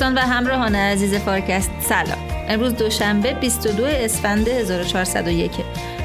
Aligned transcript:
دوستان 0.00 0.18
و 0.18 0.20
همراهان 0.20 0.74
عزیز 0.74 1.14
فارکست 1.14 1.70
سلام. 1.80 2.18
امروز 2.48 2.74
دوشنبه 2.74 3.34
22 3.34 3.84
اسفند 3.84 4.48
1401 4.48 5.50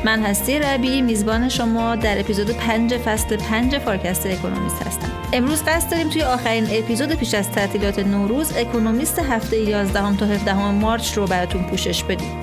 من 0.05 0.23
هستی 0.23 0.59
ربی 0.59 1.01
میزبان 1.01 1.49
شما 1.49 1.95
در 1.95 2.19
اپیزود 2.19 2.51
5 2.51 2.97
فصل 2.97 3.37
5 3.37 3.77
فارکست 3.77 4.25
اکونومیست 4.25 4.87
هستم. 4.87 5.11
امروز 5.33 5.63
قصد 5.63 5.91
داریم 5.91 6.09
توی 6.09 6.21
آخرین 6.21 6.67
اپیزود 6.71 7.13
پیش 7.13 7.33
از 7.33 7.51
تعطیلات 7.51 7.99
نوروز 7.99 8.57
اکونومیست 8.57 9.19
هفته 9.19 9.57
11 9.57 10.17
تا 10.17 10.25
17 10.25 10.71
March 10.71 11.13
رو 11.13 11.27
براتون 11.27 11.63
پوشش 11.63 12.03
بدیم. 12.03 12.41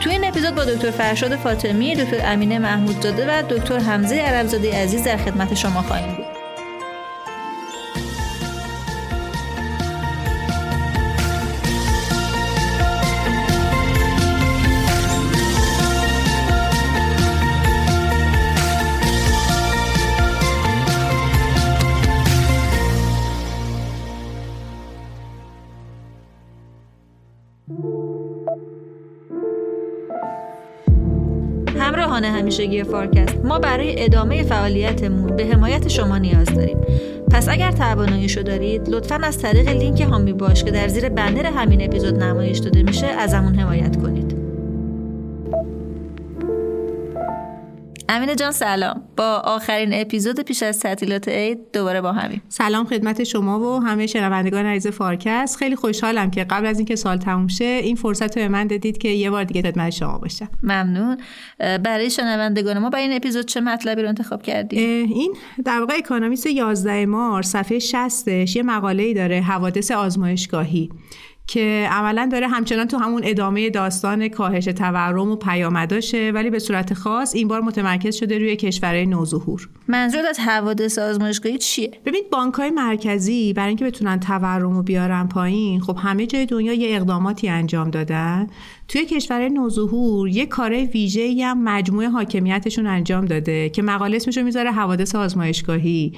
توی 0.00 0.12
این 0.12 0.24
اپیزود 0.24 0.54
با 0.54 0.64
دکتر 0.64 0.90
فرشاد 0.90 1.36
فاطمی، 1.36 1.94
دکتر 1.94 2.32
امینه 2.32 2.58
محمودزاده 2.58 3.26
و 3.38 3.42
دکتر 3.42 3.78
حمزه 3.78 4.16
عربزاده 4.16 4.82
عزیز 4.82 5.04
در 5.04 5.16
خدمت 5.16 5.54
شما 5.54 5.82
خواهیم 5.82 6.14
بود. 6.14 6.23
همیشگی 32.44 32.82
فارکست 32.82 33.44
ما 33.44 33.58
برای 33.58 34.04
ادامه 34.04 34.42
فعالیتمون 34.42 35.36
به 35.36 35.46
حمایت 35.46 35.88
شما 35.88 36.18
نیاز 36.18 36.46
داریم. 36.46 36.76
پس 37.30 37.48
اگر 37.48 37.70
تواناییشو 37.70 38.42
دارید 38.42 38.88
لطفا 38.88 39.20
از 39.22 39.38
طریق 39.38 39.68
لینک 39.68 40.00
حامی 40.00 40.32
باش 40.32 40.64
که 40.64 40.70
در 40.70 40.88
زیر 40.88 41.08
بنر 41.08 41.46
همین 41.46 41.84
اپیزود 41.84 42.22
نمایش 42.22 42.58
داده 42.58 42.82
میشه 42.82 43.06
ازمون 43.06 43.54
حمایت 43.54 44.02
کنید. 44.02 44.23
امین 48.08 48.36
جان 48.36 48.50
سلام. 48.50 49.02
با 49.16 49.42
آخرین 49.44 49.90
اپیزود 49.92 50.40
پیش 50.40 50.62
از 50.62 50.80
تعطیلات 50.80 51.28
عید 51.28 51.58
دوباره 51.72 52.00
با 52.00 52.12
همین 52.12 52.40
سلام 52.48 52.86
خدمت 52.86 53.24
شما 53.24 53.60
و 53.60 53.82
همه 53.82 54.06
شنوندگان 54.06 54.66
عزیز 54.66 54.92
فارکست. 54.92 55.56
خیلی 55.56 55.76
خوشحالم 55.76 56.30
که 56.30 56.44
قبل 56.44 56.66
از 56.66 56.78
اینکه 56.78 56.96
سال 56.96 57.16
تموم 57.16 57.48
شه 57.48 57.64
این 57.64 57.96
فرصت 57.96 58.36
رو 58.36 58.42
به 58.42 58.48
من 58.48 58.66
دادید 58.66 58.98
که 58.98 59.08
یه 59.08 59.30
بار 59.30 59.44
دیگه 59.44 59.62
خدمت 59.62 59.90
شما 59.90 60.18
باشم. 60.18 60.48
ممنون. 60.62 61.16
برای 61.58 62.10
شنوندگان 62.10 62.78
ما 62.78 62.90
با 62.90 62.98
این 62.98 63.12
اپیزود 63.12 63.44
چه 63.44 63.60
مطلبی 63.60 64.02
رو 64.02 64.08
انتخاب 64.08 64.42
کردیم 64.42 65.08
این 65.08 65.36
در 65.64 65.80
واقع 65.80 65.94
اکونومیست 65.98 66.46
11 66.46 67.06
مارس 67.06 67.46
صفحه 67.46 67.78
60 67.78 68.28
یه 68.28 68.62
مقاله‌ای 68.62 69.14
داره 69.14 69.40
حوادث 69.40 69.90
آزمایشگاهی. 69.90 70.90
که 71.46 71.88
عملا 71.90 72.28
داره 72.32 72.48
همچنان 72.48 72.88
تو 72.88 72.96
همون 72.96 73.22
ادامه 73.24 73.70
داستان 73.70 74.28
کاهش 74.28 74.64
تورم 74.64 75.30
و 75.30 75.36
پیامداشه 75.36 76.30
ولی 76.34 76.50
به 76.50 76.58
صورت 76.58 76.94
خاص 76.94 77.34
این 77.34 77.48
بار 77.48 77.60
متمرکز 77.60 78.14
شده 78.16 78.38
روی 78.38 78.56
کشورهای 78.56 79.06
نوظهور. 79.06 79.68
منظور 79.88 80.26
از 80.26 80.38
حوادث 80.38 80.98
آزمایشگاهی 80.98 81.58
چیه؟ 81.58 81.90
ببینید 82.06 82.30
بانک 82.30 82.54
های 82.54 82.70
مرکزی 82.70 83.52
برای 83.52 83.68
اینکه 83.68 83.84
بتونن 83.84 84.20
تورم 84.20 84.72
رو 84.72 84.82
بیارن 84.82 85.28
پایین 85.28 85.80
خب 85.80 85.98
همه 86.02 86.26
جای 86.26 86.46
دنیا 86.46 86.72
یه 86.72 86.96
اقداماتی 86.96 87.48
انجام 87.48 87.90
دادن. 87.90 88.46
توی 88.88 89.04
کشور 89.04 89.48
نوظهور 89.48 90.28
یه 90.28 90.46
کار 90.46 90.72
ویژه‌ای 90.72 91.42
هم 91.42 91.64
مجموعه 91.64 92.08
حاکمیتشون 92.08 92.86
انجام 92.86 93.24
داده 93.24 93.68
که 93.68 93.82
مقاله 93.82 94.16
اسمشو 94.16 94.42
می‌ذاره 94.42 94.72
حوادث 94.72 95.14
آزمایشگاهی 95.14 96.12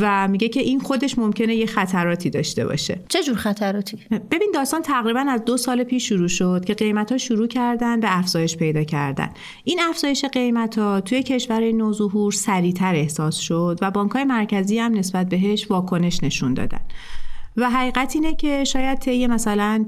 و 0.00 0.28
میگه 0.28 0.48
که 0.48 0.60
این 0.60 0.80
خودش 0.80 1.18
ممکنه 1.18 1.54
یه 1.54 1.66
خطراتی 1.66 2.30
داشته 2.30 2.66
باشه. 2.66 3.00
چه 3.08 3.22
جور 3.22 3.36
خطراتی؟ 3.36 3.98
ببین 4.30 4.50
داستان 4.66 4.82
تقریبا 4.82 5.20
از 5.20 5.44
دو 5.44 5.56
سال 5.56 5.84
پیش 5.84 6.08
شروع 6.08 6.28
شد 6.28 6.64
که 6.64 6.74
قیمت 6.74 7.12
ها 7.12 7.18
شروع 7.18 7.46
کردن 7.46 8.00
به 8.00 8.18
افزایش 8.18 8.56
پیدا 8.56 8.84
کردن. 8.84 9.30
این 9.64 9.80
افزایش 9.88 10.24
قیمت 10.24 10.78
ها 10.78 11.00
توی 11.00 11.22
کشور 11.22 11.72
نوظهور 11.72 12.32
سریعتر 12.32 12.94
احساس 12.94 13.36
شد 13.36 13.78
و 13.82 13.90
بانک 13.90 14.12
های 14.12 14.24
مرکزی 14.24 14.78
هم 14.78 14.94
نسبت 14.94 15.28
بهش 15.28 15.70
واکنش 15.70 16.22
نشون 16.22 16.54
دادن. 16.54 16.80
و 17.56 17.70
حقیقت 17.70 18.12
اینه 18.14 18.34
که 18.34 18.64
شاید 18.64 18.98
طی 18.98 19.26
مثلا 19.26 19.84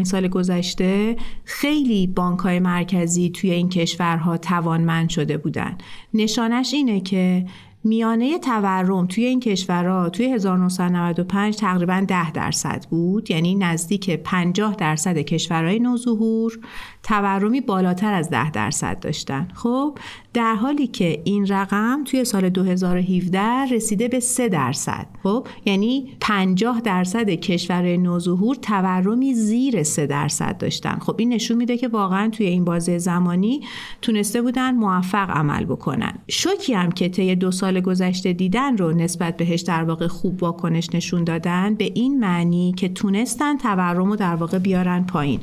20-25 0.00 0.02
سال 0.02 0.28
گذشته 0.28 1.16
خیلی 1.44 2.06
بانک 2.06 2.38
های 2.38 2.58
مرکزی 2.58 3.30
توی 3.30 3.50
این 3.50 3.68
کشورها 3.68 4.36
توانمند 4.36 5.08
شده 5.08 5.36
بودن. 5.36 5.78
نشانش 6.14 6.74
اینه 6.74 7.00
که 7.00 7.46
میانه 7.84 8.38
تورم 8.38 9.06
توی 9.06 9.24
این 9.24 9.40
کشورها 9.40 10.10
توی 10.10 10.32
1995 10.32 11.56
تقریبا 11.56 12.04
10 12.08 12.32
درصد 12.32 12.86
بود. 12.90 13.30
یعنی 13.30 13.54
نزدیک 13.54 14.10
50 14.10 14.74
درصد 14.74 15.18
کشورهای 15.18 15.78
نوظهور 15.78 16.58
تورمی 17.02 17.60
بالاتر 17.60 18.12
از 18.12 18.30
10 18.30 18.50
درصد 18.50 19.00
داشتن. 19.00 19.48
خب 19.54 19.98
در 20.34 20.54
حالی 20.54 20.86
که 20.86 21.22
این 21.24 21.46
رقم 21.46 22.04
توی 22.04 22.24
سال 22.24 22.48
2017 22.48 23.40
رسیده 23.64 24.08
به 24.08 24.20
3 24.20 24.48
درصد. 24.48 25.06
خب 25.22 25.46
یعنی 25.64 26.16
50 26.20 26.80
درصد 26.80 27.30
کشور 27.30 27.96
نوظهور 27.96 28.56
تورمی 28.56 29.34
زیر 29.34 29.82
3 29.82 30.06
درصد 30.06 30.58
داشتن. 30.58 30.98
خب 30.98 31.14
این 31.18 31.28
نشون 31.28 31.56
میده 31.56 31.76
که 31.78 31.88
واقعا 31.88 32.28
توی 32.28 32.46
این 32.46 32.64
بازه 32.64 32.98
زمانی 32.98 33.60
تونسته 34.02 34.42
بودن 34.42 34.74
موفق 34.74 35.30
عمل 35.30 35.64
بکنن. 35.64 36.18
شوکی 36.28 36.74
هم 36.74 36.92
که 36.92 37.08
طی 37.08 37.34
دو 37.34 37.50
سال 37.50 37.80
گذشته 37.80 38.32
دیدن 38.32 38.76
رو 38.76 38.92
نسبت 38.92 39.36
بهش 39.36 39.60
در 39.60 39.84
واقع 39.84 40.06
خوب 40.06 40.42
واکنش 40.42 40.88
نشون 40.94 41.24
دادن 41.24 41.74
به 41.74 41.90
این 41.94 42.20
معنی 42.20 42.74
که 42.76 42.88
تونستن 42.88 43.56
تورم 43.56 44.10
رو 44.10 44.16
در 44.16 44.34
واقع 44.34 44.58
بیارن 44.58 45.04
پایین. 45.04 45.40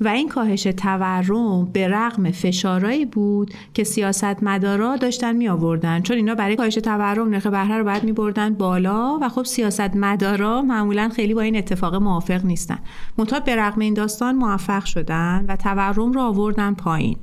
و 0.00 0.08
این 0.08 0.28
کاهش 0.28 0.62
تورم 0.62 1.64
به 1.64 1.88
رغم 1.88 2.30
فشارایی 2.30 3.04
بود 3.04 3.54
که 3.74 3.84
سیاستمدارا 3.84 4.96
داشتن 4.96 5.36
می 5.36 5.48
آوردن 5.48 6.02
چون 6.02 6.16
اینا 6.16 6.34
برای 6.34 6.56
کاهش 6.56 6.74
تورم 6.74 7.28
نرخ 7.28 7.46
بهره 7.46 7.78
رو 7.78 7.84
باید 7.84 8.04
می 8.04 8.12
بردن 8.12 8.54
بالا 8.54 9.18
و 9.22 9.28
خب 9.28 9.42
سیاستمدارا 9.42 10.62
معمولا 10.62 11.08
خیلی 11.08 11.34
با 11.34 11.40
این 11.40 11.56
اتفاق 11.56 11.94
موافق 11.94 12.44
نیستن. 12.44 12.78
منتها 13.18 13.40
به 13.40 13.56
رغم 13.56 13.80
این 13.80 13.94
داستان 13.94 14.34
موفق 14.34 14.84
شدن 14.84 15.44
و 15.48 15.56
تورم 15.56 16.12
رو 16.12 16.20
آوردن 16.20 16.74
پایین. 16.74 17.16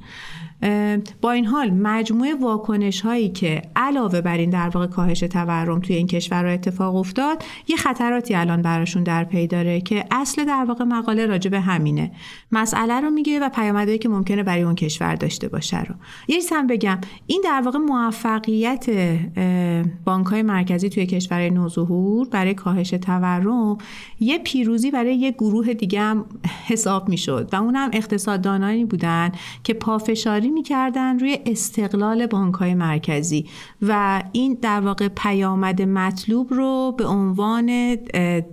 با 1.21 1.31
این 1.31 1.45
حال 1.45 1.69
مجموعه 1.69 2.35
واکنش 2.35 3.01
هایی 3.01 3.29
که 3.29 3.61
علاوه 3.75 4.21
بر 4.21 4.37
این 4.37 4.49
در 4.49 4.69
واقع 4.69 4.87
کاهش 4.87 5.19
تورم 5.19 5.79
توی 5.79 5.95
این 5.95 6.07
کشور 6.07 6.45
اتفاق 6.45 6.95
افتاد 6.95 7.43
یه 7.67 7.75
خطراتی 7.75 8.35
الان 8.35 8.61
براشون 8.61 9.03
در 9.03 9.23
پی 9.23 9.47
داره 9.47 9.81
که 9.81 10.05
اصل 10.11 10.45
در 10.45 10.65
واقع 10.67 10.85
مقاله 10.85 11.25
راجع 11.25 11.49
به 11.49 11.59
همینه. 11.59 12.11
مسئله 12.51 13.01
رو 13.01 13.09
میگه 13.09 13.39
و 13.39 13.49
پیامدهایی 13.49 13.99
که 13.99 14.09
ممکنه 14.09 14.43
برای 14.43 14.61
اون 14.61 14.75
کشور 14.75 15.15
داشته 15.15 15.47
باشه 15.47 15.83
رو. 15.83 15.95
یه 16.27 16.39
هم 16.51 16.67
بگم 16.67 16.97
این 17.27 17.41
در 17.43 17.61
واقع 17.65 17.79
موفقیت 17.79 18.85
بانک 20.05 20.27
های 20.27 20.41
مرکزی 20.41 20.89
توی 20.89 21.05
کشور 21.05 21.49
نوظهور 21.49 22.27
برای 22.29 22.53
کاهش 22.53 22.89
تورم 22.89 23.77
یه 24.19 24.37
پیروزی 24.37 24.91
برای 24.91 25.15
یه 25.15 25.31
گروه 25.31 25.73
دیگه 25.73 25.99
هم 25.99 26.25
حساب 26.69 27.09
می‌شد 27.09 27.49
و 27.53 27.55
اونم 27.55 27.89
اقتصاددانانی 27.93 28.85
بودن 28.85 29.31
که 29.63 29.73
پافشاری 29.73 30.52
می‌کردن 30.53 31.19
روی 31.19 31.39
استقلال 31.45 32.27
بانک 32.27 32.55
های 32.55 32.73
مرکزی 32.73 33.45
و 33.81 34.23
این 34.31 34.57
در 34.61 34.81
واقع 34.81 35.07
پیامد 35.07 35.81
مطلوب 35.81 36.53
رو 36.53 36.95
به 36.97 37.05
عنوان 37.05 37.95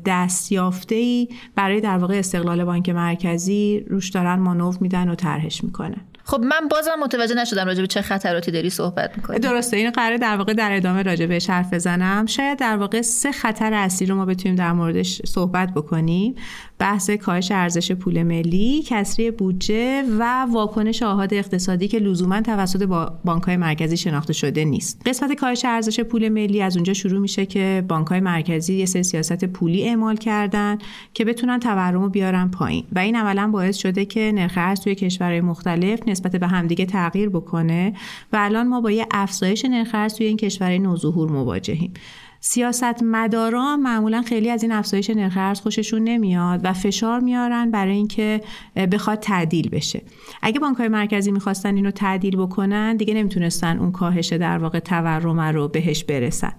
دستیافته 0.07 1.29
برای 1.55 1.81
در 1.81 1.99
واقع 1.99 2.19
استقلال 2.19 2.65
بانک 2.65 2.89
مرکزی 2.89 3.81
روش 3.81 4.11
دارن 4.11 4.35
مانور 4.35 4.79
میدن 4.81 5.09
و 5.09 5.15
طرحش 5.15 5.65
می‌کنن. 5.65 6.10
خب 6.25 6.41
من 6.41 6.69
بازم 6.71 6.91
متوجه 7.03 7.35
نشدم 7.35 7.67
راجع 7.67 7.81
به 7.81 7.87
چه 7.87 8.03
خطراتی 8.03 8.51
داری 8.51 8.71
صحبت 8.71 9.17
می‌کنی. 9.17 9.39
درسته 9.39 9.77
این 9.77 9.91
قراره 9.91 10.19
در 10.19 10.37
واقع 10.37 10.53
در 10.53 10.77
ادامه 10.77 11.03
راجع 11.03 11.27
بهش 11.27 11.51
حرف 11.51 11.75
بزنم. 11.75 12.27
شاید 12.27 12.59
در 12.59 12.77
واقع 12.77 13.03
سه 13.03 13.33
خطر 13.33 13.75
اصلی 13.75 14.07
رو 14.07 14.15
ما 14.15 14.25
بتونیم 14.25 14.57
در 14.57 14.73
موردش 14.73 15.23
صحبت 15.27 15.75
بکنیم. 15.75 16.35
بحث 16.79 17.11
کاهش 17.11 17.51
ارزش 17.51 17.93
پول 17.93 18.23
ملی 18.23 18.83
کسری 18.87 19.31
بودجه 19.31 20.03
و 20.19 20.47
واکنش 20.51 21.03
آهاد 21.03 21.35
اقتصادی 21.35 21.89
که 21.89 21.99
لزوما 21.99 22.41
توسط 22.41 22.83
بانکهای 23.25 23.57
مرکزی 23.57 23.97
شناخته 23.97 24.33
شده 24.33 24.65
نیست. 24.65 25.03
قسمت 25.07 25.33
کاهش 25.33 25.65
ارزش 25.65 26.01
پول 26.01 26.29
ملی 26.29 26.63
از 26.63 26.77
اونجا 26.77 26.93
شروع 26.93 27.21
میشه 27.21 27.47
که 27.47 27.85
بانکهای 27.89 28.21
مرکزی 28.21 28.75
یه 28.75 28.87
سری 28.87 29.03
سیاست 29.03 29.45
پولی 29.45 29.89
اعمال 29.89 30.17
کردن 30.17 30.79
که 31.15 31.25
بتونن 31.25 31.61
تورم 31.61 32.03
رو 32.03 32.09
بیارن 32.09 32.51
پایین. 32.51 32.85
و 32.93 32.99
این 32.99 33.17
عملا 33.17 33.49
باعث 33.49 33.77
شده 33.77 34.05
که 34.05 34.33
نرخ 34.35 34.53
ارز 34.57 34.81
توی 34.81 34.95
کشورهای 34.95 35.41
مختلف 35.41 36.01
نسبت 36.11 36.37
به 36.37 36.47
همدیگه 36.47 36.87
تغییر 36.87 37.29
بکنه 37.29 37.93
و 38.33 38.37
الان 38.41 38.69
ما 38.69 38.81
با 38.81 38.91
یه 38.91 39.07
افزایش 39.11 39.65
نرخ 39.65 39.91
ارز 39.95 40.15
توی 40.15 40.27
این 40.27 40.37
کشورهای 40.37 40.79
نوظهور 40.79 41.31
مواجهیم. 41.31 41.93
سیاست 42.43 43.03
مدارا 43.03 43.77
معمولا 43.77 44.23
خیلی 44.23 44.51
از 44.51 44.63
این 44.63 44.73
افزایش 44.73 45.11
نرخ 45.11 45.37
ارز 45.37 45.61
خوششون 45.61 46.05
نمیاد 46.05 46.61
و 46.65 46.73
فشار 46.73 47.21
میارن 47.21 47.71
برای 47.71 47.97
اینکه 47.97 48.41
بخواد 48.93 49.19
تعدیل 49.19 49.69
بشه. 49.69 50.03
اگه 50.43 50.61
بانک 50.61 50.77
های 50.77 50.89
مرکزی 50.89 51.33
می‌خواستن 51.33 51.75
اینو 51.75 51.91
تعدیل 51.91 52.37
بکنن 52.37 52.97
دیگه 52.97 53.15
نمی‌تونستن 53.15 53.79
اون 53.79 53.93
کاهش 53.93 54.33
در 54.33 54.59
واقع 54.59 54.79
تورم 54.79 55.41
رو 55.41 55.69
بهش 55.69 56.05
برسن. 56.05 56.53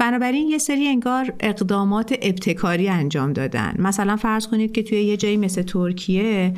بنابراین 0.00 0.48
یه 0.48 0.58
سری 0.58 0.88
انگار 0.88 1.32
اقدامات 1.40 2.14
ابتکاری 2.22 2.88
انجام 2.88 3.32
دادن. 3.32 3.74
مثلا 3.78 4.16
فرض 4.16 4.46
کنید 4.46 4.72
که 4.72 4.82
توی 4.82 5.02
یه 5.02 5.16
جایی 5.16 5.36
مثل 5.36 5.62
ترکیه 5.62 6.54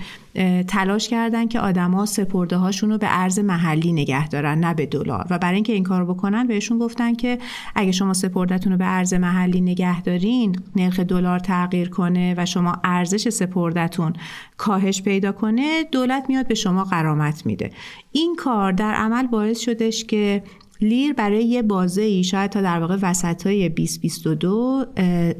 تلاش 0.68 1.08
کردن 1.08 1.48
که 1.48 1.60
آدما 1.60 2.06
سپرده 2.06 2.56
هاشون 2.56 2.90
رو 2.90 2.98
به 2.98 3.06
ارز 3.10 3.38
محلی 3.38 3.92
نگه 3.92 4.28
دارن 4.28 4.58
نه 4.58 4.74
به 4.74 4.86
دلار. 4.86 5.26
و 5.30 5.38
برای 5.38 5.54
اینکه 5.54 5.72
این 5.72 5.84
کار 5.84 6.04
بکنن 6.04 6.46
بهشون 6.46 6.78
گفتن 6.78 7.14
که 7.14 7.38
اگه 7.74 7.92
شما 7.92 8.14
سپردتون 8.14 8.72
رو 8.72 8.78
به 8.78 8.86
ارز 8.86 9.14
محلی 9.14 9.60
نگه 9.60 10.02
دارین 10.02 10.56
نرخ 10.76 11.00
دلار 11.00 11.38
تغییر 11.38 11.88
کنه 11.88 12.34
و 12.38 12.46
شما 12.46 12.76
ارزش 12.84 13.28
سپردتون 13.28 14.12
کاهش 14.56 15.02
پیدا 15.02 15.32
کنه 15.32 15.84
دولت 15.84 16.24
میاد 16.28 16.46
به 16.46 16.54
شما 16.54 16.84
قرامت 16.84 17.46
میده. 17.46 17.70
این 18.12 18.36
کار 18.36 18.72
در 18.72 18.94
عمل 18.94 19.26
باعث 19.26 19.60
شدش 19.60 20.04
که 20.04 20.42
لیر 20.82 21.12
برای 21.12 21.44
یه 21.44 21.62
بازه 21.62 22.02
ای 22.02 22.24
شاید 22.24 22.50
تا 22.50 22.60
در 22.60 22.80
واقع 22.80 22.96
وسط 23.02 23.46
های 23.46 23.68
2022 23.68 24.84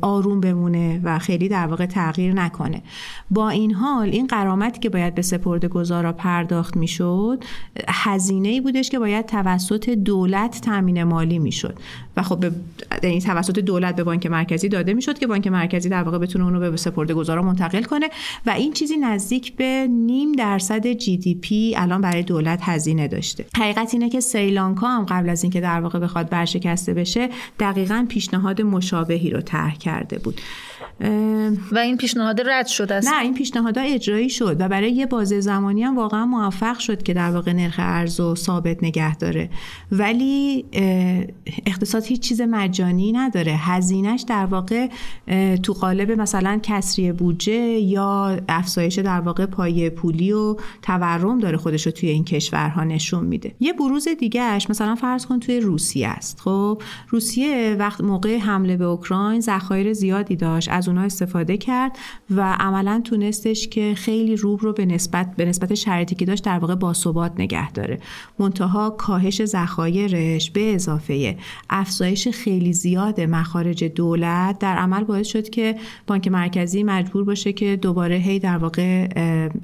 آروم 0.01 0.41
بمونه 0.41 1.01
و 1.05 1.19
خیلی 1.19 1.49
در 1.49 1.67
واقع 1.67 1.87
تغییر 1.87 2.33
نکنه. 2.35 2.83
با 3.31 3.49
این 3.49 3.75
حال 3.75 4.09
این 4.09 4.27
قرامتی 4.27 4.81
که 4.81 4.89
باید 4.89 5.15
به 5.15 5.23
سپرده 5.23 5.69
گذارا 5.69 6.13
پرداخت 6.13 6.77
می‌شد 6.77 7.45
هزینه 7.89 8.49
ای 8.49 8.61
بودش 8.61 8.91
که 8.91 8.99
باید 8.99 9.27
توسط 9.27 9.91
دولت 9.91 10.61
تامین 10.61 11.05
مالی 11.05 11.39
می‌شد. 11.39 11.79
و 12.17 12.23
خب 12.23 12.41
به 12.41 12.53
یعنی 13.03 13.21
توسط 13.21 13.59
دولت 13.59 13.97
به 13.97 14.05
بانک 14.05 14.27
مرکزی 14.27 14.69
داده 14.69 14.95
می‌شد 14.95 15.19
که 15.19 15.27
بانک 15.27 15.47
مرکزی 15.47 15.89
در 15.89 16.03
واقع 16.03 16.19
بتونه 16.19 16.45
اونو 16.45 16.71
به 16.71 16.77
سپرده 16.77 17.15
گذارا 17.15 17.43
منتقل 17.43 17.83
کنه 17.83 18.09
و 18.47 18.51
این 18.51 18.73
چیزی 18.73 18.97
نزدیک 18.97 19.57
به 19.57 19.87
نیم 19.91 20.33
درصد 20.33 20.87
جی 20.87 21.17
دی 21.17 21.35
پی 21.35 21.75
الان 21.77 22.01
برای 22.01 22.23
دولت 22.23 22.59
هزینه 22.63 23.09
داشته. 23.09 23.45
حقیقت 23.57 23.95
اینه 23.95 24.09
که 24.09 24.21
سریلانکا 24.21 24.89
هم 24.89 25.05
قبل 25.05 25.29
از 25.29 25.43
اینکه 25.43 25.61
در 25.61 25.81
واقع 25.81 25.99
بخواد 25.99 26.29
برشکسته 26.29 26.95
بشه 26.95 27.29
دقیقا 27.61 28.07
پیشنهاد 28.09 28.63
مشابهی 28.63 29.31
رو 29.31 29.41
طرح 29.41 29.77
کرده 29.77 30.19
بود. 30.19 30.41
و 31.73 31.79
این 31.79 31.97
پیشنهاد 31.97 32.41
رد 32.41 32.67
شده 32.67 32.95
است 32.95 33.09
نه 33.09 33.21
این 33.21 33.35
پیشنهاد 33.35 33.79
اجرایی 33.79 34.31
شد 34.31 34.57
و 34.61 34.69
برای 34.69 34.91
یه 34.91 35.07
بازه 35.07 35.41
زمانی 35.41 35.83
هم 35.83 35.97
واقعا 35.97 36.27
موفق 36.27 36.79
شد 36.79 37.03
که 37.03 37.15
در 37.15 37.31
واقع 37.31 37.53
نرخ 37.53 37.75
ارز 37.79 38.21
و 38.21 38.35
ثابت 38.35 38.85
نگه 38.85 39.17
داره. 39.17 39.51
ولی 39.93 40.65
اقتصاد 41.67 42.02
هیچ 42.07 42.21
چیز 42.21 42.41
مجانی 42.41 43.13
نداره. 43.13 43.53
هزینهش 43.53 44.23
در 44.23 44.47
واقع 44.47 44.89
تو 45.63 45.73
قالب 45.73 46.11
مثلا 46.11 46.61
کسری 46.63 47.13
بودجه 47.13 47.53
یا 47.79 48.41
افزایش 48.49 48.99
در 48.99 49.21
واقع 49.21 49.47
پایه 49.47 49.91
پولی 49.91 50.33
و 50.33 50.57
تورم 50.83 51.39
داره 51.39 51.57
خودش 51.57 51.87
رو 51.87 51.93
توی 51.93 52.09
این 52.09 52.25
کشورها 52.25 52.85
نشون 52.85 53.25
میده. 53.25 53.55
یه 53.61 53.73
بروز 53.73 54.09
دیگهش 54.09 54.71
مثلا 54.71 54.95
فرض 54.95 55.27
کن 55.27 55.41
توی 55.41 55.61
روسیه 55.61 56.09
است. 56.09 56.41
خب 56.41 56.83
روسیه 57.09 57.77
وقت 57.79 58.01
موقع 58.01 58.39
حمله 58.39 58.77
به 58.77 58.85
اوکراین 58.85 59.41
ذخایر 59.41 59.93
زیادی 59.93 60.37
داشت 60.37 60.69
از 60.73 60.89
اونها 60.89 61.05
استفاده 61.05 61.57
کرد 61.57 61.99
و 62.31 62.53
عملا 62.53 63.01
تونستش 63.05 63.69
که 63.69 63.95
خیلی 63.97 64.37
روب 64.37 64.63
رو 64.63 64.73
به 64.73 64.87
نسبت 64.87 65.37
به 65.37 65.45
نسبت 65.45 65.75
شرایطی 65.75 66.15
که 66.15 66.25
داشت 66.25 66.45
در 66.45 66.59
واقع 66.59 66.75
باثبات 66.75 67.33
نگه 67.39 67.73
داره. 67.73 68.01
منتها 68.39 68.91
کاهش 68.91 69.45
ذخایرش 69.45 70.51
به 70.51 70.75
اضافه 70.75 71.37
افزایش 71.93 72.29
خیلی 72.29 72.73
زیاد 72.73 73.21
مخارج 73.21 73.85
دولت 73.85 74.59
در 74.59 74.77
عمل 74.77 75.05
باعث 75.05 75.27
شد 75.27 75.49
که 75.49 75.77
بانک 76.07 76.29
مرکزی 76.29 76.83
مجبور 76.83 77.25
باشه 77.25 77.53
که 77.53 77.77
دوباره 77.77 78.17
هی 78.17 78.39
در 78.39 78.59
واقع 78.59 79.09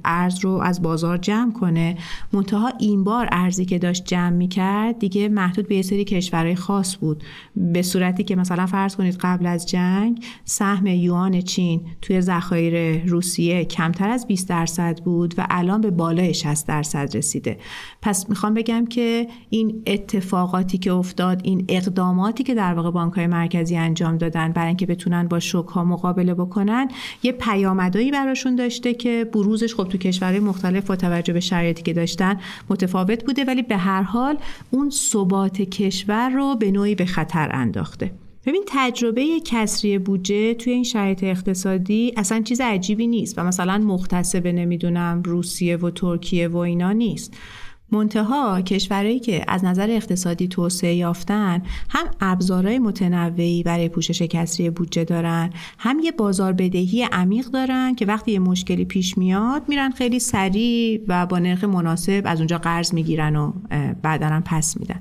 ارز 0.04 0.38
رو 0.44 0.50
از 0.50 0.82
بازار 0.82 1.16
جمع 1.16 1.52
کنه. 1.52 1.96
منتها 2.32 2.72
این 2.78 3.04
بار 3.04 3.28
ارزی 3.32 3.64
که 3.64 3.78
داشت 3.78 4.04
جمع 4.04 4.30
می‌کرد 4.30 4.98
دیگه 4.98 5.28
محدود 5.28 5.68
به 5.68 5.76
یه 5.76 5.82
سری 5.82 6.04
کشورهای 6.04 6.54
خاص 6.54 6.96
بود. 6.96 7.22
به 7.56 7.82
صورتی 7.82 8.24
که 8.24 8.36
مثلا 8.36 8.66
فرض 8.66 8.96
کنید 8.96 9.16
قبل 9.20 9.46
از 9.46 9.66
جنگ 9.66 10.24
سهم 10.44 10.86
یوان 10.86 11.40
چین 11.40 11.80
توی 12.02 12.20
ذخایر 12.20 13.04
روسیه 13.06 13.64
کمتر 13.64 14.08
از 14.08 14.26
20 14.26 14.48
درصد 14.48 14.98
بود 15.04 15.34
و 15.38 15.46
الان 15.50 15.80
به 15.80 15.90
بالای 15.90 16.34
60 16.34 16.66
درصد 16.66 17.16
رسیده. 17.16 17.58
پس 18.02 18.28
می‌خوام 18.28 18.54
بگم 18.54 18.86
که 18.86 19.28
این 19.50 19.82
اتفاقاتی 19.86 20.78
که 20.78 20.92
افتاد 20.92 21.40
این 21.44 21.64
اقداماتی 22.18 22.44
که 22.44 22.54
در 22.54 22.74
واقع 22.74 22.90
بانک 22.90 23.12
های 23.14 23.26
مرکزی 23.26 23.76
انجام 23.76 24.18
دادن 24.18 24.52
برای 24.52 24.68
اینکه 24.68 24.86
بتونن 24.86 25.28
با 25.28 25.40
شوک 25.40 25.68
ها 25.68 25.84
مقابله 25.84 26.34
بکنن 26.34 26.88
یه 27.22 27.32
پیامدایی 27.32 28.10
براشون 28.10 28.56
داشته 28.56 28.94
که 28.94 29.30
بروزش 29.32 29.74
خب 29.74 29.84
تو 29.84 29.98
کشورهای 29.98 30.40
مختلف 30.40 30.86
با 30.86 30.96
توجه 30.96 31.32
به 31.32 31.40
شرایطی 31.40 31.82
که 31.82 31.92
داشتن 31.92 32.40
متفاوت 32.70 33.24
بوده 33.24 33.44
ولی 33.44 33.62
به 33.62 33.76
هر 33.76 34.02
حال 34.02 34.38
اون 34.70 34.90
ثبات 34.90 35.62
کشور 35.62 36.28
رو 36.28 36.56
به 36.56 36.70
نوعی 36.70 36.94
به 36.94 37.06
خطر 37.06 37.50
انداخته. 37.52 38.10
ببین 38.46 38.64
تجربه 38.66 39.40
کسری 39.44 39.98
بودجه 39.98 40.54
توی 40.54 40.72
این 40.72 40.84
شرایط 40.84 41.24
اقتصادی 41.24 42.12
اصلا 42.16 42.42
چیز 42.42 42.60
عجیبی 42.60 43.06
نیست 43.06 43.38
و 43.38 43.44
مثلا 43.44 43.78
مختص 43.78 44.36
به 44.36 44.52
نمی‌دونم 44.52 45.22
روسیه 45.24 45.76
و 45.76 45.90
ترکیه 45.90 46.48
و 46.48 46.56
اینا 46.56 46.92
نیست. 46.92 47.34
منتها 47.92 48.60
کشورهایی 48.60 49.20
که 49.20 49.44
از 49.48 49.64
نظر 49.64 49.90
اقتصادی 49.90 50.48
توسعه 50.48 50.94
یافتن 50.94 51.62
هم 51.88 52.06
ابزارهای 52.20 52.78
متنوعی 52.78 53.62
برای 53.62 53.88
پوشش 53.88 54.22
کسری 54.22 54.70
بودجه 54.70 55.04
دارن 55.04 55.50
هم 55.78 55.98
یه 56.02 56.12
بازار 56.12 56.52
بدهی 56.52 57.08
عمیق 57.12 57.46
دارن 57.46 57.94
که 57.94 58.06
وقتی 58.06 58.32
یه 58.32 58.38
مشکلی 58.38 58.84
پیش 58.84 59.18
میاد 59.18 59.62
میرن 59.68 59.90
خیلی 59.90 60.18
سریع 60.18 61.00
و 61.08 61.26
با 61.26 61.38
نرخ 61.38 61.64
مناسب 61.64 62.22
از 62.24 62.38
اونجا 62.38 62.58
قرض 62.58 62.94
می‌گیرن 62.94 63.36
و 63.36 63.52
بعدا 64.02 64.42
پس 64.44 64.80
میدن. 64.80 64.98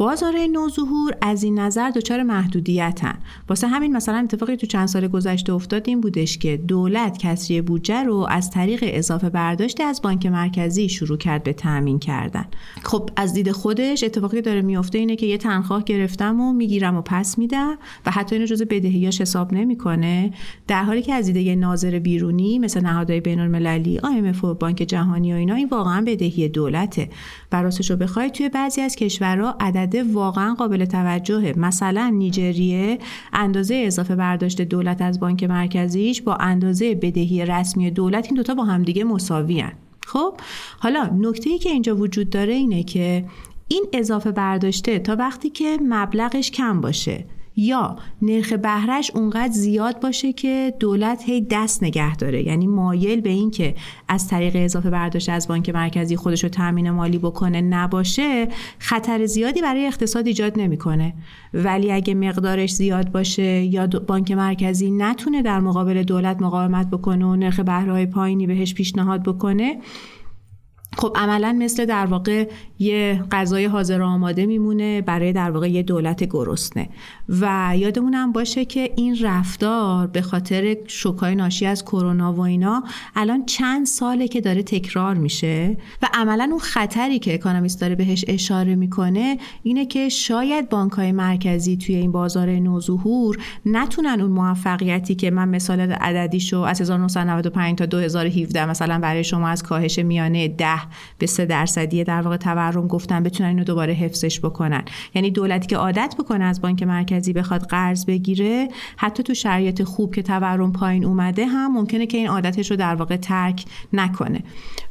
بازار 0.00 0.34
نوظهور 0.52 1.14
از 1.20 1.42
این 1.42 1.58
نظر 1.58 1.90
دچار 1.90 2.22
محدودیتن. 2.22 3.18
واسه 3.48 3.68
همین 3.68 3.96
مثلا 3.96 4.18
اتفاقی 4.18 4.56
تو 4.56 4.66
چند 4.66 4.88
سال 4.88 5.08
گذشته 5.08 5.52
افتاد 5.52 5.88
این 5.88 6.00
بودش 6.00 6.38
که 6.38 6.56
دولت 6.56 7.18
کسری 7.18 7.60
بودجه 7.60 8.02
رو 8.02 8.26
از 8.30 8.50
طریق 8.50 8.80
اضافه 8.82 9.30
برداشت 9.30 9.80
از 9.80 10.02
بانک 10.02 10.26
مرکزی 10.26 10.88
شروع 10.88 11.18
کرد 11.18 11.42
به 11.42 11.52
تأمین 11.52 11.98
کردن. 11.98 12.44
خب 12.82 13.10
از 13.16 13.32
دید 13.32 13.50
خودش 13.50 14.04
اتفاقی 14.04 14.40
داره 14.40 14.62
میفته 14.62 14.98
اینه 14.98 15.16
که 15.16 15.26
یه 15.26 15.38
تنخواه 15.38 15.84
گرفتم 15.84 16.40
و 16.40 16.52
می‌گیرم 16.52 16.96
و 16.96 17.02
پس 17.02 17.38
میدم 17.38 17.78
و 18.06 18.10
حتی 18.10 18.34
اینو 18.34 18.46
جزء 18.46 18.64
بدهیاش 18.70 19.20
حساب 19.20 19.52
نمی‌کنه. 19.52 20.32
در 20.68 20.82
حالی 20.82 21.02
که 21.02 21.14
از 21.14 21.26
دید 21.26 21.36
یه 21.36 21.54
ناظر 21.54 21.98
بیرونی 21.98 22.58
مثل 22.58 22.80
نهادهای 22.80 23.20
بین 23.20 23.40
المللی 23.40 23.98
IMF 23.98 24.44
و 24.44 24.54
بانک 24.54 24.76
جهانی 24.76 25.32
و 25.32 25.36
اینا 25.36 25.54
این 25.54 25.68
واقعا 25.68 26.04
بدهی 26.06 26.48
دولته. 26.48 27.10
و 27.52 27.90
رو 27.90 27.96
بخوای 27.96 28.30
توی 28.30 28.48
بعضی 28.48 28.80
از 28.80 28.96
کشورها 28.96 29.56
عدد 29.60 30.06
واقعا 30.12 30.54
قابل 30.54 30.84
توجهه 30.84 31.54
مثلا 31.56 32.08
نیجریه 32.08 32.98
اندازه 33.32 33.82
اضافه 33.86 34.16
برداشت 34.16 34.62
دولت 34.62 35.02
از 35.02 35.20
بانک 35.20 35.44
مرکزیش 35.44 36.22
با 36.22 36.34
اندازه 36.34 36.94
بدهی 36.94 37.46
رسمی 37.46 37.90
دولت 37.90 38.26
این 38.26 38.34
دوتا 38.34 38.54
با 38.54 38.64
همدیگه 38.64 39.04
مساوی 39.04 39.60
هن. 39.60 39.72
خب 40.06 40.34
حالا 40.78 41.10
نکته 41.18 41.50
ای 41.50 41.58
که 41.58 41.70
اینجا 41.70 41.96
وجود 41.96 42.30
داره 42.30 42.52
اینه 42.52 42.82
که 42.82 43.24
این 43.68 43.84
اضافه 43.92 44.32
برداشته 44.32 44.98
تا 44.98 45.16
وقتی 45.16 45.50
که 45.50 45.78
مبلغش 45.88 46.50
کم 46.50 46.80
باشه 46.80 47.24
یا 47.56 47.96
نرخ 48.22 48.52
بهرش 48.52 49.10
اونقدر 49.14 49.52
زیاد 49.52 50.00
باشه 50.00 50.32
که 50.32 50.74
دولت 50.80 51.22
هی 51.22 51.46
دست 51.50 51.82
نگه 51.82 52.16
داره. 52.16 52.42
یعنی 52.42 52.66
مایل 52.66 53.20
به 53.20 53.30
این 53.30 53.50
که 53.50 53.74
از 54.08 54.28
طریق 54.28 54.52
اضافه 54.54 54.90
برداشت 54.90 55.28
از 55.28 55.48
بانک 55.48 55.68
مرکزی 55.68 56.16
خودش 56.16 56.42
رو 56.42 56.50
تامین 56.50 56.90
مالی 56.90 57.18
بکنه 57.18 57.60
نباشه 57.60 58.48
خطر 58.78 59.26
زیادی 59.26 59.62
برای 59.62 59.86
اقتصاد 59.86 60.26
ایجاد 60.26 60.60
نمی‌کنه. 60.60 61.14
ولی 61.54 61.92
اگه 61.92 62.14
مقدارش 62.14 62.74
زیاد 62.74 63.12
باشه 63.12 63.64
یا 63.64 63.86
بانک 63.86 64.32
مرکزی 64.32 64.90
نتونه 64.90 65.42
در 65.42 65.60
مقابل 65.60 66.02
دولت 66.02 66.42
مقاومت 66.42 66.90
بکنه 66.90 67.26
و 67.26 67.36
نرخ 67.36 67.60
بهره 67.60 68.06
پایینی 68.06 68.46
بهش 68.46 68.74
پیشنهاد 68.74 69.22
بکنه 69.22 69.78
خب 70.98 71.12
عملا 71.16 71.56
مثل 71.58 71.86
در 71.86 72.06
واقع 72.06 72.48
یه 72.78 73.24
غذای 73.32 73.64
حاضر 73.64 74.02
آماده 74.02 74.46
میمونه 74.46 75.00
برای 75.00 75.32
در 75.32 75.50
واقع 75.50 75.70
یه 75.70 75.82
دولت 75.82 76.24
گرسنه. 76.24 76.88
و 77.28 77.72
یادمون 77.76 78.14
هم 78.14 78.32
باشه 78.32 78.64
که 78.64 78.92
این 78.96 79.18
رفتار 79.22 80.06
به 80.06 80.22
خاطر 80.22 80.76
شوکای 80.86 81.34
ناشی 81.34 81.66
از 81.66 81.84
کرونا 81.84 82.32
و 82.32 82.40
اینا 82.40 82.84
الان 83.16 83.46
چند 83.46 83.86
ساله 83.86 84.28
که 84.28 84.40
داره 84.40 84.62
تکرار 84.62 85.14
میشه 85.14 85.76
و 86.02 86.08
عملا 86.14 86.48
اون 86.50 86.58
خطری 86.58 87.18
که 87.18 87.34
اکانومیست 87.34 87.80
داره 87.80 87.94
بهش 87.94 88.24
اشاره 88.28 88.74
می‌کنه 88.74 89.38
اینه 89.62 89.86
که 89.86 90.08
شاید 90.08 90.68
بانک 90.68 90.92
های 90.92 91.12
مرکزی 91.12 91.76
توی 91.76 91.94
این 91.94 92.12
بازار 92.12 92.50
نوظهور 92.50 93.38
نتونن 93.66 94.20
اون 94.20 94.30
موفقیتی 94.30 95.14
که 95.14 95.30
من 95.30 95.48
مثال 95.48 95.80
عددیشو 95.80 96.58
از 96.58 96.80
1995 96.80 97.78
تا 97.78 97.86
2017 97.86 98.66
مثلا 98.66 98.98
برای 98.98 99.24
شما 99.24 99.48
از 99.48 99.62
کاهش 99.62 99.98
میانه 99.98 100.48
10 100.48 100.79
به 101.18 101.26
3 101.26 101.46
درصدی 101.46 102.04
در 102.04 102.22
واقع 102.22 102.36
تورم 102.36 102.86
گفتن 102.86 103.22
بتونن 103.22 103.48
اینو 103.48 103.64
دوباره 103.64 103.92
حفظش 103.92 104.40
بکنن. 104.40 104.82
یعنی 105.14 105.30
دولتی 105.30 105.66
که 105.66 105.76
عادت 105.76 106.14
بکنه 106.18 106.44
از 106.44 106.60
بانک 106.60 106.82
مرکزی 106.82 107.32
بخواد 107.32 107.62
قرض 107.62 108.04
بگیره 108.06 108.68
حتی 108.96 109.22
تو 109.22 109.34
شرایط 109.34 109.82
خوب 109.82 110.14
که 110.14 110.22
تورم 110.22 110.72
پایین 110.72 111.04
اومده 111.04 111.46
هم 111.46 111.72
ممکنه 111.72 112.06
که 112.06 112.18
این 112.18 112.28
عادتش 112.28 112.70
رو 112.70 112.76
در 112.76 112.94
واقع 112.94 113.16
ترک 113.16 113.64
نکنه. 113.92 114.40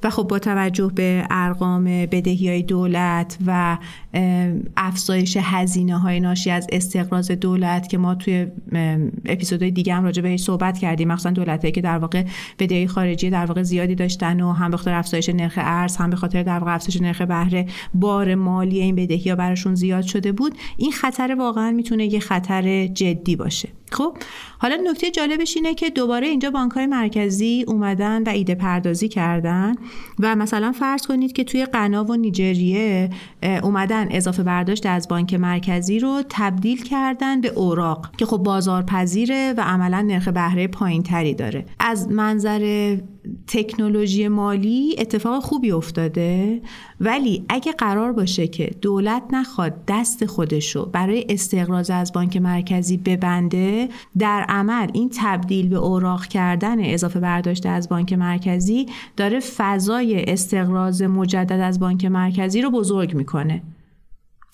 و 0.03 0.10
خب 0.10 0.24
با 0.24 0.39
توجه 0.39 0.91
به 0.96 1.25
ارقام 1.29 1.84
بدهی 1.84 2.50
های 2.50 2.63
دولت 2.63 3.38
و 3.46 3.77
افزایش 4.77 5.38
هزینه 5.41 5.98
های 5.98 6.19
ناشی 6.19 6.51
از 6.51 6.67
استقراض 6.72 7.31
دولت 7.31 7.89
که 7.89 7.98
ما 7.98 8.15
توی 8.15 8.48
اپیزودهای 9.25 9.72
دیگه 9.72 9.93
هم 9.93 10.03
راجع 10.03 10.22
بهش 10.22 10.43
صحبت 10.43 10.77
کردیم 10.77 11.08
مخصوصا 11.08 11.29
دولتایی 11.29 11.72
که 11.72 11.81
در 11.81 11.98
واقع 11.98 12.24
بدهی 12.60 12.88
خارجی 12.88 13.29
در 13.29 13.46
واقع 13.46 13.63
زیادی 13.63 13.96
داشتن 13.96 14.41
و 14.41 14.51
هم 14.51 14.72
به 14.72 14.77
خاطر 14.77 14.93
افزایش 14.93 15.29
نرخ 15.29 15.53
ارز 15.81 15.98
هم 15.98 16.09
به 16.09 16.15
خاطر 16.15 16.43
در 16.43 16.59
واقع 16.59 16.75
افزایش 16.75 17.01
نرخ 17.01 17.21
بهره 17.21 17.65
بار 17.93 18.36
مالی 18.36 18.79
این 18.79 18.95
بدهی 18.95 19.29
ها 19.29 19.36
براشون 19.36 19.75
زیاد 19.75 20.03
شده 20.03 20.31
بود 20.31 20.57
این 20.77 20.91
خطر 20.91 21.36
واقعا 21.39 21.71
می‌تونه 21.71 22.05
یه 22.05 22.19
خطر 22.19 22.88
جدی 22.88 23.36
باشه. 23.36 23.69
خب 23.91 24.17
حالا 24.58 24.75
نکته 24.75 25.12
جالبش 25.12 25.55
اینه 25.55 25.74
که 25.74 25.89
دوباره 25.89 26.27
اینجا 26.27 26.51
بانک 26.51 26.72
های 26.72 26.86
مرکزی 26.86 27.65
اومدن 27.67 28.24
و 28.24 28.29
ایده 28.29 28.55
پردازی 28.55 29.08
کردن 29.08 29.75
و 30.19 30.36
مثلا 30.36 30.72
فرض 30.72 31.08
کنید 31.08 31.34
که 31.34 31.43
توی 31.43 31.65
قنا 31.65 32.03
و 32.03 32.15
نیجریه 32.15 33.10
اومدن 33.63 34.08
اضافه 34.12 34.43
برداشت 34.43 34.86
از 34.86 35.08
بانک 35.08 35.34
مرکزی 35.34 36.00
رو 36.00 36.24
تبدیل 36.29 36.84
کردن 36.84 37.41
به 37.41 37.48
اوراق 37.48 38.15
که 38.17 38.25
خب 38.25 38.38
بازارپذیره 38.38 39.53
و 39.58 39.62
عملا 39.62 40.01
نرخ 40.01 40.27
بهره 40.27 40.67
پایین 40.67 41.03
تری 41.03 41.34
داره. 41.34 41.65
از 41.79 42.12
منظر 42.12 42.96
تکنولوژی 43.48 44.27
مالی 44.27 44.96
اتفاق 45.00 45.43
خوبی 45.43 45.72
افتاده 45.72 46.62
ولی 47.00 47.46
اگه 47.50 47.72
قرار 47.72 48.13
باشه 48.13 48.48
که 48.48 48.72
دولت 48.81 49.24
نخواد 49.31 49.74
دست 49.88 50.25
خودشو 50.25 50.86
برای 50.86 51.25
استقراض 51.29 51.89
از 51.89 52.13
بانک 52.13 52.38
مرکزی 52.38 52.98
ببنده 52.98 53.78
در 54.19 54.45
عمل 54.50 54.88
این 54.93 55.12
تبدیل 55.15 55.69
به 55.69 55.75
اوراق 55.75 56.25
کردن 56.25 56.93
اضافه 56.93 57.19
برداشت 57.19 57.65
از 57.65 57.89
بانک 57.89 58.13
مرکزی 58.13 58.86
داره 59.17 59.39
فضای 59.39 60.24
استقراض 60.24 61.01
مجدد 61.01 61.59
از 61.59 61.79
بانک 61.79 62.05
مرکزی 62.05 62.62
رو 62.62 62.71
بزرگ 62.71 63.15
می‌کنه. 63.15 63.62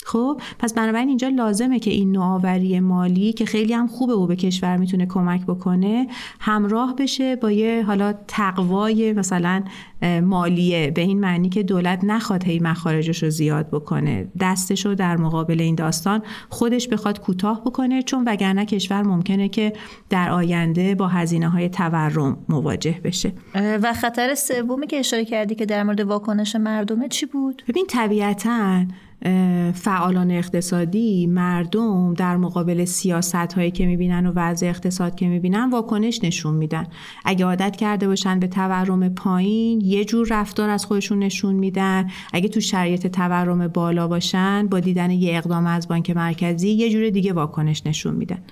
خب 0.06 0.40
پس 0.58 0.74
بنابراین 0.74 1.08
اینجا 1.08 1.28
لازمه 1.28 1.78
که 1.78 1.90
این 1.90 2.12
نوآوری 2.12 2.80
مالی 2.80 3.32
که 3.32 3.44
خیلی 3.44 3.74
هم 3.74 3.86
خوبه 3.86 4.12
و 4.12 4.26
به 4.26 4.36
کشور 4.36 4.76
می‌تونه 4.76 5.06
کمک 5.06 5.46
بکنه 5.46 6.06
همراه 6.40 6.96
بشه 6.96 7.36
با 7.36 7.50
یه 7.50 7.84
حالا 7.86 8.14
تقوای 8.28 9.12
مثلا 9.12 9.62
مالیه 10.22 10.90
به 10.90 11.00
این 11.00 11.20
معنی 11.20 11.48
که 11.48 11.62
دولت 11.62 12.04
نخواد 12.04 12.44
هی 12.44 12.58
مخارجش 12.58 13.22
رو 13.22 13.30
زیاد 13.30 13.70
بکنه. 13.70 14.28
دستش 14.40 14.86
رو 14.86 14.94
در 14.94 15.16
مقابل 15.16 15.60
این 15.60 15.74
داستان 15.74 16.22
خودش 16.48 16.88
بخواد 16.88 17.20
کوتاه 17.20 17.60
بکنه 17.64 18.02
چون 18.02 18.24
وگرنه 18.26 18.64
کشور 18.64 19.02
ممکنه 19.02 19.48
که 19.48 19.72
در 20.10 20.30
آینده 20.30 20.94
با 20.94 21.08
هزینه 21.08 21.48
های 21.48 21.68
تورم 21.68 22.38
مواجه 22.48 23.00
بشه. 23.04 23.32
و 23.54 23.92
خطر 23.92 24.34
سومی 24.34 24.86
که 24.86 24.98
اشاره 24.98 25.24
کردی 25.24 25.54
که 25.54 25.66
در 25.66 25.82
مورد 25.82 26.00
واکنش 26.00 26.56
مردمه 26.56 27.08
چی 27.08 27.26
بود؟ 27.26 27.62
ببین 27.68 27.86
طبیعتاً 27.88 28.84
فعالان 29.74 30.30
اقتصادی 30.30 31.26
مردم 31.26 32.14
در 32.14 32.36
مقابل 32.36 32.84
سیاست 32.84 33.34
هایی 33.34 33.70
که 33.70 33.86
می‌بینن 33.86 34.26
و 34.26 34.32
وضع 34.36 34.66
اقتصاد 34.66 35.14
که 35.14 35.28
می‌بینن 35.28 35.70
واکنش 35.70 36.24
نشون 36.24 36.54
میدن. 36.54 36.86
اگه 37.24 37.44
عادت 37.44 37.76
کرده 37.76 38.08
باشن 38.08 38.40
به 38.40 38.46
تورم 38.46 39.08
پایین 39.08 39.80
یه 39.80 40.04
جور 40.04 40.26
رفتار 40.30 40.70
از 40.70 40.84
خودشون 40.84 41.18
نشون 41.18 41.54
میدن. 41.54 42.10
اگه 42.32 42.48
تو 42.48 42.60
شرایط 42.60 43.06
تورم 43.06 43.68
بالا 43.68 44.08
باشن 44.08 44.66
با 44.66 44.80
دیدن 44.80 45.10
یه 45.10 45.36
اقدام 45.36 45.66
از 45.66 45.88
بانک 45.88 46.10
مرکزی 46.10 46.70
یه 46.70 46.90
جور 46.90 47.10
دیگه 47.10 47.32
واکنش 47.32 47.82
نشون 47.86 48.14
میدن. 48.14 48.42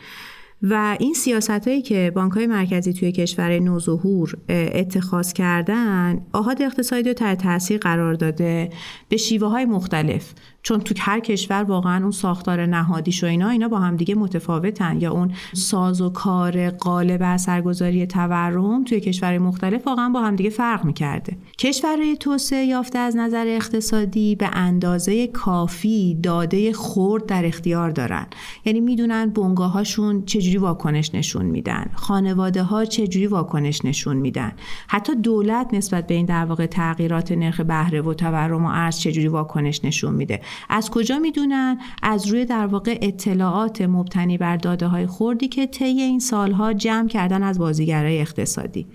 و 0.70 0.96
این 1.00 1.14
سیاست 1.14 1.68
هایی 1.68 1.82
که 1.82 2.12
بانک 2.14 2.32
های 2.32 2.46
مرکزی 2.46 2.92
توی 2.92 3.12
کشور 3.12 3.58
نوظهور 3.58 4.36
اتخاذ 4.48 5.32
کردن 5.32 6.20
آهاد 6.32 6.62
اقتصادی 6.62 7.08
رو 7.08 7.14
تحت 7.14 7.42
تاثیر 7.42 7.78
قرار 7.78 8.14
داده 8.14 8.70
به 9.08 9.16
شیوه 9.16 9.48
های 9.48 9.64
مختلف. 9.64 10.32
چون 10.62 10.80
تو 10.80 10.94
هر 10.98 11.20
کشور 11.20 11.62
واقعا 11.62 12.02
اون 12.02 12.10
ساختار 12.10 12.66
نهادیش 12.66 13.24
و 13.24 13.26
اینا 13.26 13.48
اینا 13.48 13.68
با 13.68 13.78
هم 13.78 13.96
دیگه 13.96 14.14
متفاوتن. 14.14 15.00
یا 15.00 15.12
اون 15.12 15.32
ساز 15.52 16.00
و 16.00 16.10
کار 16.10 16.70
قالب 16.70 17.20
اثرگذاری 17.22 18.06
تورم 18.06 18.84
توی 18.84 19.00
کشور 19.00 19.38
مختلف 19.38 19.86
واقعا 19.86 20.08
با 20.08 20.20
هم 20.20 20.36
دیگه 20.36 20.50
فرق 20.50 20.84
می‌کرده. 20.84 21.36
کشورهای 21.58 22.16
توسعه 22.16 22.64
یافته 22.64 22.98
از 22.98 23.16
نظر 23.16 23.44
اقتصادی 23.48 24.34
به 24.36 24.48
اندازه 24.52 25.26
کافی 25.26 26.18
داده 26.22 26.72
خورد 26.72 27.26
در 27.26 27.46
اختیار 27.46 27.90
دارن. 27.90 28.26
یعنی 28.64 28.80
می‌دونن 28.80 29.30
بنگاهاشون 29.30 30.24
چجوری 30.24 30.53
واکنش 30.56 31.14
نشون 31.14 31.46
میدن؟ 31.46 31.90
خانواده 31.94 32.62
ها 32.62 32.84
چجوری 32.84 33.26
واکنش 33.26 33.84
نشون 33.84 34.16
میدن؟ 34.16 34.52
حتی 34.88 35.14
دولت 35.14 35.74
نسبت 35.74 36.06
به 36.06 36.14
این 36.14 36.26
در 36.26 36.44
واقع 36.44 36.66
تغییرات 36.66 37.32
نرخ 37.32 37.60
بهره 37.60 38.00
و 38.00 38.14
تورم 38.14 38.64
و 38.64 38.68
ارز 38.68 38.98
چجوری 38.98 39.28
واکنش 39.28 39.84
نشون 39.84 40.14
میده؟ 40.14 40.40
از 40.68 40.90
کجا 40.90 41.18
می‌دونن؟ 41.18 41.78
از 42.02 42.26
روی 42.26 42.44
در 42.44 42.66
واقع 42.66 42.98
اطلاعات 43.02 43.82
مبتنی 43.82 44.38
بر 44.38 44.56
داده 44.56 44.86
های 44.86 45.06
خوردی 45.06 45.48
که 45.48 45.66
طی 45.66 45.84
این 45.84 46.18
سالها 46.18 46.72
جمع 46.72 47.08
کردن 47.08 47.42
از 47.42 47.58
بازیگرای 47.58 48.20
اقتصادی. 48.20 48.86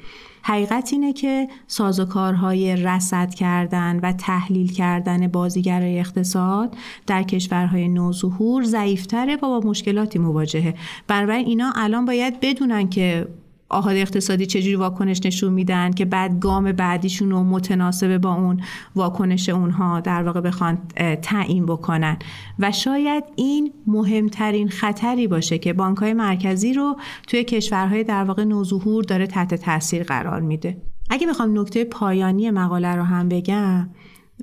حقیقت 0.42 0.90
اینه 0.92 1.14
که 1.14 1.48
سازوکارهای 1.68 2.76
رصد 2.76 3.34
کردن 3.34 4.00
و 4.04 4.14
تحلیل 4.14 4.72
کردن 4.72 5.28
بازیگرای 5.28 6.00
اقتصاد 6.00 6.78
در 7.08 7.24
کشورهای 7.24 7.88
نوظهور 7.88 8.64
ضعیفتره 8.64 9.36
و 9.36 9.40
با 9.40 9.60
مشکلاتی 9.60 10.20
مواجهه. 10.20 10.74
بنابراین 11.08 11.46
اینا 11.46 11.74
الان 11.76 12.06
باید 12.06 12.40
بدونن 12.40 12.90
که 12.90 13.28
آهاد 13.70 13.96
اقتصادی 13.96 14.46
چجوری 14.46 14.76
واکنش 14.76 15.26
نشون 15.26 15.54
میدن 15.54 15.92
که 15.92 16.06
بعد 16.06 16.40
گام 16.40 16.72
بعدیشون 16.72 17.32
رو 17.32 17.44
متناسب 17.44 18.18
با 18.18 18.34
اون 18.34 18.62
واکنش 18.96 19.50
اونها 19.50 20.00
در 20.00 20.24
واقع 20.24 20.42
بخوان 20.42 20.78
تعیین 21.22 21.66
بکنن. 21.66 22.18
و 22.60 22.72
شاید 22.72 23.24
این 23.36 23.74
مهمترین 23.88 24.70
خطری 24.70 25.28
باشه 25.28 25.58
که 25.58 25.74
بانک 25.74 25.98
های 25.98 26.14
مرکزی 26.14 26.74
رو 26.74 26.96
توی 27.28 27.44
کشورهای 27.44 28.04
در 28.04 28.24
واقع 28.24 28.44
نوظهور 28.44 29.04
داره 29.04 29.28
تحت 29.28 29.54
تاثیر 29.54 30.04
قرار 30.04 30.42
میده. 30.42 30.82
اگه 31.10 31.28
بخوام 31.28 31.60
نکته 31.60 31.84
پایانی 31.84 32.52
مقاله 32.52 32.96
رو 32.96 33.04
هم 33.04 33.30
بگم 33.30 33.90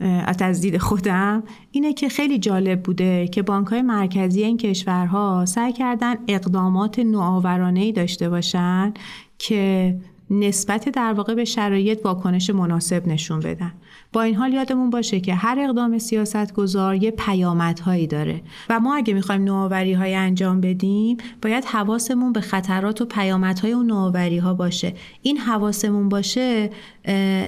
از 0.01 0.61
دید 0.61 0.79
خودم 0.79 1.43
اینه 1.71 1.93
که 1.93 2.09
خیلی 2.09 2.39
جالب 2.39 2.83
بوده 2.83 3.29
که 3.29 3.43
بانک 3.43 3.67
های 3.67 3.83
مرکزی 3.83 4.43
این 4.43 4.57
کشورها 4.57 5.45
سعی 5.47 5.73
کردن 5.73 6.15
اقدامات 6.29 6.99
نوآورانه 6.99 7.81
ای 7.81 7.93
داشته 7.93 8.29
باشن 8.29 8.95
که 9.39 9.97
نسبت 10.31 10.89
در 10.89 11.13
واقع 11.13 11.35
به 11.35 11.45
شرایط 11.45 12.01
واکنش 12.05 12.51
مناسب 12.51 13.09
نشون 13.09 13.41
بدن. 13.41 13.73
با 14.13 14.23
این 14.23 14.35
حال 14.35 14.53
یادمون 14.53 14.91
باشه 14.91 15.21
که 15.21 15.35
هر 15.35 15.59
اقدام 15.61 15.99
سیاستگزار 15.99 16.95
یه 16.95 17.11
پیامدهایی 17.11 18.07
داره. 18.07 18.43
و 18.69 18.81
ما 18.81 18.97
اگه 18.97 19.15
می‌خوایم 19.15 19.45
نوآوری 19.45 19.93
های 19.93 20.15
انجام 20.15 20.61
بدیم 20.61 21.17
باید 21.43 21.65
حواسمون 21.65 22.33
به 22.33 22.41
خطرات 22.41 23.01
و 23.01 23.05
پیامدهای 23.05 23.73
اون 23.73 23.87
نوآوری 23.87 24.39
ها 24.39 24.55
باشه. 24.55 24.95
این 25.23 25.39
حواسمون 25.39 26.09
باشه 26.09 26.71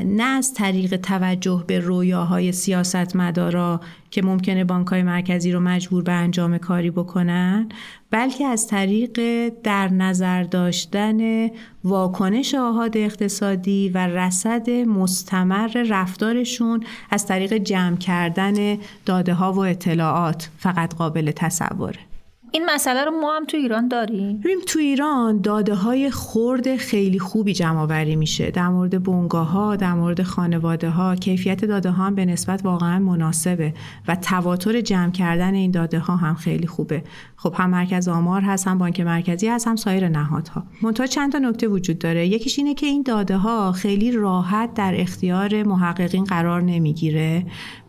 نه 0.04 0.22
از 0.22 0.54
طریق 0.54 0.96
توجه 0.96 1.64
به 1.66 1.78
رویاهای 1.78 2.52
سیاستمدارا 2.52 3.80
که 4.10 4.22
ممکنه 4.22 4.64
بانک 4.64 4.86
های 4.86 5.02
مرکزی 5.02 5.52
رو 5.52 5.60
مجبور 5.60 6.02
به 6.02 6.12
انجام 6.12 6.58
کاری 6.58 6.90
بکنن 6.90 7.68
بلکه 8.10 8.46
از 8.46 8.66
طریق 8.66 9.48
در 9.62 9.88
نظر 9.88 10.42
داشتن 10.42 11.48
واکنش 11.84 12.54
آهاد 12.54 12.96
اقتصادی 12.96 13.88
و 13.88 13.98
رصد 13.98 14.70
مستمر 14.70 15.84
رفتارشون 15.88 16.84
از 17.10 17.26
طریق 17.26 17.52
جمع 17.52 17.96
کردن 17.96 18.78
داده 19.06 19.34
ها 19.34 19.52
و 19.52 19.58
اطلاعات 19.58 20.50
فقط 20.58 20.94
قابل 20.94 21.30
تصوره. 21.30 22.07
این 22.52 22.64
مسئله 22.74 23.04
رو 23.04 23.10
ما 23.10 23.36
هم 23.36 23.44
تو 23.44 23.56
ایران 23.56 23.88
داریم. 23.88 24.38
ببین 24.40 24.60
تو 24.66 24.78
ایران 24.78 25.40
داده 25.40 25.74
های 25.74 26.10
خورد 26.10 26.76
خیلی 26.76 27.18
خوبی 27.18 27.52
جمع 27.52 27.80
آوری 27.80 28.16
میشه. 28.16 28.50
در 28.50 28.68
مورد 28.68 29.02
بنگاه 29.02 29.50
ها 29.50 29.76
در 29.76 29.94
مورد 29.94 30.22
خانواده 30.22 30.90
ها 30.90 31.16
کیفیت 31.16 31.64
داده 31.64 31.90
ها 31.90 32.04
هم 32.04 32.14
به 32.14 32.24
نسبت 32.24 32.64
واقعا 32.64 32.98
مناسبه 32.98 33.74
و 34.08 34.16
تواتر 34.16 34.80
جمع 34.80 35.10
کردن 35.10 35.54
این 35.54 35.70
داده 35.70 35.98
ها 35.98 36.16
هم 36.16 36.34
خیلی 36.34 36.66
خوبه. 36.66 37.02
خب 37.36 37.54
هم 37.56 37.70
مرکز 37.70 38.08
آمار 38.08 38.40
هست 38.40 38.68
هم 38.68 38.78
بانک 38.78 39.00
مرکزی 39.00 39.48
هست 39.48 39.68
هم 39.68 39.76
سایر 39.76 40.08
نهادها. 40.08 40.64
منتها 40.82 41.06
چند 41.06 41.32
تا 41.32 41.38
نکته 41.38 41.68
وجود 41.68 41.98
داره. 41.98 42.26
یکیش 42.26 42.58
اینه 42.58 42.74
که 42.74 42.86
این 42.86 43.02
داده 43.02 43.36
ها 43.36 43.72
خیلی 43.72 44.12
راحت 44.12 44.74
در 44.74 44.94
اختیار 44.96 45.62
محققین 45.62 46.24
قرار 46.24 46.62
نمی‌گیره. 46.62 47.46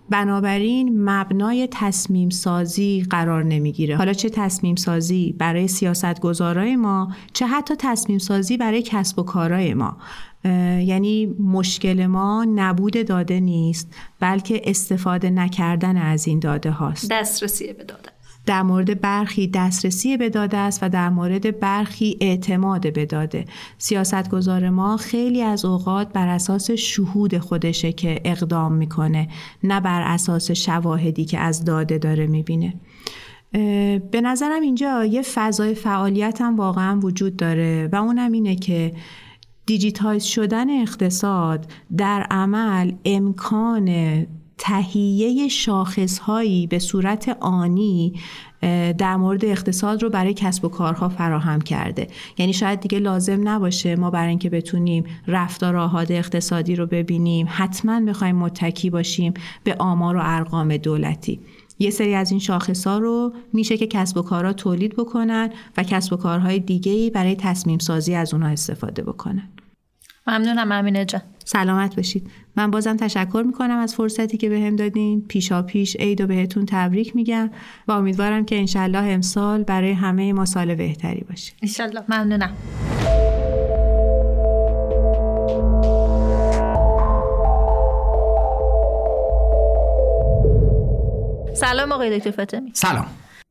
بنابراین 0.09 1.09
مبنای 1.09 1.67
تصمیم 1.71 2.29
سازی 2.29 3.05
قرار 3.09 3.43
نمی‌گیره. 3.43 3.97
حالا 3.97 4.13
چه 4.13 4.29
تصمیم 4.29 4.75
سازی 4.75 5.35
برای 5.37 5.67
سیاست 5.67 6.19
گذارای 6.19 6.75
ما 6.75 7.11
چه 7.33 7.47
حتی 7.47 7.75
تصمیم 7.77 8.17
سازی 8.17 8.57
برای 8.57 8.81
کسب 8.81 9.19
و 9.19 9.23
کارای 9.23 9.73
ما. 9.73 9.97
یعنی 10.79 11.25
مشکل 11.25 12.05
ما 12.05 12.45
نبود 12.55 13.07
داده 13.07 13.39
نیست 13.39 13.93
بلکه 14.19 14.61
استفاده 14.63 15.29
نکردن 15.29 15.97
از 15.97 16.27
این 16.27 16.39
داده 16.39 16.71
هاست. 16.71 17.11
دسترسی 17.11 17.73
به 17.73 17.83
داده 17.83 18.08
در 18.49 18.63
مورد 18.63 19.01
برخی 19.01 19.47
دسترسی 19.47 20.17
به 20.17 20.29
داده 20.29 20.57
است 20.57 20.79
و 20.83 20.89
در 20.89 21.09
مورد 21.09 21.59
برخی 21.59 22.17
اعتماد 22.21 22.93
به 22.93 23.05
داده. 23.05 23.45
سیاستگزار 23.77 24.69
ما 24.69 24.97
خیلی 24.97 25.41
از 25.41 25.65
اوقات 25.65 26.13
بر 26.13 26.27
اساس 26.27 26.71
شهود 26.71 27.37
خودشه 27.37 27.91
که 27.91 28.21
اقدام 28.25 28.73
می‌کنه 28.73 29.27
نه 29.63 29.79
بر 29.81 30.01
اساس 30.01 30.51
شواهدی 30.51 31.25
که 31.25 31.39
از 31.39 31.65
داده 31.65 31.97
داره 31.97 32.27
می‌بینه. 32.27 32.73
به 34.11 34.21
نظرم 34.23 34.61
اینجا 34.61 35.05
یه 35.05 35.21
فضای 35.21 35.75
فعالیت 35.75 36.41
هم 36.41 36.57
واقعا 36.57 36.99
وجود 36.99 37.35
داره 37.35 37.89
و 37.91 37.95
اونم 37.95 38.31
اینه 38.31 38.55
که 38.55 38.93
دیجیتایز 39.65 40.23
شدن 40.23 40.81
اقتصاد 40.81 41.71
در 41.97 42.27
عمل 42.31 42.91
امکان 43.05 43.89
تهیه 44.59 45.47
شاخصهایی 45.47 46.67
به 46.67 46.79
صورت 46.79 47.37
آنی 47.39 48.13
در 48.97 49.15
مورد 49.15 49.45
اقتصاد 49.45 50.03
رو 50.03 50.09
برای 50.09 50.33
کسب 50.33 50.65
و 50.65 50.69
کارها 50.69 51.09
فراهم 51.09 51.61
کرده. 51.61 52.07
یعنی 52.37 52.53
شاید 52.53 52.79
دیگه 52.79 52.99
لازم 52.99 53.49
نباشه 53.49 53.95
ما 53.95 54.09
برای 54.09 54.29
اینکه 54.29 54.49
بتونیم 54.49 55.03
رفتار 55.27 55.77
آهاد 55.77 56.11
اقتصادی 56.11 56.75
رو 56.75 56.85
ببینیم 56.85 57.47
حتما 57.49 58.01
بخوایم 58.01 58.35
متکی 58.35 58.89
باشیم 58.89 59.33
به 59.63 59.75
آمار 59.79 60.15
و 60.15 60.19
ارقام 60.23 60.77
دولتی. 60.77 61.39
یه 61.79 61.89
سری 61.89 62.13
از 62.13 62.31
این 62.31 62.39
شاخص 62.39 62.87
ها 62.87 62.97
رو 62.97 63.33
میشه 63.53 63.77
که 63.77 63.87
کسب 63.87 64.17
و 64.17 64.21
کارها 64.21 64.53
تولید 64.53 64.95
بکنن 64.95 65.49
و 65.77 65.83
کسب 65.83 66.13
و 66.13 66.17
کارهای 66.17 66.59
دیگه 66.59 67.09
برای 67.09 67.35
تصمیم 67.35 67.79
سازی 67.79 68.15
از 68.15 68.33
اونها 68.33 68.49
استفاده 68.49 69.03
بکنن. 69.03 69.49
ممنونم 70.27 70.71
امینه 70.71 71.05
جان. 71.05 71.21
سلامت 71.45 71.95
باشید. 71.95 72.29
من 72.55 72.71
بازم 72.71 72.97
تشکر 72.97 73.43
می‌کنم 73.45 73.77
از 73.77 73.95
فرصتی 73.95 74.37
که 74.37 74.49
بهم 74.49 74.75
به 74.75 74.83
دادین. 74.83 75.25
پیشا 75.27 75.61
پیش 75.61 75.95
عید 75.95 76.21
و 76.21 76.27
بهتون 76.27 76.65
تبریک 76.65 77.15
میگم 77.15 77.49
و 77.87 77.91
امیدوارم 77.91 78.45
که 78.45 78.59
انشالله 78.59 79.03
امسال 79.03 79.63
برای 79.63 79.91
همه 79.91 80.33
ما 80.33 80.45
سال 80.45 80.75
بهتری 80.75 81.25
باشه. 81.29 81.53
انشالله 81.61 82.03
ممنونم. 82.09 82.55
سلام 91.53 91.91
آقای 91.91 92.17
دکتر 92.19 92.31
فاطمی. 92.31 92.71
سلام. 92.73 93.05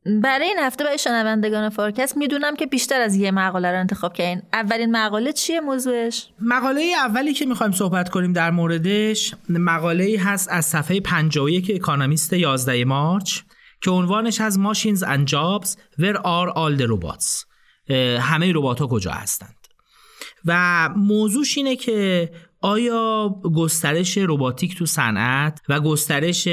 برای 0.05 0.47
این 0.47 0.59
هفته 0.59 0.83
برای 0.83 0.97
شنوندگان 0.97 1.69
فارکست 1.69 2.17
می‌دونم 2.17 2.55
که 2.55 2.65
بیشتر 2.65 3.01
از 3.01 3.15
یه 3.15 3.31
مقاله 3.31 3.71
رو 3.71 3.79
انتخاب 3.79 4.13
کردین. 4.13 4.41
اولین 4.53 4.91
مقاله 4.91 5.33
چیه 5.33 5.61
موضوعش؟ 5.61 6.27
مقاله 6.41 6.81
اولی 7.05 7.33
که 7.33 7.45
می‌خوایم 7.45 7.71
صحبت 7.71 8.09
کنیم 8.09 8.33
در 8.33 8.51
موردش 8.51 9.35
مقاله 9.49 10.19
هست 10.23 10.49
از 10.51 10.65
صفحه 10.65 10.99
51 10.99 11.71
اکانومیست 11.75 12.33
11 12.33 12.85
March 12.85 13.39
که 13.81 13.91
عنوانش 13.91 14.41
هست 14.41 14.59
Machines 14.59 14.99
and 14.99 15.31
Jobs 15.31 15.69
Where 15.99 16.17
are 16.17 16.49
all 16.55 16.81
the 16.81 16.87
robots 16.87 17.45
همه 18.19 18.51
ربات 18.55 18.79
ها 18.79 18.87
کجا 18.87 19.11
هستند؟ 19.11 19.55
و 20.45 20.89
موضوعش 20.95 21.57
اینه 21.57 21.75
که 21.75 22.29
آیا 22.61 23.35
گسترش 23.55 24.17
روباتیک 24.17 24.77
تو 24.77 24.85
صنعت 24.85 25.61
و 25.69 25.79
گسترش 25.79 26.47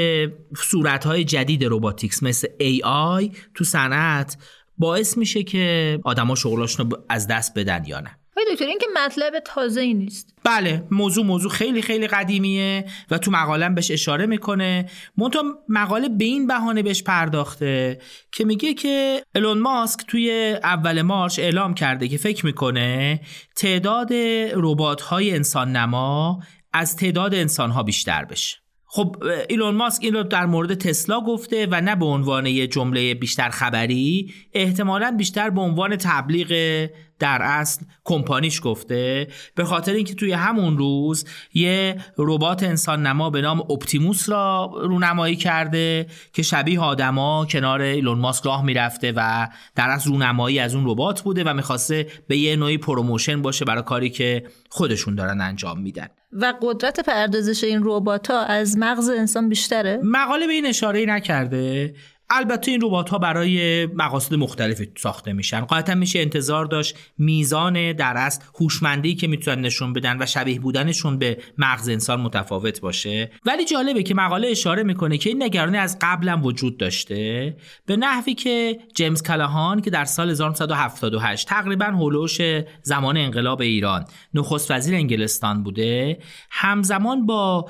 صورتهای 0.57 1.23
جدید 1.23 1.63
روباتیکس 1.63 2.23
مثل 2.23 2.47
AI 2.47 3.37
تو 3.53 3.63
صنعت 3.63 4.37
باعث 4.77 5.17
میشه 5.17 5.43
که 5.43 5.99
آدما 6.03 6.35
شغلاشون 6.35 6.91
رو 6.91 6.97
از 7.09 7.27
دست 7.27 7.59
بدن 7.59 7.85
یا 7.85 7.99
نه؟ 7.99 8.19
دکتر 8.51 8.65
این 8.65 8.77
که 8.79 8.87
مطلب 9.05 9.39
تازه 9.39 9.81
ای 9.81 9.93
نیست. 9.93 10.33
بله 10.43 10.83
موضوع 10.91 11.25
موضوع 11.25 11.51
خیلی 11.51 11.81
خیلی 11.81 12.07
قدیمیه 12.07 12.85
و 13.11 13.17
تو 13.17 13.31
مقاله 13.31 13.69
بهش 13.69 13.91
اشاره 13.91 14.25
می‌کنه. 14.25 14.89
منتها 15.17 15.43
مقاله 15.69 16.09
به 16.09 16.25
این 16.25 16.47
بهانه 16.47 16.83
بهش 16.83 17.03
پرداخته 17.03 17.99
که 18.31 18.45
میگه 18.45 18.73
که 18.73 19.23
الون 19.35 19.57
ماسک 19.57 19.99
توی 20.07 20.57
اول 20.63 21.01
مارچ 21.01 21.39
اعلام 21.39 21.73
کرده 21.73 22.07
که 22.07 22.17
فکر 22.17 22.45
می‌کنه 22.45 23.21
تعداد 23.55 24.13
ربات 24.53 25.01
های 25.01 25.31
انسان 25.31 25.71
نما 25.75 26.39
از 26.73 26.95
تعداد 26.95 27.35
انسان 27.35 27.71
ها 27.71 27.83
بیشتر 27.83 28.25
بشه. 28.25 28.57
خب 28.89 29.23
ایلون 29.49 29.75
ماسک 29.75 30.03
این 30.03 30.13
رو 30.13 30.23
در 30.23 30.45
مورد 30.45 30.73
تسلا 30.73 31.21
گفته 31.21 31.67
و 31.71 31.81
نه 31.81 31.95
به 31.95 32.05
عنوان 32.05 32.45
یه 32.45 32.67
جمله 32.67 33.13
بیشتر 33.13 33.49
خبری 33.49 34.33
احتمالا 34.53 35.11
بیشتر 35.17 35.49
به 35.49 35.61
عنوان 35.61 35.95
تبلیغ 35.95 36.87
در 37.19 37.41
اصل 37.41 37.85
کمپانیش 38.03 38.61
گفته 38.63 39.27
به 39.55 39.63
خاطر 39.63 39.93
اینکه 39.93 40.15
توی 40.15 40.31
همون 40.31 40.77
روز 40.77 41.25
یه 41.53 41.95
ربات 42.17 42.63
انسان 42.63 43.07
نما 43.07 43.29
به 43.29 43.41
نام 43.41 43.59
اپتیموس 43.59 44.29
را 44.29 44.71
رونمایی 44.81 45.35
کرده 45.35 46.07
که 46.33 46.43
شبیه 46.43 46.79
آدما 46.79 47.45
کنار 47.45 47.81
ایلون 47.81 48.19
ماسک 48.19 48.45
راه 48.45 48.65
می‌رفته 48.65 49.13
و 49.15 49.47
در 49.75 49.89
اصل 49.89 50.09
رونمایی 50.09 50.59
از 50.59 50.75
اون 50.75 50.83
ربات 50.87 51.21
بوده 51.21 51.43
و 51.43 51.53
می‌خواسته 51.53 52.07
به 52.27 52.37
یه 52.37 52.55
نوعی 52.55 52.77
promotion 52.77 53.41
باشه 53.41 53.65
برای 53.65 53.83
کاری 53.83 54.09
که 54.09 54.43
خودشون 54.69 55.15
دارن 55.15 55.41
انجام 55.41 55.81
میدن. 55.81 56.07
و 56.31 56.53
قدرت 56.61 56.99
پردازش 56.99 57.63
این 57.63 57.81
ربات 57.83 58.31
ها 58.31 58.43
از 58.43 58.77
مغز 58.77 59.09
انسان 59.09 59.49
بیشتره؟ 59.49 59.99
مقاله 60.03 60.47
به 60.47 60.53
این 60.53 60.65
اشاره 60.65 61.05
نکرده 61.05 61.95
البته 62.29 62.71
این 62.71 62.81
ربات 62.83 63.09
ها 63.09 63.17
برای 63.17 63.85
مقاصد 63.85 64.35
مختلفی 64.35 64.91
ساخته 64.97 65.33
میشن. 65.33 65.61
قاعدتا 65.61 65.95
میشه 65.95 66.19
انتظار 66.19 66.65
داشت 66.65 66.95
میزان 67.17 67.93
در 67.93 68.13
اصل 68.17 68.41
هوشمندی 68.59 69.15
که 69.15 69.27
می‌تونن 69.27 69.61
نشون 69.61 69.93
بدن 69.93 70.21
و 70.21 70.25
شبیه 70.25 70.59
بودنشون 70.59 71.17
به 71.17 71.37
مغز 71.57 71.89
انسان 71.89 72.21
متفاوت 72.21 72.81
باشه. 72.81 73.31
ولی 73.45 73.65
جالبه 73.65 74.03
که 74.03 74.15
مقاله 74.15 74.47
اشاره 74.47 74.83
می‌کنه 74.83 75.17
که 75.17 75.29
این 75.29 75.43
نگرانی 75.43 75.77
از 75.77 75.97
قبلا 76.01 76.41
وجود 76.43 76.77
داشته. 76.77 77.55
به 77.85 77.95
نحوی 77.95 78.33
که 78.33 78.79
جیمز 78.95 79.23
کلاهان 79.23 79.81
که 79.81 79.89
در 79.89 80.05
سال 80.05 80.29
1978 80.29 81.47
تقریبا 81.47 81.85
هولوش 81.85 82.41
زمان 82.81 83.17
انقلاب 83.17 83.61
ایران 83.61 84.05
نخست 84.33 84.71
وزیر 84.71 84.95
انگلستان 84.95 85.63
بوده 85.63 86.19
همزمان 86.49 87.25
با 87.25 87.69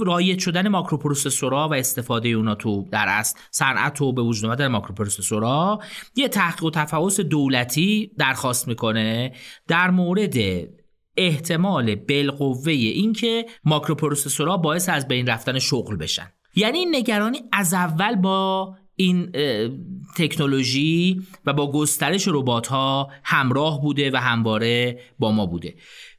رایج 0.00 0.40
شدن 0.40 0.68
ماکروپروسسورها 0.68 1.68
و 1.68 1.74
استفاده 1.74 2.28
اونا 2.28 2.54
تو 2.54 2.88
در 2.90 3.06
اصل 3.08 3.38
تو 3.92 4.12
به 4.12 4.22
وجود 4.22 4.44
اومدن 4.44 4.66
ماکروپروسسورها 4.66 5.80
یه 6.16 6.28
تحقیق 6.28 6.64
و 6.64 6.70
تفحص 6.70 7.20
دولتی 7.20 8.10
درخواست 8.18 8.68
می‌کنه 8.68 9.32
در 9.68 9.90
مورد 9.90 10.34
احتمال 11.16 11.94
بالقوه 11.94 12.72
اینکه 12.72 13.46
ماکروپروسسورها 13.64 14.56
باعث 14.56 14.88
از 14.88 15.08
بین 15.08 15.26
رفتن 15.26 15.58
شغل 15.58 15.96
بشن. 15.96 16.32
یعنی 16.56 16.78
این 16.78 16.96
نگرانی 16.96 17.42
از 17.52 17.74
اول 17.74 18.14
با 18.14 18.74
این 18.96 19.32
تکنولوژی 20.16 21.22
و 21.46 21.52
با 21.52 21.72
گسترش 21.72 22.28
ربات 22.28 22.66
ها 22.66 23.10
همراه 23.24 23.80
بوده 23.80 24.10
و 24.10 24.16
همواره 24.16 25.00
با 25.18 25.30
ما 25.30 25.46
بوده. 25.46 25.74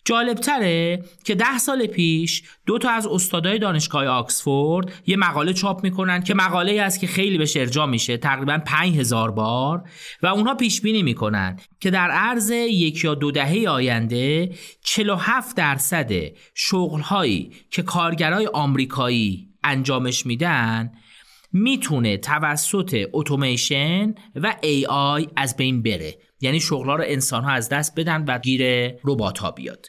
جالبتره 0.06 1.04
که 1.24 1.36
ده 1.36 1.58
سال 1.58 1.88
پیش 1.88 2.44
دو 2.66 2.78
تا 2.78 2.90
از 2.90 3.08
استادای 3.08 3.60
دانشگاه 3.60 4.06
آکسفورد 4.06 4.94
یه 5.06 5.18
مقاله 5.18 5.54
چاپ 5.54 5.84
می‌کنن 5.84 6.24
که 6.24 6.34
مقاله 6.34 6.82
است 6.82 7.00
که 7.00 7.08
خیلی 7.08 7.38
بهش 7.38 7.58
ارجاع 7.58 7.86
میشه 7.86 8.18
تقریبا 8.18 8.62
5000 8.66 9.32
بار 9.32 9.84
و 10.24 10.28
اونها 10.28 10.56
پیش 10.56 10.82
بینی 10.82 11.04
می‌کنن 11.04 11.60
که 11.80 11.92
در 11.92 12.12
عرض 12.12 12.50
یک 12.52 13.04
یا 13.04 13.16
دو 13.16 13.32
دهه 13.32 13.70
آینده 13.70 14.56
47 14.82 15.58
درصد 15.58 16.12
شغلهایی 16.56 17.52
که 17.72 17.82
کارگرای 17.82 18.50
آمریکایی 18.54 19.48
انجامش 19.64 20.26
میدن 20.26 20.92
می‌تونه 21.54 22.18
توسط 22.18 23.10
اتوماسیون 23.14 24.16
و 24.36 24.56
AI 24.64 25.28
از 25.36 25.58
بین 25.58 25.84
بره. 25.84 26.18
یعنی 26.42 26.60
شغلها 26.60 26.96
رو 26.96 27.04
انسان 27.08 27.44
ها 27.44 27.52
از 27.52 27.70
دست 27.70 28.00
بدن 28.00 28.26
و 28.28 28.40
گیر 28.40 28.92
ربات 29.04 29.40
ها 29.40 29.52
بیاد. 29.52 29.86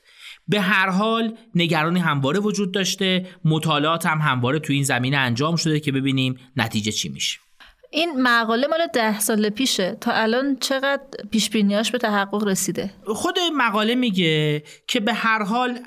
به 0.49 0.61
هر 0.61 0.91
حال 0.91 1.37
نگرانی 1.55 2.01
همواره 2.01 2.41
وجود 2.41 2.73
داشته. 2.73 3.27
مطالعات 3.45 4.07
هم 4.07 4.19
همواره 4.19 4.59
تو 4.59 4.73
این 4.73 4.83
زمینه 4.83 5.17
انجام 5.17 5.57
شده 5.57 5.81
که 5.81 5.93
ببینیم 5.93 6.39
نتیجه 6.57 6.93
چی 6.93 7.09
میشه. 7.09 7.39
این 7.93 8.23
مقاله 8.23 8.67
مال 8.67 8.87
ده 8.95 9.21
سال 9.21 9.51
پیشه. 9.51 9.97
تا 10.01 10.13
الان 10.13 10.57
چقدر 10.57 11.03
پیش 11.31 11.51
بینیاش 11.51 11.91
به 11.91 11.99
تحقق 11.99 12.45
رسیده؟ 12.45 12.91
خود 13.07 13.35
مقاله 13.57 13.95
میگه 13.95 14.63
که 14.89 15.01
به 15.01 15.15
هر 15.15 15.43
حال 15.43 15.79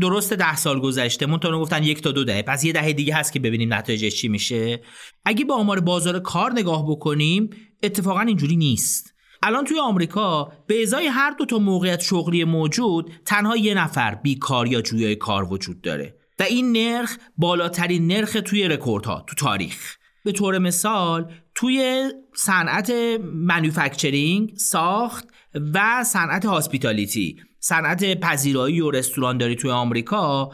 درست 0.00 0.32
ده 0.32 0.56
سال 0.56 0.80
گذشته. 0.80 1.26
منتها 1.26 1.60
گفتن 1.60 1.82
یک 1.82 2.02
تا 2.02 2.12
دو 2.12 2.24
دهه. 2.24 2.42
پس 2.42 2.64
یه 2.64 2.72
دهه 2.72 2.92
دیگه 2.92 3.14
هست 3.14 3.32
که 3.32 3.40
ببینیم 3.40 3.74
نتایجش 3.74 4.14
چی 4.14 4.28
میشه. 4.28 4.80
اگه 5.24 5.44
با 5.44 5.54
آمار 5.54 5.80
بازار 5.80 6.18
کار 6.18 6.52
نگاه 6.52 6.90
بکنیم 6.90 7.50
اتفاقا 7.82 8.20
اینجوری 8.20 8.56
نیست. 8.56 9.15
الان 9.42 9.64
توی 9.64 9.80
آمریکا 9.80 10.52
به 10.66 10.82
ازای 10.82 11.06
هر 11.06 11.30
دو 11.30 11.44
تا 11.44 11.58
موقعیت 11.58 12.00
شغلی 12.00 12.44
موجود 12.44 13.12
تنها 13.24 13.56
یه 13.56 13.74
نفر 13.74 14.14
بیکار 14.14 14.68
یا 14.68 14.80
جویای 14.80 15.16
کار 15.16 15.52
وجود 15.52 15.80
داره 15.80 16.16
و 16.38 16.42
این 16.42 16.72
نرخ 16.72 17.16
بالاترین 17.36 18.06
نرخ 18.06 18.36
توی 18.44 18.68
رکوردها 18.68 19.24
تو 19.26 19.34
تاریخ. 19.34 19.96
به 20.24 20.32
طور 20.32 20.58
مثال 20.58 21.32
توی 21.54 22.08
صنعت 22.34 22.90
منوفکچرینگ 23.22 24.52
ساخت 24.56 25.28
و 25.74 26.04
صنعت 26.04 26.46
هاسپیتالیتی 26.46 27.36
صنعت 27.60 28.20
پذیرایی 28.20 28.80
و 28.80 28.90
رستورانداری 28.90 29.56
توی 29.56 29.70
آمریکا 29.70 30.50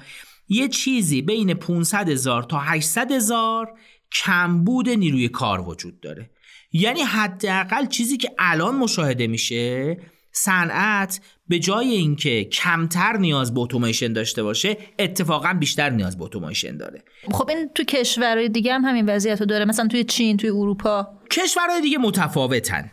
یه 0.48 0.68
چیزی 0.68 1.22
بین 1.22 1.54
500 1.54 2.08
هزار 2.08 2.42
تا 2.42 2.58
800 2.58 3.12
هزار 3.12 3.78
کمبود 4.12 4.88
نیروی 4.88 5.28
کار 5.28 5.68
وجود 5.68 6.00
داره. 6.00 6.30
یعنی 6.72 7.00
حداقل 7.00 7.86
چیزی 7.86 8.16
که 8.16 8.30
الان 8.38 8.74
مشاهده 8.74 9.26
میشه 9.26 9.96
صنعت 10.32 11.20
به 11.48 11.58
جای 11.58 11.88
اینکه 11.88 12.44
کمتر 12.44 13.16
نیاز 13.16 13.54
به 13.54 13.60
اتوماسیون 13.60 14.12
داشته 14.12 14.42
باشه 14.42 14.76
اتفاقا 14.98 15.52
بیشتر 15.52 15.90
نیاز 15.90 16.18
به 16.18 16.24
اتوماسیون 16.24 16.76
داره. 16.76 17.04
خب 17.32 17.48
این 17.48 17.70
تو 17.74 17.84
کشورهای 17.84 18.48
دیگه 18.48 18.74
هم 18.74 18.84
همین 18.84 19.08
وضعیت 19.08 19.40
رو 19.40 19.46
داره 19.46 19.64
مثلا 19.64 19.88
توی 19.88 20.04
چین 20.04 20.36
توی 20.36 20.50
اروپا. 20.50 21.08
کشورهای 21.30 21.80
دیگه 21.80 21.98
متفاوتن. 21.98 22.90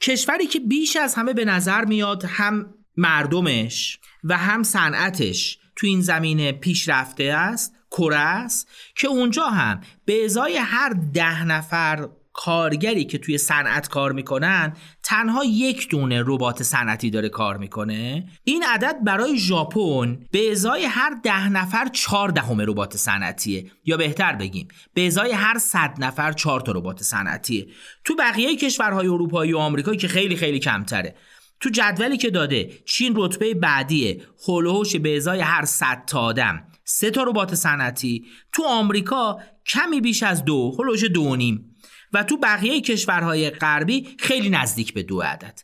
کشوری 0.00 0.46
که 0.46 0.60
بیش 0.60 0.96
از 0.96 1.14
همه 1.14 1.32
به 1.32 1.44
نظر 1.44 1.84
میاد 1.84 2.24
هم 2.24 2.74
مردمش 2.96 3.98
و 4.24 4.36
هم 4.36 4.62
صنعتش 4.62 5.58
تو 5.76 5.86
این 5.86 6.00
زمینه 6.00 6.52
پیشرفته 6.52 7.24
است 7.24 7.74
کره 7.90 8.18
است 8.18 8.68
که 8.96 9.08
اونجا 9.08 9.46
هم 9.46 9.80
به 10.04 10.24
ازای 10.24 10.56
هر 10.56 10.94
ده 11.12 11.44
نفر 11.44 12.08
کارگری 12.32 13.04
که 13.04 13.18
توی 13.18 13.38
صنعت 13.38 13.88
کار 13.88 14.12
می‌کنن 14.12 14.76
تنها 15.02 15.44
یک 15.44 15.88
دونه 15.88 16.22
ربات 16.26 16.62
صنعتی 16.62 17.10
داره 17.10 17.28
کار 17.28 17.56
می‌کنه. 17.56 18.28
این 18.44 18.64
عدد 18.68 18.96
برای 19.04 19.38
ژاپن 19.38 20.18
به 20.30 20.52
ازای 20.52 20.84
هر 20.84 21.10
ده 21.24 21.48
نفر 21.48 21.88
چهار 21.88 22.28
دهم 22.28 22.60
ربات 22.60 22.96
صنعتیه. 22.96 23.70
یا 23.84 23.96
بهتر 23.96 24.34
بگیم 24.36 24.68
به 24.94 25.06
ازای 25.06 25.32
هر 25.32 25.58
صد 25.58 25.94
نفر 25.98 26.32
چهار 26.32 26.60
تا 26.60 26.72
ربات 26.72 27.02
صنعتیه. 27.02 27.66
تو 28.04 28.14
بقیه 28.14 28.56
کشورهای 28.56 29.06
اروپایی 29.06 29.52
و 29.52 29.58
آمریکایی 29.58 29.98
که 29.98 30.08
خیلی 30.08 30.36
خیلی 30.36 30.58
کمتره. 30.58 31.14
تو 31.60 31.68
جدولی 31.68 32.16
که 32.16 32.30
داده 32.30 32.70
چین 32.86 33.12
رتبه 33.16 33.54
بعدیه. 33.54 34.22
هولوش 34.48 34.96
به 34.96 35.16
ازای 35.16 35.40
هر 35.40 35.64
صد 35.64 36.04
تا 36.06 36.20
آدم. 36.20 36.64
سه 36.84 37.10
تا 37.10 37.22
ربات 37.22 37.54
صنعتی. 37.54 38.26
تو 38.52 38.64
آمریکا 38.64 39.38
کمی 39.66 40.00
بیش 40.00 40.22
از 40.22 40.44
دو 40.44 40.70
هولوش 40.78 41.04
دو 41.04 41.36
نیم. 41.36 41.67
و 42.12 42.22
تو 42.22 42.36
بقیه 42.36 42.80
کشورهای 42.80 43.50
غربی 43.50 44.08
خیلی 44.18 44.50
نزدیک 44.50 44.94
به 44.94 45.02
دو 45.02 45.20
عدد. 45.20 45.60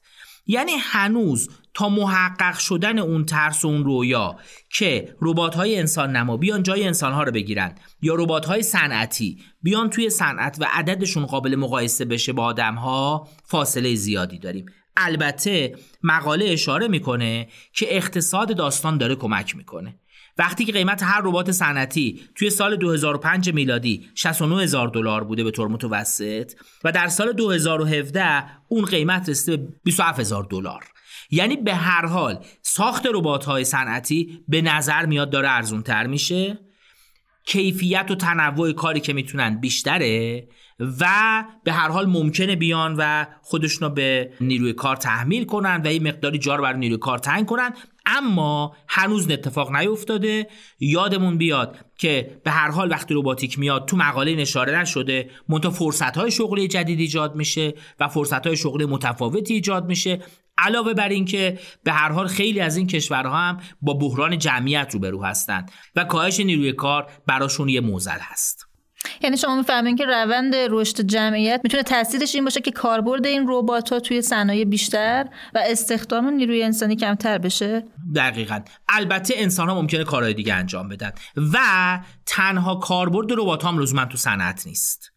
یعنی 0.46 0.72
هنوز 0.80 1.48
تا 1.74 1.88
محقق 1.88 2.58
شدن 2.58 2.98
اون 2.98 3.24
ترس 3.24 3.64
و 3.64 3.68
اون 3.68 3.84
رویا 3.84 4.36
که 4.70 5.16
ربات 5.20 5.54
های 5.54 5.78
انسان 5.78 6.16
نما 6.16 6.36
بیان 6.36 6.62
جای 6.62 6.84
انسان 6.84 7.12
ها 7.12 7.22
رو 7.22 7.32
بگیرن 7.32 7.74
یا 8.02 8.14
ربات 8.14 8.46
های 8.46 8.62
صنعتی 8.62 9.42
بیان 9.62 9.90
توی 9.90 10.10
صنعت 10.10 10.56
و 10.60 10.66
عددشون 10.72 11.26
قابل 11.26 11.56
مقایسه 11.56 12.04
بشه 12.04 12.32
با 12.32 12.44
آدم 12.44 12.74
ها 12.74 13.28
فاصله 13.44 13.94
زیادی 13.94 14.38
داریم. 14.38 14.66
البته 14.96 15.76
مقاله 16.02 16.44
اشاره 16.44 16.88
می‌کنه 16.88 17.48
که 17.72 17.96
اقتصاد 17.96 18.56
داستان 18.56 18.98
داره 18.98 19.14
کمک 19.14 19.56
می‌کنه. 19.56 19.98
وقتی 20.38 20.64
که 20.64 20.72
قیمت 20.72 21.02
هر 21.02 21.20
ربات 21.24 21.50
صنعتی 21.50 22.20
توی 22.34 22.50
سال 22.50 22.76
2005 22.76 23.50
میلادی 23.50 24.08
69 24.14 24.62
هزار 24.62 24.88
دلار 24.88 25.24
بوده 25.24 25.44
به 25.44 25.50
طور 25.50 25.68
متوسط 25.68 26.52
و 26.84 26.92
در 26.92 27.08
سال 27.08 27.32
2017 27.32 28.44
اون 28.68 28.84
قیمت 28.84 29.28
رسیده 29.28 29.56
به 29.56 29.72
27 29.84 30.20
هزار 30.20 30.44
دلار. 30.50 30.84
یعنی 31.30 31.56
به 31.56 31.74
هر 31.74 32.06
حال 32.06 32.44
ساخت 32.62 33.06
ربات 33.14 33.44
های 33.44 33.64
صنعتی 33.64 34.44
به 34.48 34.62
نظر 34.62 35.06
میاد 35.06 35.30
داره 35.30 35.50
ارزون 35.50 35.82
تر 35.82 36.06
میشه. 36.06 36.58
کیفیت 37.46 38.06
و 38.10 38.14
تنوع 38.14 38.72
کاری 38.72 39.00
که 39.00 39.12
می‌تونن 39.12 39.60
بیشتره 39.60 40.48
و 40.80 41.44
به 41.64 41.72
هر 41.72 41.88
حال 41.88 42.06
ممکنه 42.06 42.56
بیان 42.56 42.94
و 42.98 43.26
خودشون 43.42 43.94
به 43.94 44.32
نیروی 44.40 44.72
کار 44.72 44.96
تحمیل 44.96 45.44
کنن 45.44 45.82
و 45.84 45.86
این 45.86 46.08
مقداری 46.08 46.38
جار 46.38 46.60
بر 46.60 46.72
نیروی 46.72 46.98
کار 46.98 47.18
تنگ 47.18 47.46
کنن. 47.46 47.72
اما 48.06 48.76
هنوز 48.88 49.30
اتفاق 49.30 49.76
نیفتاده. 49.76 50.46
یادمون 50.80 51.38
بیاد 51.38 51.76
که 51.98 52.40
به 52.44 52.50
هر 52.50 52.70
حال 52.70 52.90
وقتی 52.90 53.14
روباتیک 53.14 53.58
میاد 53.58 53.88
تو 53.88 53.96
مقاله 53.96 54.34
نشاره 54.34 54.80
نشده 54.80 55.30
منتها 55.48 55.70
فرصت 55.70 56.16
های 56.16 56.30
شغلی 56.30 56.68
جدید 56.68 57.00
ایجاد 57.00 57.34
میشه 57.34 57.74
و 58.00 58.08
فرصت 58.08 58.46
های 58.46 58.56
شغلی 58.56 58.86
متفاوتی 58.86 59.54
ایجاد 59.54 59.86
میشه. 59.86 60.22
علاوه 60.58 60.94
بر 60.94 61.08
اینکه 61.08 61.58
به 61.84 61.92
هر 61.92 62.12
حال 62.12 62.26
خیلی 62.26 62.60
از 62.60 62.76
این 62.76 62.86
کشورها 62.86 63.36
هم 63.36 63.60
با 63.82 63.94
بحران 63.94 64.38
جمعیت 64.38 64.90
روبرو 64.92 65.24
هستند 65.24 65.72
و 65.96 66.04
کاهش 66.04 66.40
نیروی 66.40 66.72
کار 66.72 67.06
براشون 67.26 67.68
یه 67.68 67.80
موزل 67.80 68.18
هست. 68.20 68.73
یعنی 69.20 69.36
شما 69.36 69.56
می‌فهمین 69.56 69.96
که 69.96 70.04
روند 70.04 70.54
رشد 70.54 71.00
جمعیت 71.00 71.60
می‌تونه 71.64 71.82
تاثیرش 71.82 72.34
این 72.34 72.44
باشه 72.44 72.60
که 72.60 72.70
کاربرد 72.70 73.26
این 73.26 73.44
ربات 73.48 73.92
ها 73.92 74.00
توی 74.00 74.22
صنایع 74.22 74.64
بیشتر 74.64 75.26
و 75.54 75.62
استخدام 75.66 76.28
نیروی 76.28 76.62
انسانی 76.62 76.96
کمتر 76.96 77.38
بشه؟ 77.38 77.84
دقیقا. 78.14 78.60
البته 78.88 79.34
انسان 79.36 79.68
ها 79.68 79.74
ممکنه 79.74 80.04
کارهای 80.04 80.34
دیگه 80.34 80.54
انجام 80.54 80.88
بدن 80.88 81.12
و 81.52 81.58
تنها 82.26 82.74
کاربرد 82.74 83.32
ربات 83.32 83.62
ها 83.62 83.68
هم 83.68 83.78
لزوما 83.78 84.04
تو 84.04 84.16
صنعت 84.16 84.66
نیست. 84.66 85.13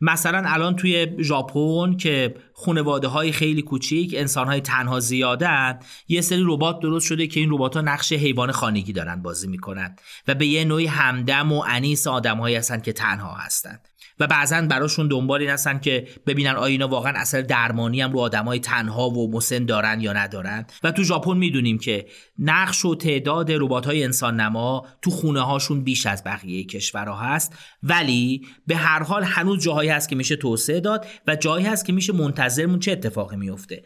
مثلا 0.00 0.42
الان 0.46 0.76
توی 0.76 1.06
ژاپن 1.20 1.96
که 1.96 2.34
خانواده 2.52 3.08
های 3.08 3.32
خیلی 3.32 3.62
کوچیک 3.62 4.14
انسان 4.16 4.46
های 4.46 4.60
تنها 4.60 5.00
زیادن 5.00 5.78
یه 6.08 6.20
سری 6.20 6.42
ربات 6.46 6.80
درست 6.80 7.06
شده 7.06 7.26
که 7.26 7.40
این 7.40 7.50
ربات 7.52 7.76
ها 7.76 7.80
نقش 7.82 8.12
حیوان 8.12 8.52
خانگی 8.52 8.92
دارن 8.92 9.22
بازی 9.22 9.48
می‌کنن 9.48 9.96
و 10.28 10.34
به 10.34 10.46
یه 10.46 10.64
نوعی 10.64 10.86
همدم 10.86 11.52
و 11.52 11.64
انیس 11.68 12.06
آدمهایی 12.06 12.56
هستن 12.56 12.80
که 12.80 12.92
تنها 12.92 13.34
هستن. 13.34 13.78
و 14.20 14.26
بعضا 14.26 14.60
براشون 14.60 15.08
دنبال 15.08 15.40
این 15.40 15.50
هستن 15.50 15.78
که 15.78 16.08
ببینن 16.26 16.50
آیا 16.50 16.66
اینا 16.66 16.88
واقعا 16.88 17.12
اثر 17.16 17.40
درمانی 17.40 18.00
هم 18.00 18.12
رو 18.12 18.18
آدمای 18.18 18.60
تنها 18.60 19.10
و 19.10 19.30
مسن 19.32 19.64
دارن 19.64 20.00
یا 20.00 20.12
ندارن. 20.12 20.66
و 20.82 20.90
تو 20.90 21.02
ژاپن 21.02 21.36
می‌دونیم 21.36 21.78
که 21.78 22.06
نقش 22.38 22.84
و 22.84 22.94
تعداد 22.94 23.52
ربات 23.52 23.86
های 23.86 24.04
انسان 24.04 24.40
نما 24.40 24.86
تو 25.02 25.10
خونه 25.10 25.40
هاشون 25.40 25.84
بیش 25.84 26.06
از 26.06 26.24
بقیه 26.24 26.64
کشورها 26.64 27.16
هست. 27.16 27.58
ولی 27.82 28.46
به 28.66 28.76
هر 28.76 29.02
حال 29.02 29.24
هنوز 29.24 29.62
جاهایی 29.62 29.90
هست 29.90 30.08
که 30.08 30.16
میشه 30.16 30.36
توسعه 30.36 30.80
داد 30.80 31.06
و 31.26 31.36
جایی 31.36 31.66
هست 31.66 31.84
که 31.84 31.92
میشه 31.92 32.12
منتظرمون 32.12 32.78
چه 32.78 32.92
اتفاقی 32.92 33.36
میفته 33.36 33.84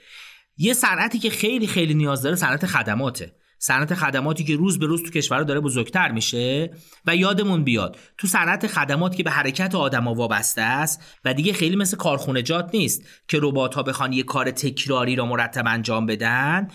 یه 0.57 0.73
صنعتی 0.75 1.19
که 1.19 1.31
خیلی 1.31 1.67
خیلی 1.67 1.95
نیاز 1.95 2.23
داره 2.23 2.37
صنعت 2.37 2.67
خدماته. 2.67 3.33
صنعت 3.65 3.95
خدماتی 3.95 4.45
که 4.45 4.57
روز 4.57 4.79
به 4.79 4.87
روز 4.87 5.03
تو 5.03 5.11
کشور 5.11 5.43
داره 5.43 5.61
بزرگتر 5.61 6.13
میشه 6.13 6.71
و 7.07 7.17
یادمون 7.17 7.65
بیاد 7.65 7.99
تو 8.19 8.27
صنعت 8.27 8.67
خدمات 8.67 9.17
که 9.17 9.23
به 9.23 9.31
حرکت 9.31 9.75
آدما 9.75 10.15
وابسته 10.15 10.63
است 10.63 11.03
و 11.25 11.35
دیگه 11.35 11.53
خیلی 11.53 11.77
مثل 11.77 11.97
کارخونجات 11.97 12.71
نیست 12.75 13.03
که 13.29 13.39
ربات 13.43 13.75
ها 13.75 13.83
بخوان 13.83 14.13
یه 14.13 14.23
کار 14.23 14.51
تکراری 14.51 15.17
را 15.17 15.27
مرتب 15.27 15.65
انجام 15.67 16.07
بدن 16.07 16.69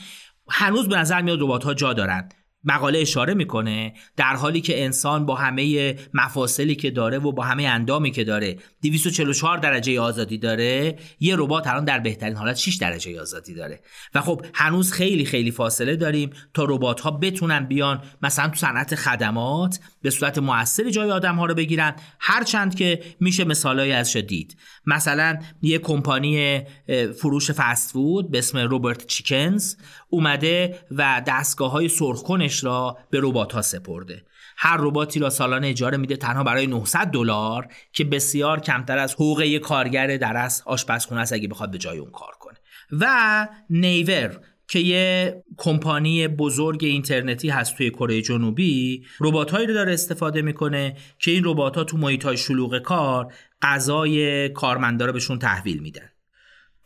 هنوز 0.49 0.89
به 0.89 0.97
نظر 0.97 1.21
میاد 1.21 1.41
ربات 1.41 1.63
ها 1.63 1.73
جا 1.73 1.93
دارن. 1.93 2.29
مقاله 2.67 2.99
اشاره 2.99 3.33
می‌کنه 3.33 3.93
در 4.17 4.35
حالی 4.35 4.61
که 4.61 4.83
انسان 4.83 5.25
با 5.25 5.35
همه 5.35 5.95
مفاصلی 6.13 6.75
که 6.75 6.91
داره 6.91 7.17
و 7.17 7.31
با 7.31 7.43
همه 7.43 7.63
اندامی 7.63 8.11
که 8.11 8.23
داره 8.23 8.57
244 8.81 9.57
درجه 9.57 10.01
آزادی 10.01 10.37
داره 10.37 10.99
یه 11.19 11.35
ربات 11.37 11.67
الان 11.67 11.85
در 11.85 11.99
بهترین 11.99 12.35
حالت 12.35 12.55
6 12.55 12.75
درجه 12.75 13.21
آزادی 13.21 13.53
داره. 13.53 13.81
و 14.15 14.21
خب 14.21 14.45
هنوز 14.53 14.91
خیلی 14.91 15.25
خیلی 15.25 15.51
فاصله 15.51 15.95
داریم 15.95 16.29
تا 16.53 16.65
ربات 16.69 17.01
ها 17.01 17.11
بتونن 17.11 17.65
بیان 17.65 18.01
مثلا 18.21 18.47
تو 18.47 18.55
صنعت 18.55 18.95
خدمات 18.95 19.79
به 20.01 20.09
صورت 20.09 20.37
موثری 20.37 20.91
جای 20.91 21.11
آدم 21.11 21.35
ها 21.35 21.45
رو 21.45 21.53
بگیرن. 21.53 21.95
هرچند 22.19 22.75
که 22.75 22.99
میشه 23.19 23.43
مثالایی 23.43 23.91
از 23.91 24.17
دید. 24.17 24.57
مثلا 24.85 25.39
یه 25.61 25.77
کمپانی 25.77 26.61
فروش 27.21 27.51
فست 27.51 27.91
فود 27.91 28.31
به 28.31 28.37
اسم 28.37 28.57
روبرت 28.57 29.05
چیکنز 29.05 29.75
اومده 30.09 30.79
و 30.91 31.21
دستگاه 31.27 31.71
های 31.71 31.89
سرخکنش 31.89 32.56
را 32.63 32.97
به 33.09 33.19
ربات 33.23 33.53
ها 33.53 33.61
سپرده. 33.61 34.23
هر 34.57 34.77
رباتی 34.79 35.19
را 35.19 35.29
سالانه 35.29 35.67
اجاره 35.67 35.97
میده 35.97 36.15
تنها 36.15 36.43
برای 36.43 36.67
900 36.67 37.07
دلار 37.07 37.67
که 37.93 38.03
بسیار 38.03 38.59
کمتر 38.59 38.97
از 38.97 39.13
حقوق 39.13 39.41
یک 39.41 39.61
کارگر 39.61 40.17
در 40.17 40.49
آشپزخونه 40.65 41.21
است 41.21 41.33
اگه 41.33 41.47
بخواد 41.47 41.71
به 41.71 41.77
جای 41.77 41.97
اون 41.97 42.11
کار 42.11 42.31
کنه. 42.39 42.57
و 42.91 43.47
ناور 43.69 44.39
که 44.67 44.79
یه 44.79 45.43
کمپانی 45.57 46.27
بزرگ 46.27 46.83
اینترنتی 46.83 47.49
هست 47.49 47.77
توی 47.77 47.89
کره 47.89 48.21
جنوبی 48.21 49.05
ربات 49.19 49.53
رو 49.53 49.73
داره 49.73 49.93
استفاده 49.93 50.41
می‌کنه 50.41 50.95
که 51.19 51.31
این 51.31 51.43
ربات 51.45 51.75
ها 51.75 51.83
تو 51.83 51.97
محیط 51.97 52.25
های 52.25 52.37
شلوغ 52.37 52.79
کار 52.79 53.33
غذای 53.61 54.49
کارمندا 54.49 55.05
رو 55.05 55.13
بهشون 55.13 55.39
تحویل 55.39 55.79
میدن. 55.79 56.09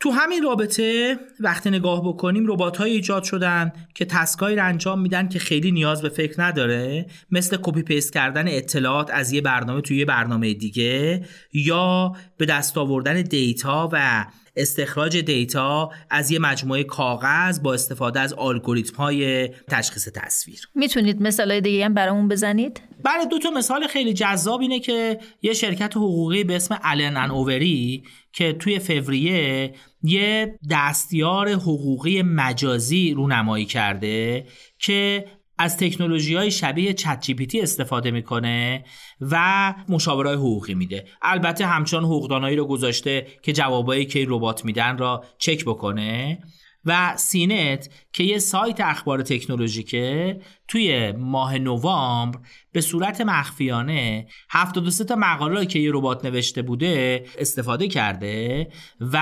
تو 0.02 0.10
همین 0.10 0.42
رابطه 0.42 1.18
وقتی 1.40 1.70
نگاه 1.70 2.08
بکنیم 2.08 2.46
ربات 2.46 2.76
های 2.76 2.90
ایجاد 2.90 3.22
شدن 3.22 3.72
که 3.94 4.04
task 4.04 4.39
ایی 4.39 4.56
رو 4.56 4.66
انجام 4.66 5.00
میدن 5.00 5.28
که 5.28 5.38
خیلی 5.38 5.72
نیاز 5.72 6.02
به 6.02 6.08
فکر 6.08 6.42
نداره 6.42 7.06
مثل 7.30 7.56
copy 7.62 7.82
paste 7.82 8.12
کردن 8.12 8.48
اطلاعات 8.48 9.10
از 9.12 9.32
یه 9.32 9.40
برنامه 9.40 9.80
توی 9.80 9.96
یه 9.96 10.04
برنامه 10.04 10.54
دیگه 10.54 11.24
یا 11.52 12.12
به 12.36 12.46
دست 12.46 12.78
آوردن 12.78 13.22
دیتا 13.22 13.88
و 13.92 14.26
استخراج 14.56 15.16
دیتا 15.16 15.90
از 16.10 16.30
یه 16.30 16.38
مجموعه 16.38 16.84
کاغذ 16.84 17.60
با 17.60 17.74
استفاده 17.74 18.20
از 18.20 18.34
الگوریتم 18.38 18.96
های 18.96 19.48
تشخیص 19.48 20.08
تصویر. 20.14 20.68
می‌تونید 20.74 21.22
مثال 21.22 21.60
دیگه 21.60 21.84
هم 21.84 21.94
برامون 21.94 22.28
بزنید؟ 22.28 22.80
برای 23.04 23.26
دو 23.26 23.38
تا 23.38 23.50
مثال 23.50 23.86
خیلی 23.86 24.12
جذاب 24.12 24.60
اینه 24.60 24.80
که 24.80 25.18
یه 25.42 25.52
شرکت 25.52 25.96
حقوقی 25.96 26.44
به 26.44 26.56
اسم 26.56 26.78
الن 26.82 27.16
ان 27.16 27.30
اووری 27.30 28.04
که 28.32 28.52
توی 28.52 28.78
فوریه 28.78 29.74
یه 30.02 30.58
دستیار 30.70 31.48
حقوقی 31.48 32.22
مجازی 32.22 33.14
رونمایی 33.14 33.64
کرده 33.64 34.46
که 34.78 35.24
از 35.58 35.76
تکنولوژی 35.76 36.34
های 36.34 36.50
شبیه 36.50 36.92
چت 36.92 37.26
استفاده 37.62 38.10
می‌کنه 38.10 38.84
و 39.20 39.74
مشاوره 39.88 40.30
حقوقی 40.30 40.74
میده. 40.74 41.04
البته 41.22 41.66
همچنان 41.66 42.04
حقوقدانایی 42.04 42.56
رو 42.56 42.66
گذاشته 42.66 43.26
که 43.42 43.52
جوابایی 43.52 44.06
که 44.06 44.24
ربات 44.28 44.64
میدن 44.64 44.98
را 44.98 45.24
چک 45.38 45.64
بکنه. 45.64 46.38
و 46.84 47.16
سینت 47.16 47.90
که 48.12 48.24
یه 48.24 48.38
سایت 48.38 48.80
اخبار 48.80 49.22
تکنولوژیکه 49.22 50.40
توی 50.68 51.12
ماه 51.12 51.58
نوامبر 51.58 52.38
به 52.72 52.80
صورت 52.80 53.20
مخفیانه 53.20 54.26
73 54.50 55.04
تا 55.04 55.16
مقاله 55.16 55.66
که 55.66 55.78
یه 55.78 55.90
ربات 55.94 56.24
نوشته 56.24 56.62
بوده 56.62 57.24
استفاده 57.38 57.88
کرده 57.88 58.68
و 59.00 59.18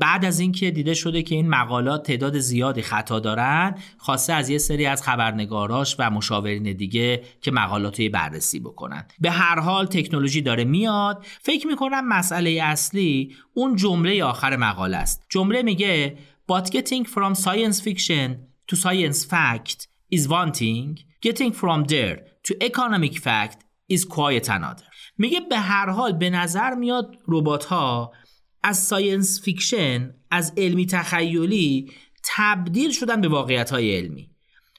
بعد 0.00 0.24
از 0.24 0.40
اینکه 0.40 0.70
دیده 0.70 0.94
شده 0.94 1.22
که 1.22 1.34
این 1.34 1.48
مقالات 1.48 2.06
تعداد 2.06 2.38
زیادی 2.38 2.82
خطا 2.82 3.20
دارن 3.20 3.74
خواسته 3.98 4.32
از 4.32 4.48
یه 4.50 4.58
سری 4.58 4.86
از 4.86 5.02
خبرنگاراش 5.02 5.96
و 5.98 6.10
مشاورین 6.10 6.72
دیگه 6.72 7.22
که 7.40 7.50
مقالات 7.50 8.00
بررسی 8.00 8.60
بکنن. 8.60 9.04
به 9.20 9.30
هر 9.30 9.60
حال 9.60 9.86
تکنولوژی 9.86 10.42
داره 10.42 10.64
میاد. 10.64 11.26
فکر 11.42 11.66
می‌کنم 11.66 12.08
مسئله 12.08 12.50
اصلی 12.62 13.36
اون 13.54 13.76
جمله 13.76 14.24
آخر 14.24 14.56
مقاله 14.56 14.96
است. 14.96 15.26
جمله 15.28 15.62
میگه 15.62 16.16
But 16.50 16.66
getting 16.72 17.04
from 17.04 17.32
science 17.36 17.78
fiction 17.80 18.28
to 18.68 18.74
science 18.74 19.20
fact 19.24 19.86
is 20.16 20.28
one 20.28 20.50
thing. 20.60 20.98
Getting 21.26 21.52
from 21.52 21.84
there 21.84 22.16
to 22.46 22.52
economic 22.70 23.14
fact 23.26 23.58
is 23.88 24.04
quite 24.04 24.48
another. 24.48 24.84
میگه 25.18 25.40
به 25.40 25.58
هر 25.58 25.90
حال 25.90 26.12
به 26.12 26.30
نظر 26.30 26.74
میاد 26.74 27.16
ربات 27.28 27.64
ها 27.64 28.12
از 28.62 28.78
science 28.78 29.42
fiction 29.44 30.14
از 30.30 30.52
علمی 30.56 30.86
تخیلی 30.86 31.92
تبدیل 32.24 32.90
شدن 32.90 33.20
به 33.20 33.28
واقعیت 33.28 33.70
های 33.70 33.96
علمی 33.96 34.30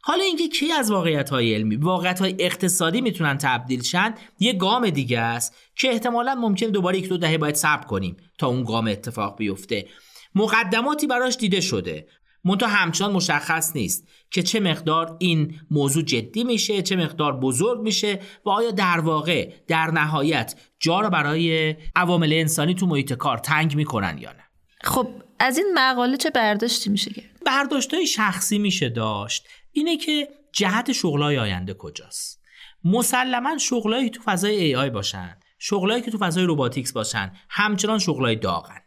حالا 0.02 0.24
اینکه 0.24 0.48
کی 0.48 0.72
از 0.72 0.92
واقعیت 0.92 1.30
های 1.30 1.54
علمی 1.54 1.76
واقعیت 1.76 2.20
های 2.20 2.36
اقتصادی 2.40 3.02
می‌تونن 3.02 3.38
تبدیل 3.38 3.82
شن 3.82 4.14
یه 4.40 4.54
گام 4.54 4.90
دیگه 4.90 5.20
است 5.20 5.56
که 5.76 5.90
احتمالا 5.92 6.36
ممکن 6.36 6.68
دوباره 6.68 6.98
یک 6.98 7.10
دو 7.10 7.18
دهه 7.18 7.38
باید 7.38 7.56
صبر 7.56 7.84
کنیم 7.86 8.18
تا 8.38 8.48
اون 8.48 8.64
گام 8.64 8.88
اتفاق 8.88 9.38
بیفته 9.38 9.88
مقدماتی 10.36 11.08
براش 11.08 11.38
دیده 11.38 11.62
شده. 11.62 12.08
منتها 12.44 12.70
همچنان 12.70 13.12
مشخص 13.12 13.76
نیست 13.76 14.08
که 14.32 14.44
چه 14.44 14.60
مقدار 14.60 15.18
این 15.20 15.60
موضوع 15.72 16.04
جدی 16.04 16.44
میشه 16.44 16.82
چه 16.82 16.96
مقدار 16.96 17.40
بزرگ 17.40 17.82
میشه 17.82 18.20
و 18.46 18.50
آیا 18.50 18.72
در 18.72 19.00
واقع 19.00 19.54
در 19.68 19.92
نهایت 19.92 20.56
جا 20.80 21.00
را 21.00 21.10
برای 21.10 21.76
عوامل 21.96 22.34
انسانی 22.34 22.76
تو 22.76 22.88
محیط 22.88 23.14
کار 23.14 23.38
تنگ 23.38 23.76
می‌کنن 23.76 24.18
یا 24.18 24.32
نه؟ 24.32 24.44
خب 24.84 25.08
از 25.40 25.58
این 25.58 25.68
مقاله 25.76 26.18
چه 26.18 26.30
برداشتی 26.30 26.90
میشه 26.90 27.14
کرد 27.14 27.26
برداشت 27.46 28.04
شخصی 28.04 28.60
میشه 28.60 28.90
داشت. 28.90 29.48
اینه 29.72 29.98
که 29.98 30.28
جهت 30.54 30.92
شغلای 30.92 31.38
آینده 31.38 31.74
کجاست؟ 31.74 32.42
مسلما 32.84 33.58
شغلایی 33.58 34.10
تو 34.10 34.22
فضای 34.22 34.56
ای 34.56 34.76
آی 34.76 34.90
باشن 34.90 35.38
شغلایی 35.60 36.02
که 36.02 36.12
تو 36.12 36.18
فضای 36.18 36.44
روباتیکس 36.44 36.94
باشن 36.94 37.32
همچنان 37.50 38.00
شغلای 38.00 38.36
داغن. 38.36 38.81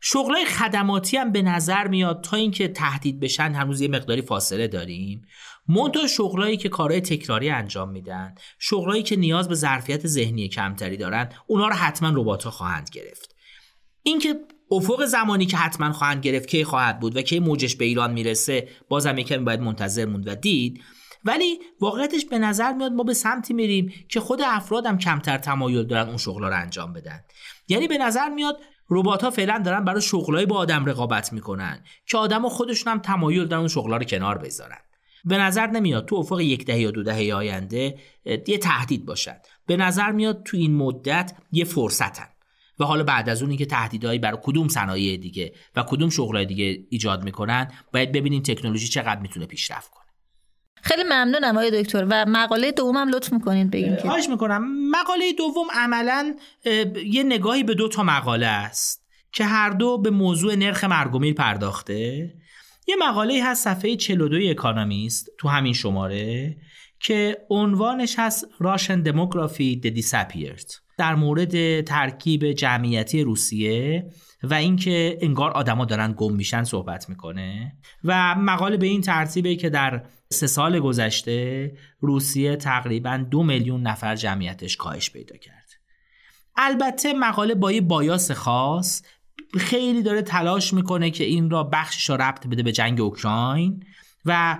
شغلای 0.00 0.44
خدماتی 0.44 1.16
هم 1.16 1.32
به 1.32 1.42
نظر 1.42 1.88
میاد 1.88 2.24
تا 2.24 2.36
اینکه 2.36 2.68
تهدید 2.68 3.20
بشن 3.20 3.52
هنوز 3.52 3.80
یه 3.80 3.88
مقداری 3.88 4.22
فاصله 4.22 4.68
داریم. 4.68 5.22
منتها 5.68 6.06
شغلایی 6.06 6.56
که 6.56 6.68
کارهای 6.68 7.00
تکراری 7.00 7.50
انجام 7.50 7.90
میدن 7.90 8.34
شغلایی 8.58 9.02
که 9.02 9.16
نیاز 9.16 9.48
به 9.48 9.54
ظرفیت 9.54 10.06
ذهنی 10.06 10.48
کمتری 10.48 10.96
دارن 10.96 11.28
اونا 11.46 11.68
رو 11.68 11.74
حتما 11.74 12.12
ربات 12.14 12.48
خواهند 12.48 12.90
گرفت. 12.92 13.34
اینکه 14.02 14.34
افق 14.70 15.04
زمانی 15.04 15.46
که 15.46 15.56
حتما 15.56 15.92
خواهند 15.92 16.22
گرفت 16.22 16.48
کی 16.48 16.64
خواهد 16.64 17.00
بود 17.00 17.16
و 17.16 17.22
کی 17.22 17.38
موجش 17.38 17.76
به 17.76 17.84
ایران 17.84 18.12
می‌رسه 18.12 18.68
بازم 18.88 19.18
یکمی 19.18 19.44
باید 19.44 19.60
منتظر 19.60 20.04
موند 20.04 20.28
و 20.28 20.34
دید. 20.34 20.82
ولی 21.24 21.58
واقعیتش 21.80 22.24
به 22.24 22.38
نظر 22.38 22.72
میاد 22.72 22.92
ما 22.92 23.02
به 23.02 23.14
سمتی 23.14 23.54
میریم 23.54 23.92
که 24.08 24.20
خود 24.20 24.40
افرادم 24.44 24.98
کمتر 24.98 25.38
تمایل 25.38 25.86
دارن 25.86 26.08
اون 26.08 26.16
شغلا 26.16 26.48
رو 26.48 26.56
انجام 26.56 26.92
بدن. 26.92 27.20
یعنی 27.68 27.88
به 27.88 27.98
نظر 27.98 28.28
میاد 28.28 28.56
ربات 28.90 29.24
ها 29.24 29.30
فعلا 29.30 29.62
دارن 29.64 29.84
برای 29.84 30.02
شغلای 30.02 30.46
با 30.46 30.56
آدم 30.56 30.84
رقابت 30.84 31.32
می‌کنن 31.32 31.84
که 32.06 32.18
آدم 32.18 32.48
خودشون 32.48 32.92
هم 32.92 32.98
تمایل 32.98 33.44
دارن 33.44 33.60
اون 33.60 33.68
شغلا 33.68 33.96
رو 33.96 34.04
کنار 34.04 34.38
بذارن. 34.38 34.78
به 35.24 35.38
نظر 35.38 35.66
نمیاد 35.66 36.06
تو 36.06 36.16
افق 36.16 36.40
یک 36.40 36.66
دهه 36.66 36.78
یا 36.78 36.90
دو 36.90 37.02
دهه 37.02 37.34
آینده 37.34 37.98
یه 38.24 38.58
تهدید 38.58 39.06
باشن. 39.06 39.36
به 39.66 39.76
نظر 39.76 40.12
میاد 40.12 40.42
تو 40.42 40.56
این 40.56 40.74
مدت 40.74 41.32
یه 41.52 41.64
فرصتن. 41.64 42.28
و 42.80 42.84
حالا 42.84 43.04
بعد 43.04 43.28
از 43.28 43.42
اونی 43.42 43.56
که 43.56 43.66
تهدیدهایی 43.66 44.18
برای 44.18 44.38
کدوم 44.42 44.68
صنایع 44.68 45.16
دیگه 45.16 45.52
و 45.76 45.84
کدوم 45.88 46.10
شغلای 46.10 46.46
دیگه 46.46 46.86
ایجاد 46.90 47.24
می‌کنن 47.24 47.72
باید 47.92 48.12
ببینیم 48.12 48.42
تکنولوژی 48.42 48.88
چقدر 48.88 49.20
می‌تونه 49.20 49.46
پیشرفت 49.46 49.90
کنه. 49.90 50.07
خیلی 50.88 51.02
ممنونم 51.02 51.56
آقای 51.56 51.82
دکتر 51.82 52.06
و 52.10 52.24
مقاله 52.28 52.72
دومم 52.72 53.08
لطف 53.08 53.32
می‌کنید 53.32 53.70
بگیم 53.70 53.96
که. 53.96 54.02
خواهش 54.02 54.28
می‌کنم. 54.28 54.90
مقاله 54.90 55.32
دوم 55.32 55.66
عملا 55.74 56.34
یه 57.06 57.22
نگاهی 57.22 57.62
به 57.62 57.74
دو 57.74 57.88
تا 57.88 58.02
مقاله 58.02 58.46
است 58.46 59.06
که 59.32 59.44
هر 59.44 59.70
دو 59.70 59.98
به 59.98 60.10
موضوع 60.10 60.54
نرخ 60.54 60.84
مرگومیر 60.84 61.34
پرداخته. 61.34 62.34
یه 62.88 62.96
مقاله 63.00 63.44
هست 63.44 63.64
صفحه 63.64 63.96
42 63.96 64.50
اکانومیست 64.50 65.30
تو 65.38 65.48
همین 65.48 65.72
شماره 65.72 66.56
که 67.00 67.38
عنوانش 67.50 68.14
هست 68.18 68.46
راشن 68.58 69.00
دموگرافی 69.02 69.76
د 69.76 70.00
Disappeared. 70.00 70.87
در 70.98 71.14
مورد 71.14 71.80
ترکیب 71.80 72.52
جمعیتی 72.52 73.22
روسیه 73.22 74.10
و 74.42 74.54
اینکه 74.54 75.18
انگار 75.20 75.50
آدما 75.50 75.84
دارن 75.84 76.14
گم 76.16 76.32
میشن 76.32 76.64
صحبت 76.64 77.08
می‌کنه. 77.08 77.76
و 78.04 78.34
مقاله 78.34 78.76
به 78.76 78.86
این 78.86 79.00
ترتیبه 79.00 79.56
که 79.56 79.70
در 79.70 80.02
سه 80.30 80.46
سال 80.46 80.80
گذشته 80.80 81.72
روسیه 82.00 82.56
تقریبا 82.56 83.16
دو 83.30 83.42
میلیون 83.42 83.82
نفر 83.82 84.16
جمعیتش 84.16 84.76
کاهش 84.76 85.10
پیدا 85.10 85.36
کرد. 85.36 85.68
البته 86.56 87.12
مقاله 87.12 87.54
با 87.54 87.72
یه 87.72 87.80
بایاس 87.80 88.30
خاص 88.30 89.02
خیلی 89.58 90.02
داره 90.02 90.22
تلاش 90.22 90.74
می‌کنه 90.74 91.10
که 91.10 91.24
این 91.24 91.50
را 91.50 91.64
بخشش 91.64 92.10
را 92.10 92.16
ربط 92.16 92.46
بده 92.46 92.62
به 92.62 92.72
جنگ 92.72 93.00
اوکراین 93.00 93.84
و 94.24 94.58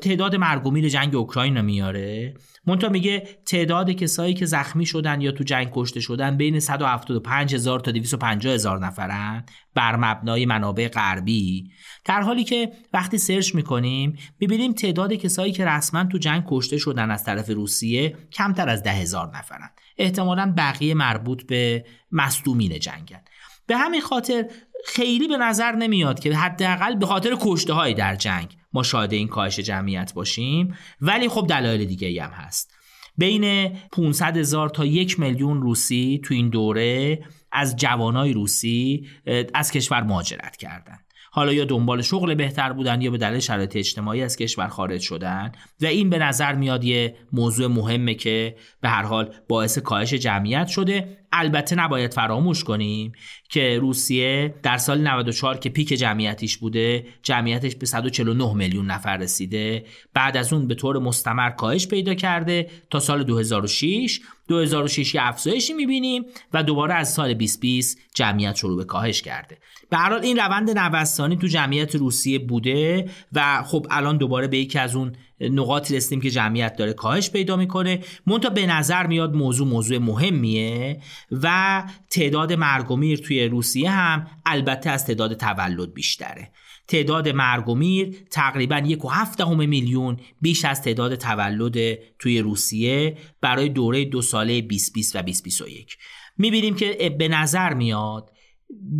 تعداد 0.00 0.36
مرگومیر 0.36 0.88
جنگ 0.88 1.14
اوکراین 1.14 1.56
رو 1.56 1.62
میاره. 1.62 2.34
مونتا 2.66 2.88
میگه 2.88 3.28
تعداد 3.46 3.90
کسایی 3.90 4.34
که 4.34 4.46
زخمی 4.46 4.86
شدن 4.86 5.20
یا 5.20 5.32
تو 5.32 5.44
جنگ 5.44 5.70
کشته 5.72 6.00
شدن 6.00 6.36
بین 6.36 6.60
175 6.60 7.54
هزار 7.54 7.80
تا 7.80 7.90
250 7.90 8.54
هزار 8.54 8.86
نفرن 8.86 9.44
بر 9.74 9.96
مبنای 9.96 10.46
منابع 10.46 10.88
غربی. 10.88 11.70
در 12.04 12.20
حالی 12.20 12.44
که 12.44 12.72
وقتی 12.92 13.18
سرچ 13.18 13.54
می‌کنیم 13.54 14.18
می‌بینیم 14.40 14.72
تعداد 14.72 15.12
کسایی 15.12 15.52
که 15.52 15.64
رسما 15.64 16.04
تو 16.04 16.18
جنگ 16.18 16.44
کشته 16.46 16.78
شدن 16.78 17.10
از 17.10 17.24
طرف 17.24 17.50
روسیه 17.50 18.16
کمتر 18.32 18.68
از 18.68 18.82
ده 18.82 18.92
هزار 18.92 19.36
نفرن. 19.36 19.70
احتمالا 19.98 20.54
بقیه 20.56 20.94
مربوط 20.94 21.46
به 21.46 21.84
مصدومین 22.12 22.78
جنگن. 22.78 23.20
به 23.66 23.76
همین 23.76 24.00
خاطر 24.00 24.50
خیلی 24.86 25.28
به 25.28 25.36
نظر 25.36 25.72
نمیاد 25.72 26.20
که 26.20 26.36
حداقل 26.36 26.94
به 26.94 27.06
خاطر 27.06 27.36
کشته 27.40 27.72
های 27.72 27.94
در 27.94 28.16
جنگ 28.16 28.59
ما 28.72 28.82
شاهد 28.82 29.12
این 29.12 29.28
کاهش 29.28 29.60
جمعیت 29.60 30.12
باشیم. 30.14 30.74
ولی 31.00 31.28
خب 31.28 31.46
دلایل 31.48 31.84
دیگه 31.84 32.24
هم 32.24 32.30
هست. 32.30 32.74
بین 33.16 33.68
500 33.92 34.36
هزار 34.36 34.68
تا 34.68 34.84
یک 34.84 35.20
میلیون 35.20 35.62
روسی 35.62 36.20
تو 36.24 36.34
این 36.34 36.48
دوره 36.48 37.18
از 37.52 37.76
جوانای 37.76 38.32
روسی 38.32 39.08
از 39.54 39.70
کشور 39.72 40.02
مهاجرت 40.02 40.56
کردند. 40.56 41.04
حالا 41.32 41.52
یا 41.52 41.64
دنبال 41.64 42.02
شغل 42.02 42.34
بهتر 42.34 42.72
بودن 42.72 43.02
یا 43.02 43.10
به 43.10 43.18
دلیل 43.18 43.40
شرایط 43.40 43.76
اجتماعی 43.76 44.22
از 44.22 44.36
کشور 44.36 44.68
خارج 44.68 45.00
شدن. 45.00 45.52
و 45.80 45.86
این 45.86 46.10
به 46.10 46.18
نظر 46.18 46.54
میاد 46.54 46.84
یه 46.84 47.16
موضوع 47.32 47.66
مهمه 47.66 48.14
که 48.14 48.56
به 48.80 48.88
هر 48.88 49.02
حال 49.02 49.34
باعث 49.48 49.78
کاهش 49.78 50.14
جمعیت 50.14 50.66
شده. 50.66 51.19
البته 51.32 51.76
نباید 51.76 52.14
فراموش 52.14 52.64
کنیم 52.64 53.12
که 53.48 53.78
روسیه 53.80 54.54
در 54.62 54.78
سال 54.78 55.00
94 55.00 55.58
که 55.58 55.70
پیک 55.70 55.88
جمعیتیش 55.88 56.56
بوده 56.56 57.06
جمعیتش 57.22 57.74
به 57.74 57.86
149 57.86 58.54
میلیون 58.54 58.86
نفر 58.86 59.16
رسیده. 59.16 59.84
بعد 60.14 60.36
از 60.36 60.52
اون 60.52 60.66
به 60.66 60.74
طور 60.74 60.98
مستمر 60.98 61.50
کاهش 61.50 61.86
پیدا 61.88 62.14
کرده 62.14 62.70
تا 62.90 63.00
سال 63.00 63.22
2006 63.22 64.20
2006 64.48 65.14
یه 65.14 65.20
افزایشی 65.24 65.72
می‌بینیم 65.72 66.24
و 66.52 66.62
دوباره 66.62 66.94
از 66.94 67.12
سال 67.12 67.34
2020 67.34 67.98
جمعیت 68.14 68.56
شروع 68.56 68.76
به 68.76 68.84
کاهش 68.84 69.22
کرده. 69.22 69.58
به 69.90 69.96
هر 69.96 70.10
حال 70.10 70.22
این 70.22 70.36
روند 70.36 70.78
نوستانی 70.78 71.36
تو 71.36 71.46
جمعیت 71.46 71.94
روسیه 71.94 72.38
بوده 72.38 73.10
و 73.32 73.62
خب 73.62 73.86
الان 73.90 74.16
دوباره 74.16 74.48
به 74.48 74.58
یکی 74.58 74.78
از 74.78 74.96
اون 74.96 75.12
نقاطی 75.40 75.96
رسیدیم 75.96 76.20
که 76.20 76.30
جمعیت 76.30 76.76
داره 76.76 76.92
کاهش 76.92 77.30
پیدا 77.30 77.56
می‌کنه. 77.56 78.00
منتها 78.26 78.50
به 78.50 78.66
نظر 78.66 79.06
میاد 79.06 79.34
موضوع 79.34 79.68
موضوع 79.68 79.98
مهمیه 79.98 81.00
و 81.30 81.82
تعداد 82.10 82.52
مرگ 82.52 83.20
توی 83.20 83.44
روسیه 83.44 83.90
هم 83.90 84.26
البته 84.46 84.90
از 84.90 85.06
تعداد 85.06 85.34
تولد 85.34 85.94
بیشتره. 85.94 86.52
تعداد 86.88 87.28
مرگ 87.28 87.68
و 87.68 87.74
میر 87.74 88.16
تقریبا 88.30 88.78
یک 88.78 89.04
و 89.04 89.08
هفته 89.08 89.44
میلیون 89.54 90.16
بیش 90.40 90.64
از 90.64 90.82
تعداد 90.82 91.14
تولد 91.14 91.98
توی 92.18 92.40
روسیه 92.40 93.18
برای 93.40 93.68
دوره 93.68 94.04
دو 94.04 94.22
ساله 94.22 94.60
2020 94.60 95.16
و 95.16 95.22
2021 95.22 95.96
می‌بینیم 96.38 96.74
که 96.74 97.16
به 97.18 97.28
نظر 97.28 97.74
میاد 97.74 98.30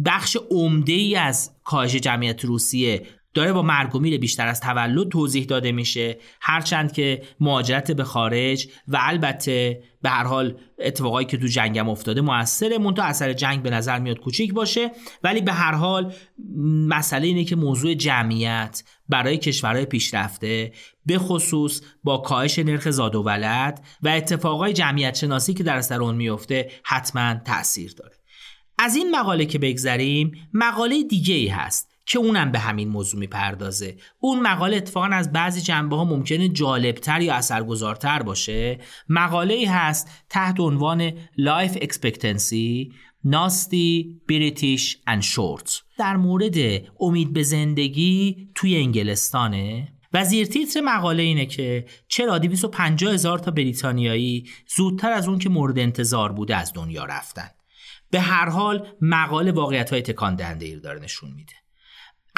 بخش 0.06 0.36
عمده 0.50 0.92
ای 0.92 1.16
از 1.16 1.50
کاهش 1.64 1.94
جمعیت 1.94 2.44
روسیه 2.44 3.06
داره 3.34 3.52
با 3.52 3.62
مرگ 3.62 3.94
و 3.94 3.98
میر 3.98 4.18
بیشتر 4.18 4.46
از 4.48 4.60
تولد 4.60 5.08
توضیح 5.08 5.44
داده 5.44 5.72
میشه. 5.72 6.18
هرچند 6.40 6.92
که 6.92 7.22
مهاجرت 7.40 7.90
به 7.90 8.04
خارج 8.04 8.68
و 8.88 8.98
البته 9.00 9.82
به 10.02 10.10
هر 10.10 10.24
حال 10.24 10.58
اتفاقایی 10.78 11.26
که 11.26 11.36
تو 11.36 11.46
جنگم 11.46 11.88
افتاده 11.88 12.20
موثره. 12.20 12.78
منتها 12.78 13.04
اثر 13.04 13.32
جنگ 13.32 13.62
به 13.62 13.70
نظر 13.70 13.98
میاد 13.98 14.20
کوچیک 14.20 14.52
باشه. 14.54 14.90
ولی 15.24 15.40
به 15.40 15.52
هر 15.52 15.74
حال 15.74 16.14
مسئله 16.88 17.26
اینه 17.26 17.44
که 17.44 17.56
موضوع 17.56 17.94
جمعیت 17.94 18.82
برای 19.08 19.38
کشورهای 19.38 19.84
پیشرفته 19.84 20.72
به 21.06 21.18
خصوص 21.18 21.80
با 22.04 22.18
کاهش 22.18 22.58
نرخ 22.58 22.90
زاد 22.90 23.14
و 23.14 23.22
ولد 23.22 23.84
و 24.02 24.08
اتفاقای 24.08 24.72
جمعیت 24.72 25.16
شناسی 25.16 25.54
که 25.54 25.62
در 25.62 25.76
اثر 25.76 26.02
اون 26.02 26.14
میفته 26.14 26.70
حتما 26.84 27.34
تاثیر 27.34 27.94
داره. 27.98 28.16
از 28.78 28.96
این 28.96 29.16
مقاله 29.16 29.46
که 29.46 29.58
بگذریم 29.58 30.32
مقاله 30.52 31.02
دیگه 31.02 31.34
ای 31.34 31.48
هست 31.48 31.90
که 32.10 32.18
اونم 32.18 32.52
به 32.52 32.58
همین 32.58 32.88
موضوع 32.88 33.20
می‌پردازه. 33.20 33.96
اون 34.20 34.40
مقاله 34.40 34.76
اتفاقا 34.76 35.06
از 35.06 35.32
بعضی 35.32 35.60
جنبه 35.60 35.96
ها 35.96 36.04
ممکنه 36.04 36.48
جالبتر 36.48 37.20
یا 37.20 37.34
اثرگذارتر 37.34 38.22
باشه. 38.22 38.78
مقاله 39.08 39.54
ای 39.54 39.64
هست 39.64 40.08
تحت 40.28 40.60
عنوان 40.60 41.10
Life 41.38 41.74
Expectancy 41.74 42.94
ناستی 43.24 44.20
بریتیش 44.28 44.98
and 45.10 45.20
شورت 45.20 45.82
در 45.98 46.16
مورد 46.16 46.54
امید 47.00 47.32
به 47.32 47.42
زندگی 47.42 48.48
توی 48.54 48.76
انگلستانه. 48.76 49.88
وزیر 50.12 50.46
تیتر 50.46 50.80
مقاله 50.80 51.22
اینه 51.22 51.46
که 51.46 51.86
چرا 52.08 52.38
250 52.38 53.12
هزار 53.12 53.38
تا 53.38 53.50
بریتانیایی 53.50 54.48
زودتر 54.76 55.12
از 55.12 55.28
اون 55.28 55.38
که 55.38 55.48
مورد 55.48 55.78
انتظار 55.78 56.32
بوده 56.32 56.56
از 56.56 56.72
دنیا 56.72 57.04
رفتن. 57.04 57.48
به 58.10 58.20
هر 58.20 58.48
حال 58.48 58.86
مقاله 59.00 59.52
واقعیت 59.52 59.90
های 59.90 60.02
تکان 60.02 60.36
دهنده 60.36 60.76
داره 60.76 61.00
نشون 61.00 61.30
میده. 61.30 61.52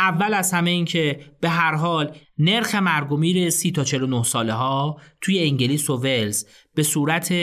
اول 0.02 0.34
از 0.34 0.52
همه 0.52 0.70
این 0.70 0.84
که 0.84 1.20
به 1.40 1.48
هر 1.48 1.74
حال 1.74 2.16
نرخ 2.38 2.74
مرگ 2.74 3.12
و 3.12 3.16
میر 3.16 3.50
سی 3.50 3.72
تا 3.72 3.84
49 3.84 4.22
ساله 4.22 4.52
ها 4.52 5.00
توی 5.20 5.38
انگلیس 5.38 5.90
و 5.90 5.96
ولز 5.96 6.44
به 6.74 6.82
صورت 6.82 7.34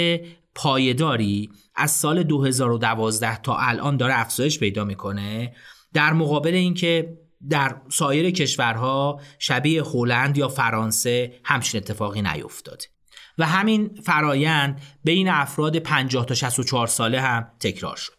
پایداری 0.55 1.49
از 1.75 1.91
سال 1.91 2.23
2012 2.23 3.37
تا 3.37 3.57
الان 3.57 3.97
داره 3.97 4.19
افزایش 4.19 4.59
پیدا 4.59 4.83
می‌کنه 4.83 5.53
در 5.93 6.13
مقابل 6.13 6.53
اینکه 6.53 7.17
در 7.49 7.81
سایر 7.89 8.31
کشورها 8.31 9.21
شبیه 9.39 9.83
هلند 9.83 10.37
یا 10.37 10.47
فرانسه 10.47 11.33
همچین 11.43 11.81
اتفاقی 11.81 12.21
نیفتاده 12.21 12.85
و 13.37 13.45
همین 13.45 13.89
فرایند 14.03 14.81
بین 15.03 15.29
افراد 15.29 15.79
50 15.79 16.25
تا 16.25 16.33
64 16.33 16.87
ساله 16.87 17.21
هم 17.21 17.47
تکرار 17.59 17.95
شد. 17.95 18.18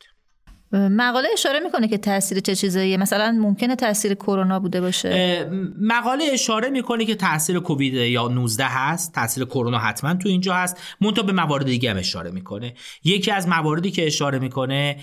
مقاله 0.73 1.29
اشاره 1.33 1.61
می‌کنه 1.61 1.89
که 1.89 1.99
تاثیر 1.99 2.41
چه 2.41 2.55
چیزاییه؟ 2.55 2.97
مثلا 2.97 3.39
ممکنه 3.41 3.77
تاثیر 3.77 4.15
کرونا 4.15 4.61
بوده 4.61 4.81
باشه. 4.81 5.51
مقاله 5.81 6.25
اشاره 6.33 6.71
می‌کنه 6.71 7.05
که 7.05 7.15
تاثیر 7.15 7.59
کووید 7.59 7.95
یا 7.95 8.29
19 8.29 8.65
هست. 8.65 9.15
تاثیر 9.15 9.45
کرونا 9.45 9.79
حتما 9.79 10.15
تو 10.15 10.29
اینجا 10.29 10.55
هست. 10.55 10.77
منتها 11.01 11.23
به 11.23 11.33
موارد 11.33 11.65
دیگه 11.65 11.91
هم 11.91 11.97
اشاره 11.97 12.31
می‌کنه. 12.31 12.75
یکی 13.05 13.31
از 13.31 13.49
مواردی 13.49 13.91
که 13.91 14.07
اشاره 14.07 14.39
می‌کنه 14.39 14.97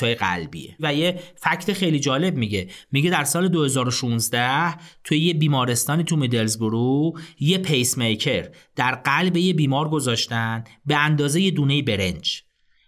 های 0.00 0.14
قلبیه. 0.14 0.76
و 0.80 0.94
یه 0.94 1.20
فکت 1.36 1.72
خیلی 1.72 2.00
جالب 2.00 2.36
میگه. 2.36 2.68
میگه 2.92 3.10
در 3.10 3.24
سال 3.24 3.48
2016 3.48 4.74
توی 5.04 5.18
یه 5.18 5.34
بیمارستانی 5.34 6.04
تو 6.04 6.16
میدلزبرو 6.16 7.12
یه 7.40 7.58
پیس 7.58 7.98
میکر 7.98 8.48
در 8.76 8.94
قلب 8.94 9.36
یه 9.36 9.54
بیمار 9.54 9.88
گذاشتن 9.88 10.64
به 10.86 10.96
اندازه 10.96 11.40
یه 11.40 11.50
دونه 11.50 11.82
برنج. 11.82 12.42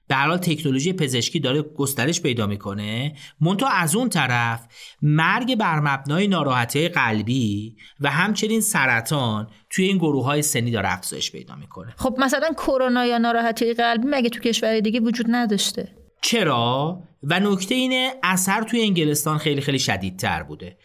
به 0.08 0.14
حال 0.14 0.36
تکنولوژی 0.36 0.92
پزشکی 0.92 1.40
داره 1.40 1.62
گسترش 1.62 2.20
پیدا 2.20 2.46
می‌کنه. 2.46 3.14
منتها 3.40 3.68
از 3.68 3.96
اون 3.96 4.08
طرف 4.08 4.66
مرگ 5.02 5.54
بر 5.54 5.80
مبنای 5.80 6.28
ناراحتی 6.28 6.88
قلبی 6.88 7.76
و 8.00 8.10
همچنین 8.10 8.60
سرطان 8.60 9.50
توی 9.70 9.84
این 9.84 9.98
گروه 9.98 10.24
های 10.24 10.42
سنی 10.42 10.70
داره 10.70 10.92
افزایش 10.92 11.32
پیدا 11.32 11.54
می‌کنه. 11.54 11.94
خب 11.96 12.16
مثلا 12.18 12.52
کرونا 12.52 13.06
یا 13.06 13.18
ناراحتی 13.18 13.74
قلبی 13.74 14.08
مگه 14.10 14.28
تو 14.28 14.40
کشور 14.40 14.80
دیگه 14.80 15.00
وجود 15.00 15.26
نداشته؟ 15.28 15.88
چرا؟ 16.22 17.02
و 17.22 17.40
نکته 17.40 17.74
اینه 17.74 18.14
اثر 18.22 18.62
توی 18.62 18.82
انگلستان 18.82 19.38
خیلی 19.38 19.60
خیلی 19.60 19.78
شدیدتر 19.78 20.42
بوده. 20.42 20.76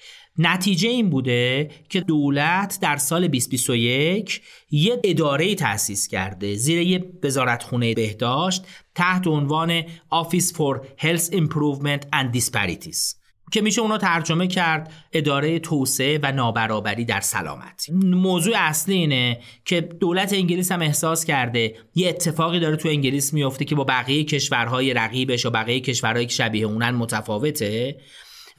نتیجه 0.41 0.89
این 0.89 1.10
بوده 1.10 1.69
که 1.89 2.01
دولت 2.01 2.80
در 2.82 2.97
سال 2.97 3.27
2021 3.27 4.41
یه 4.71 4.99
اداره 5.04 5.56
تأسیس 5.56 6.08
کرده. 6.08 6.56
زیر 6.56 6.82
یه 6.82 7.06
وزارتخونه 7.23 7.93
بهداشت 7.93 8.63
تحت 8.95 9.27
عنوان 9.27 9.82
Office 10.12 10.51
for 10.54 10.80
Health 10.97 11.32
Improvement 11.32 12.01
and 12.13 12.38
Disparities 12.38 13.21
که 13.51 13.62
میشه 13.62 13.82
اونا 13.82 13.97
ترجمه 13.97 14.47
کرد 14.47 14.93
اداره 15.13 15.60
توسعه 15.60 16.19
و 16.23 16.32
نابرابری 16.32 17.06
در 17.06 17.19
سلامتی 17.19 17.91
موضوع 18.04 18.54
اصلی 18.58 18.95
اینه 18.95 19.39
که 19.65 19.82
دولت 19.82 20.34
انگلیس 20.34 20.71
هم 20.71 20.82
احساس 20.82 21.25
کرده 21.25 21.75
یه 21.95 22.10
اتفاقی 22.10 22.60
داره 22.60 22.75
تو 22.75 22.89
انگلیس 22.89 23.34
میفته 23.34 23.65
که 23.65 23.75
با 23.75 23.84
بقیه 23.84 24.23
کشورهای 24.23 24.93
رقیبش 24.93 25.45
و 25.45 25.49
بقیه 25.49 25.80
کشورهایی 25.80 26.25
که 26.25 26.34
شبیه 26.34 26.65
اونن 26.65 26.91
متفاوته. 26.91 27.97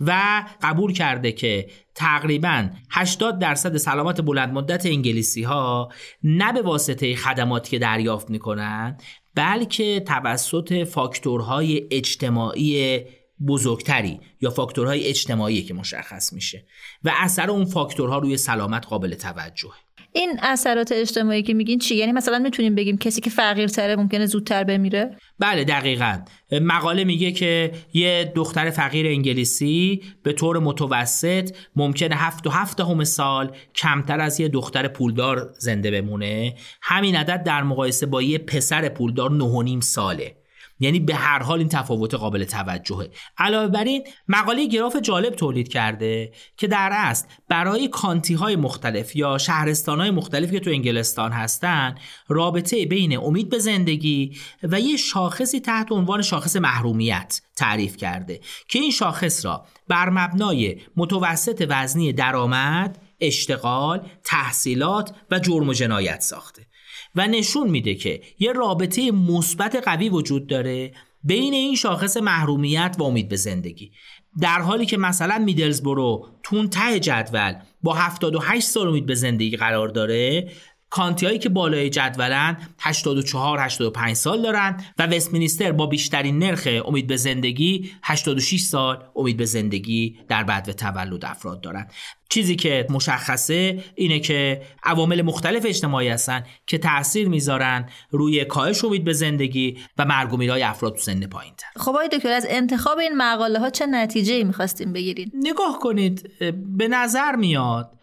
و 0.01 0.43
قبول 0.63 0.93
کرده 0.93 1.33
که 1.33 1.71
تقریبا 1.95 2.71
80 2.91 3.39
درصد 3.39 3.77
سلامت 3.77 4.21
بلند 4.21 4.53
مدت 4.53 4.87
انگلیسی 4.87 5.43
ها 5.43 5.89
نه 6.23 6.53
به 6.53 6.63
واسطه 6.63 7.17
خدماتی 7.17 7.71
که 7.71 7.79
دریافت 7.79 8.31
می‌کنن 8.31 8.99
بلکه 9.35 10.01
توسط 10.01 10.85
فاکتورهای 10.85 11.89
اجتماعی 11.91 13.01
بزرگتری 13.49 14.21
یا 14.41 14.51
فاکتورهای 14.51 15.05
اجتماعی 15.05 15.63
که 15.63 15.75
مشخص 15.75 16.33
میشه. 16.33 16.67
و 17.05 17.13
اثر 17.21 17.51
اون 17.51 17.65
فاکتورها 17.65 18.19
روی 18.19 18.37
سلامت 18.37 18.87
قابل 18.87 19.15
توجهه. 19.15 19.75
این 20.14 20.38
اثرات 20.42 20.92
اجتماعی 20.92 21.42
که 21.42 21.55
میگین 21.55 21.79
چی؟ 21.79 21.96
یعنی 21.96 22.12
مثلا 22.12 22.38
می‌تونیم 22.38 22.75
بگیم 22.75 22.98
کسی 22.98 23.20
که 23.20 23.31
فقیرتره 23.31 23.96
ممکنه 23.96 24.27
زودتر 24.27 24.64
بمیره؟ 24.64 25.16
بله 25.38 25.64
دقیقا. 25.64 26.18
مقاله 26.53 27.05
میگه 27.05 27.33
که 27.33 27.72
یه 27.92 28.33
دختر 28.35 28.70
فقیر 28.70 29.07
انگلیسی 29.07 30.03
به 30.22 30.33
طور 30.33 30.59
متوسط 30.59 31.57
ممکنه 31.77 32.16
هفت 32.16 32.46
و 32.46 32.51
هفت 32.51 32.81
هم 32.81 33.05
سال 33.05 33.57
کمتر 33.75 34.20
از 34.20 34.40
یه 34.40 34.48
دختر 34.48 34.88
پولدار 34.88 35.51
زنده 35.59 35.90
بمونه. 35.90 36.55
همین 36.83 37.16
عدد 37.16 37.42
در 37.42 37.62
مقایسه 37.62 38.07
با 38.07 38.22
یه 38.22 38.38
پسر 38.38 38.88
پولدار 38.88 39.31
نه 39.31 39.81
ساله. 39.81 40.42
یعنی 40.81 41.01
به 41.01 41.15
هر 41.15 41.43
حال 41.43 41.59
این 41.59 41.69
تفاوت 41.69 42.15
قابل 42.15 42.45
توجهه. 42.45 43.11
علاوه 43.39 43.69
بر 43.69 43.85
این 43.85 44.05
مقاله 44.29 44.67
گراف 44.67 44.97
جالب 44.97 45.35
تولید 45.35 45.69
کرده 45.69 46.33
که 46.57 46.67
در 46.67 46.91
اصل 46.93 47.27
برای 47.49 47.89
کانتی 47.89 48.35
های 48.35 48.57
مختلف 48.57 49.17
یا 49.17 49.39
شهرستان 49.39 50.01
های 50.01 50.11
مختلفی 50.11 50.53
که 50.53 50.61
تو 50.61 50.71
انگلستان 50.71 51.33
هستن 51.33 51.95
رابطه 52.29 52.87
بین 52.87 53.19
امید 53.19 53.51
به 53.51 53.59
زندگی 53.59 54.37
و 54.63 54.81
یه 54.81 54.97
شاخصی 54.97 55.61
تحت 55.61 55.93
عنوان 55.93 56.23
شاخص 56.23 56.57
محرومیت 56.57 57.41
تعریف 57.57 57.97
کرده 57.97 58.41
که 58.69 58.79
این 58.79 58.91
شاخص 58.91 59.45
را 59.45 59.67
بر 59.89 60.11
مبنای 60.11 60.81
متوسط 60.97 61.67
وزنی 61.69 62.13
درآمد 62.13 62.99
اشتغال، 63.21 64.09
تحصیلات 64.25 65.15
و 65.31 65.39
جرم 65.39 65.69
و 65.69 65.73
جنایت 65.73 66.21
ساخته. 66.21 66.67
و 67.14 67.27
نشون 67.27 67.70
میده 67.70 67.94
که 67.94 68.20
یه 68.38 68.53
رابطه 68.53 69.11
مثبت 69.11 69.77
قوی 69.77 70.09
وجود 70.09 70.46
داره 70.46 70.92
بین 71.25 71.55
این 71.55 71.77
شاخص 71.77 72.16
محرومیت 72.16 72.96
و 72.98 73.03
امید 73.03 73.29
به 73.29 73.37
زندگی. 73.37 73.92
در 74.40 74.61
حالی 74.61 74.87
که 74.87 74.96
مثلا 74.96 75.38
میدلزبرو 75.38 76.29
تون 76.42 76.68
ته 76.68 77.01
جدول 77.01 77.55
با 77.83 77.94
78 77.94 78.66
سال 78.66 78.88
امید 78.88 79.07
به 79.07 79.14
زندگی 79.14 79.57
قرار 79.57 79.88
داره 79.88 80.51
کانتی 80.93 81.27
هایی 81.27 81.39
که 81.39 81.49
بالای 81.49 81.91
جدولن 81.91 82.57
84 82.81 83.61
85 83.61 84.17
سال 84.17 84.43
دارن 84.43 84.85
و 84.99 85.07
وستمینستر 85.07 85.73
با 85.73 85.87
بیشترین 85.87 86.39
نرخ 86.39 86.69
امید 86.85 87.07
به 87.07 87.17
زندگی 87.17 87.91
86 88.03 88.61
سال 88.61 89.05
امید 89.17 89.37
به 89.37 89.45
زندگی 89.45 90.19
در 90.29 90.43
بعد 90.43 90.69
و 90.69 90.73
تولد 90.73 91.25
افراد 91.25 91.61
دارن. 91.61 91.87
چیزی 92.29 92.57
که 92.57 92.87
مشخصه 92.91 93.85
اینه 93.95 94.21
که 94.21 94.63
عوامل 94.85 95.23
مختلف 95.23 95.67
اجتماعی 95.67 96.09
هستن 96.09 96.43
که 96.67 96.79
تاثیر 96.79 97.29
می‌ذارن 97.29 97.89
روی 98.11 98.45
کاهش 98.45 98.85
امید 98.85 99.05
به 99.05 99.13
زندگی 99.13 99.79
و 99.99 100.05
مرگ 100.05 100.33
و 100.33 100.53
افراد 100.53 100.93
تو 100.93 101.01
سن 101.01 101.27
پایین 101.27 101.55
تر 101.59 101.81
خب 101.81 101.90
آقای 101.90 102.09
دکتر 102.09 102.33
از 102.33 102.47
انتخاب 102.51 102.99
این 102.99 103.17
مقاله 103.17 103.59
ها 103.59 103.71
چه 103.71 103.87
نتیجه 103.87 104.45
می‌خواستیم 104.45 104.93
بگیرید 104.93 105.33
نگاه 105.35 105.79
کنید 105.79 106.31
به 106.77 106.88
نظر 106.88 107.37
میاد 107.37 108.02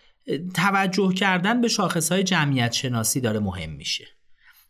توجه 0.56 1.14
کردن 1.14 1.62
به 1.62 1.68
شاخصهای 1.68 2.24
جمعیت 2.24 2.72
شناسی 2.72 3.22
داره 3.22 3.40
مهم 3.40 3.70
میشه. 3.70 4.08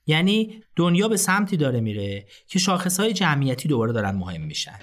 یعنی 0.06 0.64
دنیا 0.76 1.08
به 1.08 1.18
سمتی 1.18 1.58
داره 1.58 1.80
میره 1.80 2.28
که 2.48 2.60
شاخصهای 2.60 3.14
جمعیتی 3.14 3.68
دوباره 3.68 3.94
دارن 3.94 4.16
مهم 4.16 4.42
میشن. 4.42 4.80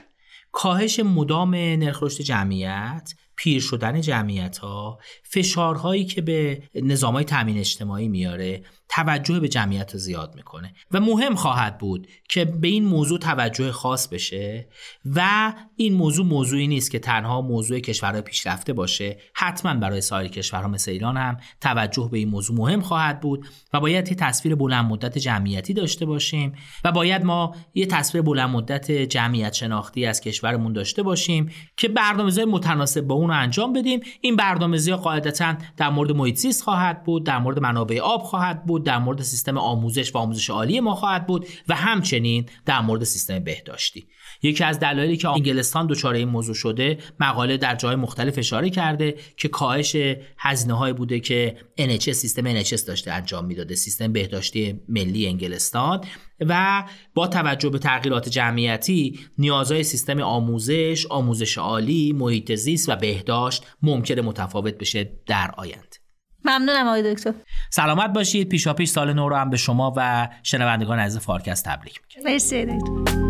کاهش 0.53 1.01
مدام 1.01 1.55
نرخ 1.55 2.03
رشد 2.03 2.23
جمعیت 2.23 3.15
پیر 3.37 3.61
شدن 3.61 4.01
جمعیت 4.01 4.59
ها 4.59 4.99
فشارهایی 5.23 6.05
که 6.05 6.23
به 6.23 6.63
نظام 6.75 7.15
های 7.15 7.25
تامین 7.25 7.59
اجتماعی 7.59 8.09
میاره 8.09 8.63
توجه 8.89 9.41
به 9.41 9.49
جمعیت 9.49 9.93
رو 9.93 9.99
زیاد 9.99 10.35
می‌کنه. 10.37 10.75
و 10.91 11.01
مهم 11.01 11.35
خواهد 11.35 11.79
بود 11.79 12.09
که 12.29 12.45
به 12.45 12.69
این 12.69 12.85
موضوع 12.85 13.19
توجه 13.19 13.73
خاص 13.73 14.09
بشه 14.09 14.69
و 15.15 15.53
این 15.77 15.95
موضوع 15.95 16.27
موضوعی 16.27 16.67
نیست 16.67 16.91
که 16.91 16.99
تنها 16.99 17.41
موضوع 17.41 17.81
کشورهای 17.81 18.23
پیشرفته 18.23 18.73
باشه. 18.73 19.19
حتما 19.35 19.75
برای 19.75 20.01
سایر 20.01 20.31
کشورها 20.31 20.69
مثل 20.69 20.91
ایران 20.91 21.17
هم 21.17 21.37
توجه 21.61 22.09
به 22.13 22.19
این 22.19 22.29
موضوع 22.29 22.57
مهم 22.57 22.81
خواهد 22.81 23.21
بود 23.21 23.47
و 23.73 23.81
باید 23.81 24.09
یه 24.09 24.15
تصویر 24.15 24.55
بلند 24.55 24.85
مدت 24.85 25.19
جمعیتی 25.19 25.75
داشته 25.75 26.07
باشیم 26.07 26.53
و 26.85 26.93
باید 26.93 27.25
ما 27.25 27.55
یه 27.75 27.87
تصویر 27.87 28.23
بلند 28.23 28.51
مدت 28.51 28.91
جمعیت 28.91 29.53
شناختی 29.53 30.07
از 30.07 30.21
کشورمون 30.21 30.73
داشته 30.73 31.03
باشیم 31.03 31.51
که 31.77 31.89
برنامه‌های 31.89 32.45
متناسب 32.45 33.01
با 33.01 33.15
اون 33.15 33.31
انجام 33.31 33.73
بدیم. 33.73 34.01
این 34.21 34.37
برنامه‌ریزی 34.37 34.93
قاعدتا 34.93 35.55
در 35.77 35.91
مورد 35.91 36.13
محیط 36.13 36.37
خواهد 36.63 37.05
بود 37.05 37.27
در 37.27 37.39
مورد 37.39 37.59
منابع 37.59 38.01
آب 38.01 38.23
خواهد 38.23 38.67
بود. 38.67 38.76
در 38.85 38.99
مورد 38.99 39.23
سیستم 39.23 39.59
آموزش 39.59 40.15
و 40.15 40.19
آموزش 40.19 40.51
عالی 40.51 40.81
ما 40.81 40.95
خواهد 40.95 41.27
بود 41.27 41.47
و 41.69 41.75
همچنین 41.75 42.47
در 42.67 42.81
مورد 42.81 43.05
سیستم 43.05 43.39
بهداشتی 43.39 44.07
یکی 44.43 44.65
از 44.65 44.79
دلایلی 44.79 45.17
که 45.17 45.29
انگلستان 45.29 45.87
دچار 45.87 46.15
این 46.15 46.29
موضوع 46.29 46.55
شده 46.55 46.99
مقاله 47.21 47.57
در 47.57 47.75
جای 47.75 47.97
مختلف 47.97 48.39
اشاره 48.39 48.71
کرده 48.71 49.15
که 49.37 49.49
کاهش 49.49 49.97
هزینه 50.39 50.93
بوده 50.93 51.21
که 51.21 51.57
NHS 51.81 52.11
سیستم 52.11 52.63
NHS 52.63 52.85
داشته 52.85 53.13
انجام 53.13 53.45
می‌داده 53.45 53.75
سیستم 53.75 54.13
بهداشتی 54.13 54.81
ملی 54.89 55.27
انگلستان 55.27 56.01
و 56.41 56.85
با 57.15 57.27
توجه 57.27 57.69
به 57.69 57.79
تغییرات 57.79 58.29
جمعیتی 58.29 59.21
نیازهای 59.39 59.83
سیستم 59.83 60.21
آموزش، 60.21 61.07
آموزش 61.07 61.59
عالی، 61.59 62.13
محیط 62.13 62.55
زیست 62.55 62.89
و 62.89 62.97
بهداشت 62.97 63.67
ممکنه 63.83 64.23
متفاوت 64.23 64.79
بشه 64.79 65.11
در 65.27 65.51
آینده. 65.57 65.86
ممنونم 66.45 66.87
آقای 66.87 67.15
دکتر. 67.15 67.33
سلامت 67.71 68.11
باشید. 68.11 68.49
پیشا 68.49 68.75
پیش 68.75 68.89
سال 68.89 69.13
نو 69.13 69.29
رو 69.29 69.37
هم 69.37 69.51
به 69.51 69.57
شما 69.57 69.95
و 69.97 70.29
شنوندگان 70.43 70.99
عزیز 70.99 71.19
فارکست 71.19 71.65
تبریک 71.65 72.01
میگم. 72.17 72.31
مرسی. 72.31 72.65
دکتر 72.65 73.26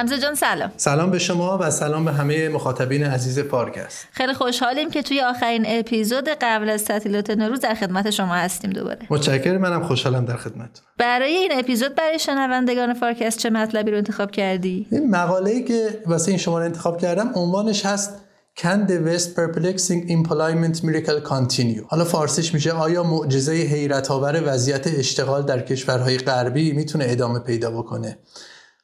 حمزه 0.00 0.18
جان 0.18 0.34
سلام. 0.34 0.72
سلام 0.76 1.10
به 1.10 1.18
شما 1.18 1.58
و 1.60 1.70
سلام 1.70 2.04
به 2.04 2.12
همه 2.12 2.48
مخاطبین 2.48 3.04
عزیز 3.04 3.38
پارکست 3.38 4.06
خیلی 4.12 4.32
خوشحالیم 4.32 4.90
که 4.90 5.02
توی 5.02 5.20
آخرین 5.20 5.64
اپیزود 5.66 6.28
قبل 6.28 6.70
از 6.70 6.84
تعطیلات 6.84 7.30
نوروز 7.30 7.60
در 7.60 7.74
خدمت 7.74 8.10
شما 8.10 8.34
هستیم 8.34 8.70
دوباره. 8.70 8.98
متشکرم 9.10 9.60
منم 9.60 9.82
خوشحالم 9.82 10.24
در 10.24 10.36
خدمت. 10.36 10.82
برای 10.98 11.32
این 11.32 11.50
اپیزود 11.54 11.94
برای 11.94 12.18
شنوندگان 12.18 12.94
فارکست 12.94 13.38
چه 13.38 13.50
مطلبی 13.50 13.90
رو 13.90 13.96
انتخاب 13.96 14.30
کردی؟ 14.30 14.86
این 14.90 15.10
مقاله‌ای 15.10 15.64
که 15.64 16.02
واسه 16.06 16.28
این 16.28 16.38
شما 16.38 16.58
رو 16.58 16.64
انتخاب 16.64 17.00
کردم 17.00 17.30
عنوانش 17.34 17.86
هست 17.86 18.12
Can 18.58 18.86
the 18.90 18.98
West 19.08 19.28
Perplexing 19.38 20.00
Employment 20.16 20.76
Miracle 20.82 21.28
Continue؟ 21.28 21.84
حالا 21.88 22.04
فارسیش 22.04 22.54
میشه 22.54 22.72
آیا 22.72 23.02
معجزه 23.02 23.52
حیرت 23.52 24.10
آور 24.10 24.42
وضعیت 24.46 24.86
اشتغال 24.86 25.42
در 25.42 25.60
کشورهای 25.60 26.18
غربی 26.18 26.72
می‌تونه 26.72 27.04
ادامه 27.08 27.38
پیدا 27.38 27.70
بکنه؟ 27.70 28.18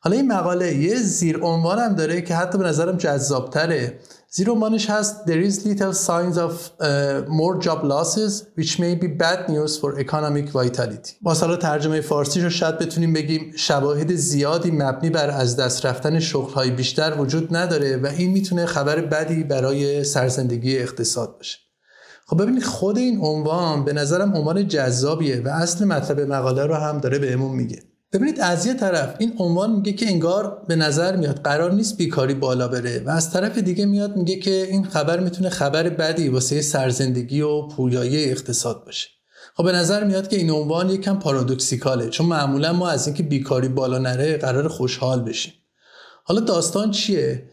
حالا 0.00 0.16
این 0.16 0.32
مقاله 0.32 0.74
یه 0.74 0.94
زیر 0.94 1.38
عنوان 1.38 1.78
هم 1.78 1.94
داره 1.94 2.22
که 2.22 2.34
حتی 2.34 2.58
به 2.58 2.64
نظرم 2.64 2.96
جذابتره. 2.96 3.98
زیر 4.30 4.50
عنوانش 4.50 4.90
هست 4.90 5.24
There 5.26 5.50
is 5.50 5.66
little 5.66 5.92
signs 5.92 6.36
of 6.36 6.52
uh, 6.80 7.30
more 7.40 7.56
job 7.66 7.84
losses 7.84 8.32
which 8.58 8.78
may 8.78 8.94
be 8.94 9.08
bad 9.22 9.48
news 9.48 9.78
for 9.78 9.98
economic 9.98 10.48
vitality. 10.52 11.10
با 11.22 11.34
سالا 11.34 11.56
ترجمه 11.56 12.00
فارسی 12.00 12.40
رو 12.40 12.50
شاید 12.50 12.78
بتونیم 12.78 13.12
بگیم 13.12 13.52
شواهد 13.56 14.14
زیادی 14.14 14.70
مبنی 14.70 15.10
بر 15.10 15.30
از 15.30 15.56
دست 15.56 15.86
رفتن 15.86 16.20
شغلهای 16.20 16.70
بیشتر 16.70 17.14
وجود 17.18 17.56
نداره 17.56 17.96
و 17.96 18.06
این 18.06 18.30
می‌تونه 18.30 18.66
خبر 18.66 19.00
بدی 19.00 19.44
برای 19.44 20.04
سرزندگی 20.04 20.78
اقتصاد 20.78 21.36
باشه. 21.36 21.58
خب 22.26 22.42
ببینید 22.42 22.64
خود 22.64 22.98
این 22.98 23.20
عنوان 23.20 23.84
به 23.84 23.92
نظرم 23.92 24.36
عنوان 24.36 24.68
جذابیه 24.68 25.42
و 25.44 25.48
اصل 25.48 25.84
مطلب 25.84 26.20
مقاله 26.20 26.66
رو 26.66 26.74
هم 26.74 26.98
داره 26.98 27.18
بهمون 27.18 27.56
میگه. 27.56 27.82
ببینید 28.12 28.40
از 28.40 28.66
یه 28.66 28.74
طرف 28.74 29.16
این 29.18 29.34
عنوان 29.38 29.72
میگه 29.72 29.92
که 29.92 30.06
انگار 30.06 30.64
به 30.68 30.76
نظر 30.76 31.16
میاد 31.16 31.40
قرار 31.40 31.72
نیست 31.72 31.96
بیکاری 31.96 32.34
بالا 32.34 32.68
بره 32.68 33.02
و 33.06 33.10
از 33.10 33.30
طرف 33.30 33.58
دیگه 33.58 33.86
میاد 33.86 34.16
میگه 34.16 34.36
که 34.36 34.66
این 34.70 34.84
خبر 34.84 35.20
می‌تونه 35.20 35.48
خبر 35.48 35.88
بدی 35.88 36.28
واسه 36.28 36.62
سرزندگی 36.62 37.40
و 37.40 37.62
پویایی 37.62 38.24
اقتصاد 38.24 38.84
باشه. 38.84 39.08
خب 39.54 39.64
به 39.64 39.72
نظر 39.72 40.04
میاد 40.04 40.28
که 40.28 40.36
این 40.36 40.50
عنوان 40.50 40.90
یکم 40.90 41.18
پارادوکسیکاله 41.18 42.08
چون 42.08 42.26
معمولا 42.26 42.72
ما 42.72 42.88
از 42.88 43.06
اینکه 43.06 43.22
بیکاری 43.22 43.68
بالا 43.68 43.98
نره 43.98 44.36
قرار 44.36 44.68
خوشحال 44.68 45.22
بشیم. 45.22 45.52
حالا 46.24 46.40
داستان 46.40 46.90
چیه؟ 46.90 47.48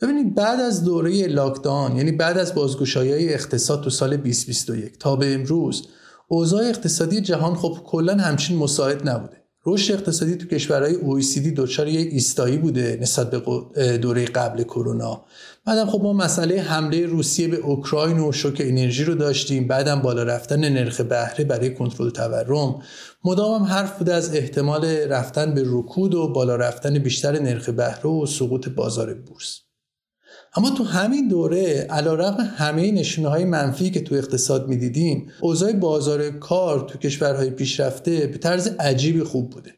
ببینید 0.00 0.34
بعد 0.34 0.60
از 0.60 0.84
دوره 0.84 1.26
لاکداون 1.26 1.96
یعنی 1.96 2.12
بعد 2.12 2.38
از 2.38 2.54
بازگشایی 2.54 3.28
اقتصاد 3.28 3.84
تو 3.84 3.90
سال 3.90 4.16
2021 4.16 4.98
تا 4.98 5.16
به 5.16 5.34
امروز 5.34 5.88
اوضاع 6.28 6.64
اقتصادی 6.64 7.20
جهان 7.20 7.54
خب 7.54 7.78
کلا 7.84 8.14
همچین 8.14 8.56
مساعد 8.56 9.08
نبوده. 9.08 9.37
رشد 9.66 9.94
اقتصادی 9.94 10.36
تو 10.36 10.46
کشورهای 10.46 10.94
OECD 10.94 11.52
دچار 11.56 11.88
یه 11.88 12.00
ایستایی 12.00 12.56
بوده 12.56 12.98
نسبت 13.02 13.30
به 13.30 13.98
دوره 13.98 14.24
قبل 14.24 14.62
کرونا. 14.62 15.24
بعدم 15.66 15.86
خب 15.86 16.02
ما 16.02 16.12
مسئله 16.12 16.60
حمله 16.60 17.06
روسیه 17.06 17.48
به 17.48 17.56
اوکراین 17.56 18.18
و 18.18 18.32
شوک 18.32 18.62
انرژی 18.64 19.04
رو 19.04 19.14
داشتیم. 19.14 19.66
بعدم 19.66 20.02
بالا 20.02 20.22
رفتن 20.22 20.68
نرخ 20.68 21.00
بهره 21.00 21.44
برای 21.44 21.74
کنترل 21.74 22.10
تورم. 22.10 22.82
مدام 23.24 23.62
هم 23.62 23.66
حرف 23.66 23.98
بوده 23.98 24.14
از 24.14 24.34
احتمال 24.34 24.84
رفتن 24.84 25.54
به 25.54 25.62
رکود 25.66 26.14
و 26.14 26.28
بالا 26.28 26.56
رفتن 26.56 26.98
بیشتر 26.98 27.38
نرخ 27.38 27.68
بهره 27.68 28.10
و 28.10 28.26
سقوط 28.26 28.68
بازار 28.68 29.14
بورس. 29.14 29.67
اما 30.54 30.70
تو 30.70 30.84
همین 30.84 31.28
دوره 31.28 31.86
علیرغم 31.90 32.54
همه 32.56 32.92
نشونه 32.92 33.28
های 33.28 33.44
منفی 33.44 33.90
که 33.90 34.00
تو 34.00 34.14
اقتصاد 34.14 34.68
می‌دیدیم 34.68 35.30
اوضاع 35.40 35.72
بازار 35.72 36.30
کار 36.30 36.80
تو 36.88 36.98
کشورهای 36.98 37.50
پیشرفته 37.50 38.26
به 38.26 38.38
طرز 38.38 38.66
عجیبی 38.66 39.22
خوب 39.22 39.50
بوده. 39.50 39.74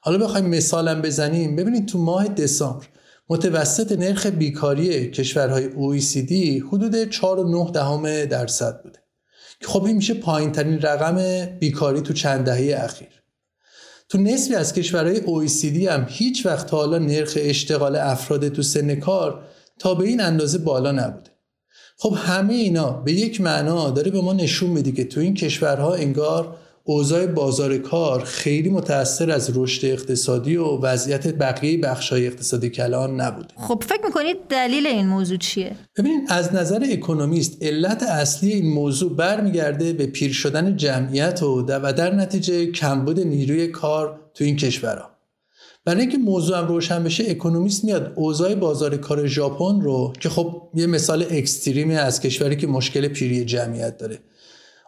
حالا 0.00 0.18
بخوایم 0.18 0.46
مثالم 0.46 1.02
بزنیم. 1.02 1.56
ببینید 1.56 1.86
تو 1.86 1.98
ماه 1.98 2.28
دسامبر 2.28 2.86
متوسط 3.28 3.92
نرخ 3.92 4.26
بیکاری 4.26 5.10
کشورهای 5.10 5.70
OECD 5.70 6.32
حدود 6.68 7.10
4.9 7.10 8.26
درصد 8.30 8.82
بوده. 8.82 8.98
که 9.60 9.66
خب 9.66 9.84
این 9.84 9.96
میشه 9.96 10.14
پایین 10.14 10.52
ترین 10.52 10.80
رقم 10.80 11.46
بیکاری 11.60 12.00
تو 12.00 12.12
چند 12.12 12.44
دهه 12.44 12.84
اخیر. 12.84 13.08
تو 14.08 14.18
نصفی 14.18 14.54
از 14.54 14.72
کشورهای 14.72 15.20
OECD 15.20 15.76
هم 15.76 16.06
هیچ 16.08 16.46
وقت 16.46 16.74
حالا 16.74 16.98
نرخ 16.98 17.32
اشتغال 17.36 17.96
افراد 17.96 18.48
تو 18.48 18.62
سن 18.62 18.94
کار 18.94 19.44
تا 19.78 19.94
به 19.94 20.04
این 20.04 20.20
اندازه 20.20 20.58
بالا 20.58 20.92
نبوده. 20.92 21.30
خب 21.96 22.14
همه 22.16 22.54
اینا 22.54 22.90
به 22.90 23.12
یک 23.12 23.40
معنا 23.40 23.90
داره 23.90 24.10
به 24.10 24.20
ما 24.20 24.32
نشون 24.32 24.70
میده 24.70 24.92
که 24.92 25.04
تو 25.04 25.20
این 25.20 25.34
کشورها 25.34 25.94
انگار 25.94 26.56
اوضاع 26.84 27.26
بازار 27.26 27.78
کار 27.78 28.24
خیلی 28.24 28.70
متاثر 28.70 29.30
از 29.30 29.56
رشد 29.56 29.86
اقتصادی 29.86 30.56
و 30.56 30.64
وضعیت 30.64 31.34
بقیه 31.34 31.78
بخشای 31.78 32.26
اقتصادی 32.26 32.70
کلان 32.70 33.20
نبوده. 33.20 33.48
خب 33.56 33.84
فکر 33.88 34.04
می‌کنید 34.04 34.36
دلیل 34.48 34.86
این 34.86 35.06
موضوع 35.06 35.38
چیه؟ 35.38 35.76
ببینید 35.96 36.22
از 36.28 36.54
نظر 36.54 36.86
اکونومیست 36.92 37.62
علت 37.62 38.02
اصلی 38.02 38.52
این 38.52 38.74
موضوع 38.74 39.16
برمیگرده 39.16 39.92
به 39.92 40.06
پیر 40.06 40.32
شدن 40.32 40.76
جمعیت 40.76 41.42
و 41.42 41.62
در 41.62 42.14
نتیجه 42.14 42.66
کمبود 42.66 43.20
نیروی 43.20 43.66
کار 43.66 44.20
تو 44.34 44.44
این 44.44 44.56
کشورها. 44.56 45.17
برای 45.88 46.00
اینکه 46.00 46.18
موضوع 46.18 46.58
هم 46.58 46.68
روشن 46.68 47.04
بشه 47.04 47.24
اکونومیست 47.28 47.84
میاد 47.84 48.12
اوضاع 48.16 48.54
بازار 48.54 48.96
کار 48.96 49.26
ژاپن 49.26 49.80
رو 49.80 50.12
که 50.20 50.28
خب 50.28 50.62
یه 50.74 50.86
مثال 50.86 51.26
اکستریمی 51.30 51.96
از 51.96 52.20
کشوری 52.20 52.56
که 52.56 52.66
مشکل 52.66 53.08
پیری 53.08 53.44
جمعیت 53.44 53.98
داره. 53.98 54.18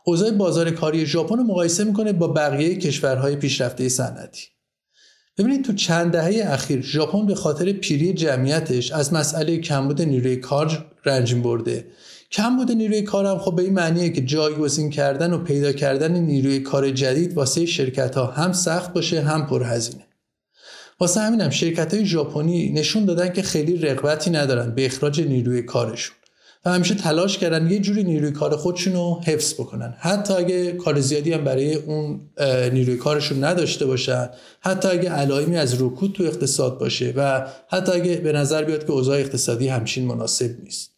اوضاع 0.04 0.30
بازار 0.30 0.70
کاری 0.70 1.06
ژاپن 1.06 1.36
رو 1.36 1.42
مقایسه 1.42 1.84
می‌کنه 1.84 2.12
با 2.12 2.28
بقیه 2.28 2.76
کشورهای 2.76 3.36
پیشرفته 3.36 3.88
صنعتی. 3.88 4.42
ببینید 5.38 5.64
تو 5.64 5.72
چند 5.72 6.12
دهه 6.12 6.52
اخیر 6.52 6.80
ژاپن 6.80 7.26
به 7.26 7.34
خاطر 7.34 7.72
پیری 7.72 8.12
جمعیتش 8.12 8.92
از 8.92 9.12
مسئله 9.12 9.58
کمبود 9.58 10.02
نیروی 10.02 10.36
کار 10.36 10.86
رنجین 11.04 11.42
برده. 11.42 11.86
کمبود 12.32 12.72
نیروی 12.72 13.02
کار 13.02 13.26
هم 13.26 13.38
خب 13.38 13.56
به 13.56 13.62
این 13.62 13.72
معنیه 13.72 14.10
که 14.10 14.20
جایگزین 14.20 14.90
کردن 14.90 15.32
و 15.32 15.38
پیدا 15.38 15.72
کردن 15.72 16.12
نیروی 16.12 16.60
کار 16.60 16.90
جدید 16.90 17.36
واسه 17.36 17.66
شرکت 17.66 18.14
ها 18.14 18.26
هم 18.26 18.52
سخت 18.52 18.92
باشه 18.92 19.20
هم 19.20 19.46
پرهزینه. 19.46 20.09
واسه 21.00 21.20
همینم 21.20 21.50
شرکت 21.50 21.94
های 21.94 22.06
ژاپنی 22.06 22.72
نشون 22.72 23.04
دادن 23.04 23.32
که 23.32 23.42
خیلی 23.42 23.76
رغبتی 23.76 24.30
ندارن 24.30 24.74
به 24.74 24.86
اخراج 24.86 25.20
نیروی 25.20 25.62
کارشون 25.62 26.16
و 26.64 26.70
همیشه 26.70 26.94
تلاش 26.94 27.38
کردن 27.38 27.70
یه 27.70 27.78
جوری 27.78 28.04
نیروی 28.04 28.30
کار 28.30 28.56
خودشون 28.56 28.92
رو 28.92 29.20
حفظ 29.24 29.54
بکنن. 29.54 29.94
حتی 29.98 30.34
اگه 30.34 30.72
کار 30.72 31.00
زیادی 31.00 31.32
هم 31.32 31.44
برای 31.44 31.74
اون 31.74 32.20
نیروی 32.72 32.96
کارشون 32.96 33.44
نداشته 33.44 33.86
باشن 33.86 34.28
حتی 34.60 34.88
اگه 34.88 35.10
علائمی 35.10 35.56
از 35.56 35.82
رکود 35.82 36.12
تو 36.12 36.24
اقتصاد 36.24 36.78
باشه 36.78 37.12
و 37.16 37.46
حتی 37.68 37.92
اگه 37.92 38.16
به 38.16 38.32
نظر 38.32 38.64
بیاد 38.64 38.86
که 38.86 38.92
اوضاع 38.92 39.18
اقتصادی 39.18 39.68
همچین 39.68 40.06
مناسب 40.06 40.50
نیست. 40.62 40.90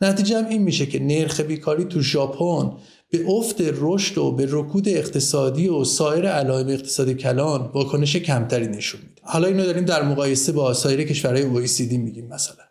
نتیجه 0.00 0.38
هم 0.38 0.48
این 0.48 0.62
میشه 0.62 0.86
که 0.86 0.98
نرخ 0.98 1.40
بیکاری 1.40 1.84
تو 1.84 2.00
ژاپن 2.00 2.72
به 3.10 3.24
افت 3.28 3.56
رشد 3.60 4.18
و 4.18 4.32
به 4.32 4.46
رکود 4.50 4.88
اقتصادی 4.88 5.68
و 5.68 5.84
سایر 5.84 6.28
علائم 6.28 6.68
اقتصادی 6.68 7.14
کلان 7.14 7.70
واکنش 7.74 8.16
کمتری 8.16 8.66
نشون 8.66 9.00
میده. 9.00 9.17
حالا 9.30 9.48
اینو 9.48 9.64
داریم 9.64 9.84
در 9.84 10.02
مقایسه 10.02 10.52
با 10.52 10.74
سایر 10.74 11.04
کشورهای 11.04 11.42
OECD 11.42 11.92
میگیم 11.92 12.26
مثلا. 12.26 12.64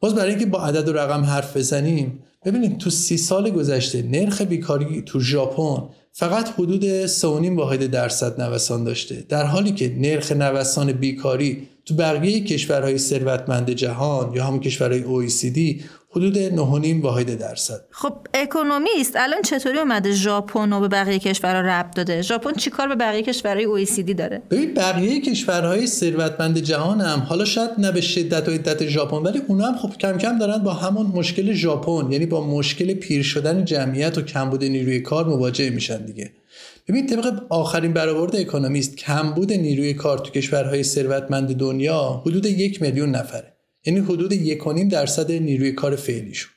باز 0.00 0.14
برای 0.14 0.30
اینکه 0.30 0.46
با 0.46 0.64
عدد 0.66 0.88
و 0.88 0.92
رقم 0.92 1.24
حرف 1.24 1.56
بزنیم 1.56 2.18
ببینید 2.44 2.78
تو 2.78 2.90
سی 2.90 3.16
سال 3.16 3.50
گذشته 3.50 4.02
نرخ 4.02 4.40
بیکاری 4.40 5.02
تو 5.02 5.20
ژاپن 5.20 5.88
فقط 6.12 6.48
حدود 6.48 7.06
3.5 7.06 7.22
واحد 7.56 7.86
درصد 7.86 8.40
نوسان 8.40 8.84
داشته. 8.84 9.24
در 9.28 9.44
حالی 9.44 9.72
که 9.72 9.94
نرخ 9.98 10.32
نوسان 10.32 10.92
بیکاری 10.92 11.68
تو 11.84 11.94
بقیه 11.94 12.44
کشورهای 12.44 12.98
ثروتمند 12.98 13.70
جهان 13.70 14.34
یا 14.34 14.44
همون 14.44 14.60
کشورهای 14.60 15.04
OECD 15.04 15.82
حدود 16.16 16.56
9.5 16.56 17.02
واحد 17.02 17.38
درصد. 17.38 17.80
خب 17.90 18.12
اکونومیست 18.34 19.16
الان 19.16 19.42
چطوری 19.42 19.78
اومده 19.78 20.12
ژاپن 20.12 20.72
رو 20.72 20.80
به 20.80 20.88
بقیه 20.88 21.18
کشورها 21.18 21.60
ربط 21.60 21.96
داده؟ 21.96 22.22
ژاپن 22.22 22.52
چیکار 22.52 22.88
به 22.88 22.94
بقیه 22.94 23.22
کشورهای 23.22 23.86
OECD 23.86 24.14
داره؟ 24.14 24.42
ببین 24.50 24.74
بقیه 24.74 25.20
کشورهای 25.20 25.86
ثروتمند 25.86 26.58
جهان 26.58 27.00
هم 27.00 27.18
حالا 27.18 27.44
شاید 27.44 27.70
نه 27.78 27.92
به 27.92 28.00
شدت 28.00 28.48
و 28.48 28.52
عدت 28.52 28.86
ژاپن 28.86 29.16
ولی 29.16 29.42
اونا 29.48 29.66
هم 29.66 29.76
خب 29.76 29.96
کم 29.96 30.18
کم 30.18 30.38
دارن 30.38 30.58
با 30.58 30.72
همون 30.72 31.06
مشکل 31.06 31.52
ژاپن 31.52 32.12
یعنی 32.12 32.26
با 32.26 32.46
مشکل 32.46 32.94
پیر 32.94 33.22
شدن 33.22 33.64
جمعیت 33.64 34.18
و 34.18 34.22
کمبود 34.22 34.64
نیروی 34.64 35.00
کار 35.00 35.24
مواجه 35.26 35.70
میشن 35.70 36.04
دیگه. 36.04 36.32
ببین 36.88 37.06
طبق 37.06 37.42
آخرین 37.48 37.92
برآورد 37.92 38.36
اکونومیست 38.36 38.96
کمبود 38.96 39.52
نیروی 39.52 39.94
کار 39.94 40.18
تو 40.18 40.30
کشورهای 40.30 40.82
ثروتمند 40.82 41.56
دنیا 41.56 42.22
حدود 42.26 42.46
یک 42.46 42.82
میلیون 42.82 43.10
نفره. 43.10 43.53
یعنی 43.86 44.00
حدود 44.00 44.32
یک 44.32 44.58
درصد 44.90 45.32
نیروی 45.32 45.72
کار 45.72 45.96
فعلیشون. 45.96 46.50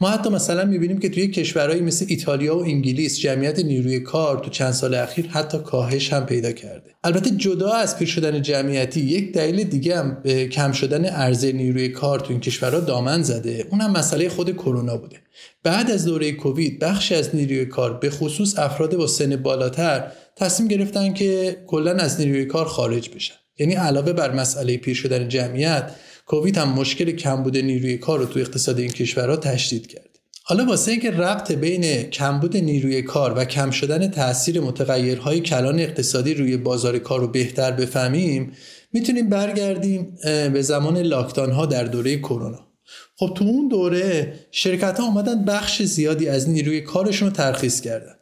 ما 0.00 0.10
حتی 0.10 0.30
مثلا 0.30 0.64
می‌بینیم 0.64 0.98
که 0.98 1.08
توی 1.08 1.28
کشورهایی 1.28 1.80
مثل 1.80 2.06
ایتالیا 2.08 2.56
و 2.56 2.62
انگلیس 2.62 3.18
جمعیت 3.18 3.58
نیروی 3.58 4.00
کار 4.00 4.38
تو 4.38 4.50
چند 4.50 4.72
سال 4.72 4.94
اخیر 4.94 5.26
حتی 5.26 5.58
کاهش 5.58 6.12
هم 6.12 6.26
پیدا 6.26 6.52
کرده. 6.52 6.90
البته 7.04 7.30
جدا 7.30 7.72
از 7.72 7.98
پیر 7.98 8.08
شدن 8.08 8.42
جمعیتی 8.42 9.00
یک 9.00 9.32
دلیل 9.32 9.64
دیگه 9.64 9.98
هم 9.98 10.20
به 10.22 10.48
کم 10.48 10.72
شدن 10.72 11.04
عرضه 11.04 11.52
نیروی 11.52 11.88
کار 11.88 12.20
تو 12.20 12.26
این 12.30 12.40
کشورها 12.40 12.80
دامن 12.80 13.22
زده. 13.22 13.66
اونم 13.70 13.92
مسئله 13.92 14.28
خود 14.28 14.52
کرونا 14.52 14.96
بوده. 14.96 15.16
بعد 15.62 15.90
از 15.90 16.04
دوره 16.04 16.32
کووید 16.32 16.78
بخشی 16.78 17.14
از 17.14 17.34
نیروی 17.34 17.64
کار 17.66 17.98
به 17.98 18.10
خصوص 18.10 18.58
افراد 18.58 18.96
با 18.96 19.06
سن 19.06 19.36
بالاتر 19.36 20.12
تصمیم 20.36 20.68
گرفتن 20.68 21.12
که 21.12 21.56
کلا 21.66 21.92
از 21.92 22.20
نیروی 22.20 22.44
کار 22.44 22.66
خارج 22.66 23.10
بشن. 23.10 23.34
یعنی 23.58 23.74
علاوه 23.74 24.12
بر 24.12 24.34
مسئله 24.34 24.76
پیر 24.76 24.94
شدن 24.94 25.28
جمعیت 25.28 25.90
کووید 26.28 26.58
هم 26.58 26.68
مشکل 26.68 27.10
کمبود 27.10 27.56
نیروی 27.56 27.98
کار 27.98 28.18
رو 28.18 28.26
تو 28.26 28.40
اقتصاد 28.40 28.78
این 28.78 28.90
کشورها 28.90 29.36
تشدید 29.36 29.86
کرد. 29.86 30.18
حالا 30.42 30.64
واسه 30.64 30.90
اینکه 30.90 31.10
ربط 31.10 31.52
بین 31.52 32.02
کمبود 32.02 32.56
نیروی 32.56 33.02
کار 33.02 33.38
و 33.38 33.44
کم 33.44 33.70
شدن 33.70 34.10
تاثیر 34.10 34.60
متغیرهای 34.60 35.40
کلان 35.40 35.80
اقتصادی 35.80 36.34
روی 36.34 36.56
بازار 36.56 36.98
کار 36.98 37.20
رو 37.20 37.28
بهتر 37.28 37.70
بفهمیم 37.70 38.52
می‌تونیم 38.92 39.28
برگردیم 39.28 40.18
به 40.24 40.62
زمان 40.62 40.98
لاکدان 40.98 41.50
ها 41.52 41.66
در 41.66 41.84
دوره 41.84 42.18
کرونا. 42.18 42.68
خب 43.16 43.34
تو 43.36 43.44
اون 43.44 43.68
دوره 43.68 44.34
شرکت 44.50 45.00
ها 45.00 45.06
آمدن 45.06 45.44
بخش 45.44 45.82
زیادی 45.82 46.28
از 46.28 46.48
نیروی 46.48 46.80
کارشون 46.80 47.28
رو 47.28 47.34
ترخیص 47.34 47.80
کردن. 47.80 48.14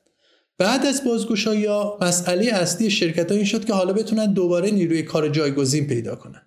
بعد 0.58 0.86
از 0.86 1.04
بازگشایی 1.04 1.64
ها 1.64 1.98
مسئله 2.02 2.46
اصلی 2.52 2.90
شرکت 2.90 3.30
ها 3.30 3.36
این 3.36 3.46
شد 3.46 3.64
که 3.64 3.74
حالا 3.74 3.92
بتونن 3.92 4.32
دوباره 4.32 4.70
نیروی 4.70 5.02
کار 5.02 5.28
جایگزین 5.28 5.86
پیدا 5.86 6.14
کنن. 6.14 6.45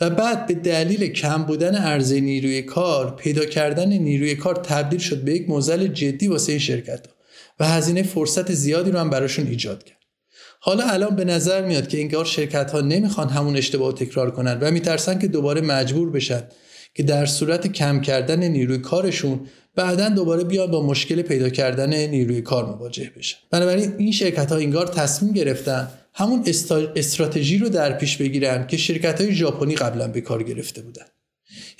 و 0.00 0.10
بعد 0.10 0.46
به 0.46 0.54
دلیل 0.54 1.06
کم 1.06 1.42
بودن 1.42 1.74
عرضه 1.74 2.20
نیروی 2.20 2.62
کار 2.62 3.16
پیدا 3.16 3.44
کردن 3.44 3.88
نیروی 3.88 4.34
کار 4.34 4.54
تبدیل 4.54 4.98
شد 4.98 5.24
به 5.24 5.32
یک 5.32 5.48
موزل 5.48 5.86
جدی 5.86 6.28
واسه 6.28 6.58
شرکت 6.58 7.06
ها 7.06 7.12
و 7.60 7.68
هزینه 7.68 8.02
فرصت 8.02 8.52
زیادی 8.52 8.90
رو 8.90 8.98
هم 8.98 9.10
براشون 9.10 9.46
ایجاد 9.46 9.84
کرد. 9.84 9.96
حالا 10.60 10.84
الان 10.84 11.16
به 11.16 11.24
نظر 11.24 11.66
میاد 11.66 11.88
که 11.88 12.00
انگار 12.00 12.24
شرکت 12.24 12.70
ها 12.70 12.80
نمی‌خوان 12.80 13.28
همون 13.28 13.56
اشتباه 13.56 13.94
تکرار 13.94 14.30
کنن 14.30 14.58
و 14.60 14.70
میترسن 14.70 15.18
که 15.18 15.28
دوباره 15.28 15.60
مجبور 15.60 16.10
بشن 16.10 16.42
که 16.94 17.02
در 17.02 17.26
صورت 17.26 17.66
کم 17.66 18.00
کردن 18.00 18.44
نیروی 18.44 18.78
کارشون 18.78 19.40
بعدا 19.74 20.08
دوباره 20.08 20.44
بیان 20.44 20.70
با 20.70 20.86
مشکل 20.86 21.22
پیدا 21.22 21.48
کردن 21.48 22.06
نیروی 22.06 22.42
کار 22.42 22.66
مواجه 22.66 23.10
بشن. 23.16 23.38
بنابراین 23.50 23.94
این 23.98 24.12
شرکت 24.12 24.52
ها 24.52 24.58
انگار 24.58 24.86
تصمیم 24.86 25.32
گرفتن 25.32 25.88
همون 26.14 26.44
استراتژی 26.96 27.58
رو 27.58 27.68
در 27.68 27.92
پیش 27.92 28.16
بگیرن 28.16 28.66
که 28.66 28.76
شرکت 28.76 29.20
های 29.20 29.34
ژاپنی 29.34 29.74
قبلا 29.74 30.08
به 30.08 30.20
کار 30.20 30.42
گرفته 30.42 30.82
بودن. 30.82 31.04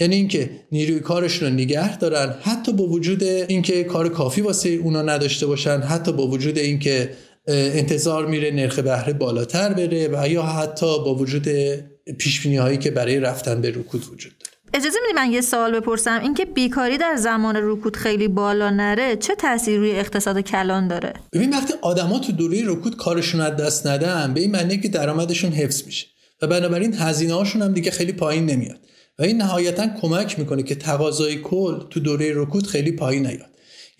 یعنی 0.00 0.16
اینکه 0.16 0.50
نیروی 0.72 1.00
کارشون 1.00 1.48
رو 1.48 1.54
نگه 1.54 1.98
دارن 1.98 2.34
حتی 2.42 2.72
با 2.72 2.84
وجود 2.84 3.22
اینکه 3.22 3.84
کار 3.84 4.08
کافی 4.08 4.40
واسه 4.40 4.68
اونا 4.68 5.02
نداشته 5.02 5.46
باشن 5.46 5.80
حتی 5.80 6.12
با 6.12 6.26
وجود 6.26 6.58
اینکه 6.58 7.10
انتظار 7.48 8.26
میره 8.26 8.50
نرخ 8.50 8.78
بهره 8.78 9.12
بالاتر 9.12 9.72
بره 9.72 10.08
و 10.12 10.28
یا 10.28 10.42
حتی 10.42 10.86
با 10.86 11.14
وجود 11.14 11.48
پیش 12.18 12.46
هایی 12.46 12.78
که 12.78 12.90
برای 12.90 13.20
رفتن 13.20 13.60
به 13.60 13.70
رکود 13.70 14.04
وجود 14.12 14.32
داره. 14.38 14.49
اجازه 14.74 14.98
میدی 15.02 15.14
من 15.14 15.32
یه 15.32 15.40
سوال 15.40 15.80
بپرسم؟ 15.80 16.20
اینکه 16.22 16.44
بیکاری 16.44 16.98
در 16.98 17.16
زمان 17.16 17.56
رکود 17.62 17.96
خیلی 17.96 18.28
بالا 18.28 18.70
نره 18.70 19.16
چه 19.16 19.34
تاثیر 19.34 19.78
روی 19.78 19.90
اقتصاد 19.90 20.40
کلان 20.40 20.88
داره؟ 20.88 21.12
ببین 21.32 21.50
وقتی 21.50 21.74
آدما 21.82 22.18
تو 22.18 22.32
دوره 22.32 22.62
رکود 22.66 22.96
کارشون 22.96 23.40
از 23.40 23.56
دست 23.56 23.86
ندن 23.86 24.34
به 24.34 24.40
این 24.40 24.50
معنی 24.50 24.80
که 24.80 24.88
درآمدشون 24.88 25.52
حفظ 25.52 25.86
میشه. 25.86 26.06
و 26.42 26.46
بنابراین 26.46 26.94
هزینه 26.94 27.34
هاشون 27.34 27.62
هم 27.62 27.72
دیگه 27.72 27.90
خیلی 27.90 28.12
پایین 28.12 28.46
نمیاد. 28.46 28.78
و 29.18 29.22
این 29.22 29.36
نهایتا 29.36 29.86
کمک 30.00 30.38
می‌کنه 30.38 30.62
که 30.62 30.74
تقاضای 30.74 31.36
کل 31.36 31.78
تو 31.90 32.00
دوره 32.00 32.32
رکود 32.34 32.66
خیلی 32.66 32.92
پایین 32.92 33.26
نیاد. 33.26 33.49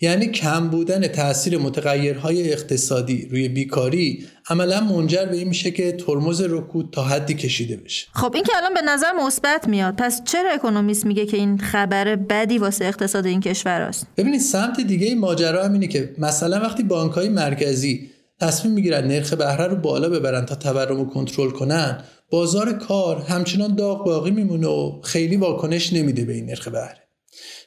یعنی 0.01 0.27
کم 0.27 0.69
بودن 0.69 1.07
تاثیر 1.07 1.57
متغیرهای 1.57 2.53
اقتصادی 2.53 3.27
روی 3.31 3.49
بیکاری 3.49 4.25
عملا 4.49 4.81
منجر 4.81 5.25
به 5.25 5.37
این 5.37 5.47
میشه 5.47 5.71
که 5.71 5.91
ترمز 5.91 6.41
رکود 6.41 6.89
تا 6.91 7.03
حدی 7.03 7.33
کشیده 7.33 7.77
بشه. 7.77 8.07
خب 8.13 8.31
این 8.35 8.43
که 8.43 8.51
الان 8.57 8.73
به 8.73 8.81
نظر 8.81 9.11
مثبت 9.25 9.67
میاد 9.67 9.95
پس 9.95 10.23
چرا 10.23 10.51
اکونومیست 10.51 11.05
میگه 11.05 11.25
که 11.25 11.37
این 11.37 11.57
خبر 11.57 12.15
بدی 12.15 12.57
واسه 12.57 12.85
اقتصاد 12.85 13.25
این 13.25 13.39
کشور 13.39 13.81
است 13.81 14.07
ببینید 14.17 14.41
سمت 14.41 14.81
دیگه 14.81 15.15
ماجرا 15.15 15.65
هم 15.65 15.73
اینه 15.73 15.87
که 15.87 16.15
مثلا 16.17 16.59
وقتی 16.61 16.83
بانکهای 16.83 17.29
مرکزی 17.29 18.09
تصمیم 18.39 18.73
می‌گیرن 18.73 19.07
نرخ 19.07 19.33
بهره 19.33 19.67
رو 19.67 19.75
بالا 19.75 20.09
ببرن 20.09 20.45
تا 20.45 20.55
تورم 20.55 20.97
رو 20.97 21.05
کنترل 21.05 21.49
کنن 21.49 22.03
بازار 22.29 22.73
کار 22.73 23.17
همچنان 23.17 23.75
داغ 23.75 24.05
باقی 24.05 24.31
میمونه 24.31 24.67
و 24.67 25.01
خیلی 25.01 25.37
واکنش 25.37 25.93
نمیده 25.93 26.25
به 26.25 26.33
این 26.33 26.45
نرخ 26.45 26.67
بهره. 26.67 27.10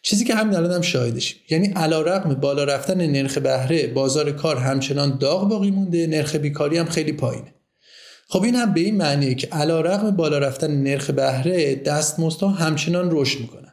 چیزی 0.06 0.24
که 0.24 0.34
همین 0.34 0.56
الان 0.56 0.72
هم 0.72 0.80
شاهدشیم. 0.80 1.38
یعنی 1.50 1.72
رقم 1.76 2.34
بالا 2.34 2.64
رفتن 2.64 3.06
نرخ 3.06 3.38
بهره 3.38 3.86
بازار 3.86 4.32
کار 4.32 4.56
همچنان 4.56 5.18
داغ 5.18 5.48
باقی 5.48 5.70
مونده 5.70 6.06
نرخ 6.06 6.36
بیکاری 6.36 6.78
هم 6.78 6.86
خیلی 6.86 7.12
پایینه. 7.12 7.54
خب 8.28 8.42
این 8.42 8.54
هم 8.54 8.74
به 8.74 8.80
این 8.80 8.96
معنیه 8.96 9.34
که 9.34 9.48
رقم 9.56 10.10
بالا 10.10 10.38
رفتن 10.38 10.82
نرخ 10.82 11.10
بهره 11.10 11.74
دستمزدها 11.74 12.48
همچنان 12.48 13.08
رشد 13.12 13.40
می‌کنن. 13.40 13.72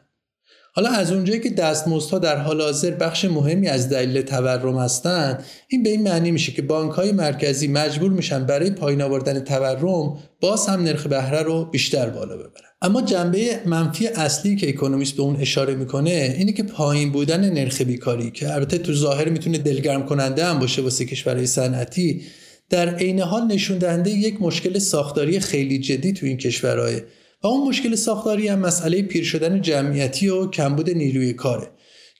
حالا 0.74 0.90
از 0.90 1.12
اونجایی 1.12 1.40
که 1.40 1.50
دستمزدها 1.50 2.18
در 2.18 2.36
حال 2.36 2.60
حاضر 2.62 2.90
بخش 2.90 3.24
مهمی 3.24 3.68
از 3.68 3.88
دلیل 3.88 4.22
تورم 4.22 4.78
هستند 4.78 5.44
این 5.68 5.82
به 5.82 5.90
این 5.90 6.02
معنی 6.02 6.30
میشه 6.30 6.52
که 6.52 6.62
بانک 6.62 6.92
های 6.92 7.12
مرکزی 7.12 7.68
مجبور 7.68 8.10
میشن 8.10 8.44
برای 8.44 8.70
پایین 8.70 9.02
آوردن 9.02 9.40
تورم 9.40 10.18
باز 10.40 10.66
هم 10.66 10.82
نرخ 10.82 11.06
بهره 11.06 11.42
رو 11.42 11.64
بیشتر 11.64 12.10
بالا 12.10 12.36
ببرن. 12.36 12.71
اما 12.84 13.02
جنبه 13.02 13.60
منفی 13.66 14.06
اصلی 14.06 14.56
که 14.56 14.68
اکونومیست 14.68 15.16
به 15.16 15.22
اون 15.22 15.36
اشاره 15.36 15.74
می‌کنه 15.74 16.34
اینه 16.38 16.52
که 16.52 16.62
پایین 16.62 17.12
بودن 17.12 17.50
نرخ 17.50 17.80
بیکاری 17.80 18.30
که 18.30 18.54
البته 18.54 18.78
تو 18.78 18.92
ظاهر 18.92 19.28
می‌تونه 19.28 19.58
دلگرم 19.58 20.06
کننده 20.06 20.44
هم 20.44 20.58
باشه 20.58 20.82
واسه 20.82 21.04
کشورهای 21.04 21.46
صنعتی 21.46 22.22
در 22.70 22.94
عین 22.94 23.20
حال 23.20 23.46
نشون 23.46 23.78
دهنده 23.78 24.10
یک 24.10 24.42
مشکل 24.42 24.78
ساختاری 24.78 25.40
خیلی 25.40 25.78
جدی 25.78 26.12
تو 26.12 26.26
این 26.26 26.36
کشورهای. 26.36 26.96
و 27.42 27.46
اون 27.46 27.68
مشکل 27.68 27.94
ساختاری 27.94 28.48
هم 28.48 28.58
مسئله 28.58 29.02
پیر 29.02 29.24
شدن 29.24 29.60
جمعیتی 29.60 30.28
و 30.28 30.50
کمبود 30.50 30.90
نیروی 30.90 31.32
کاره 31.32 31.70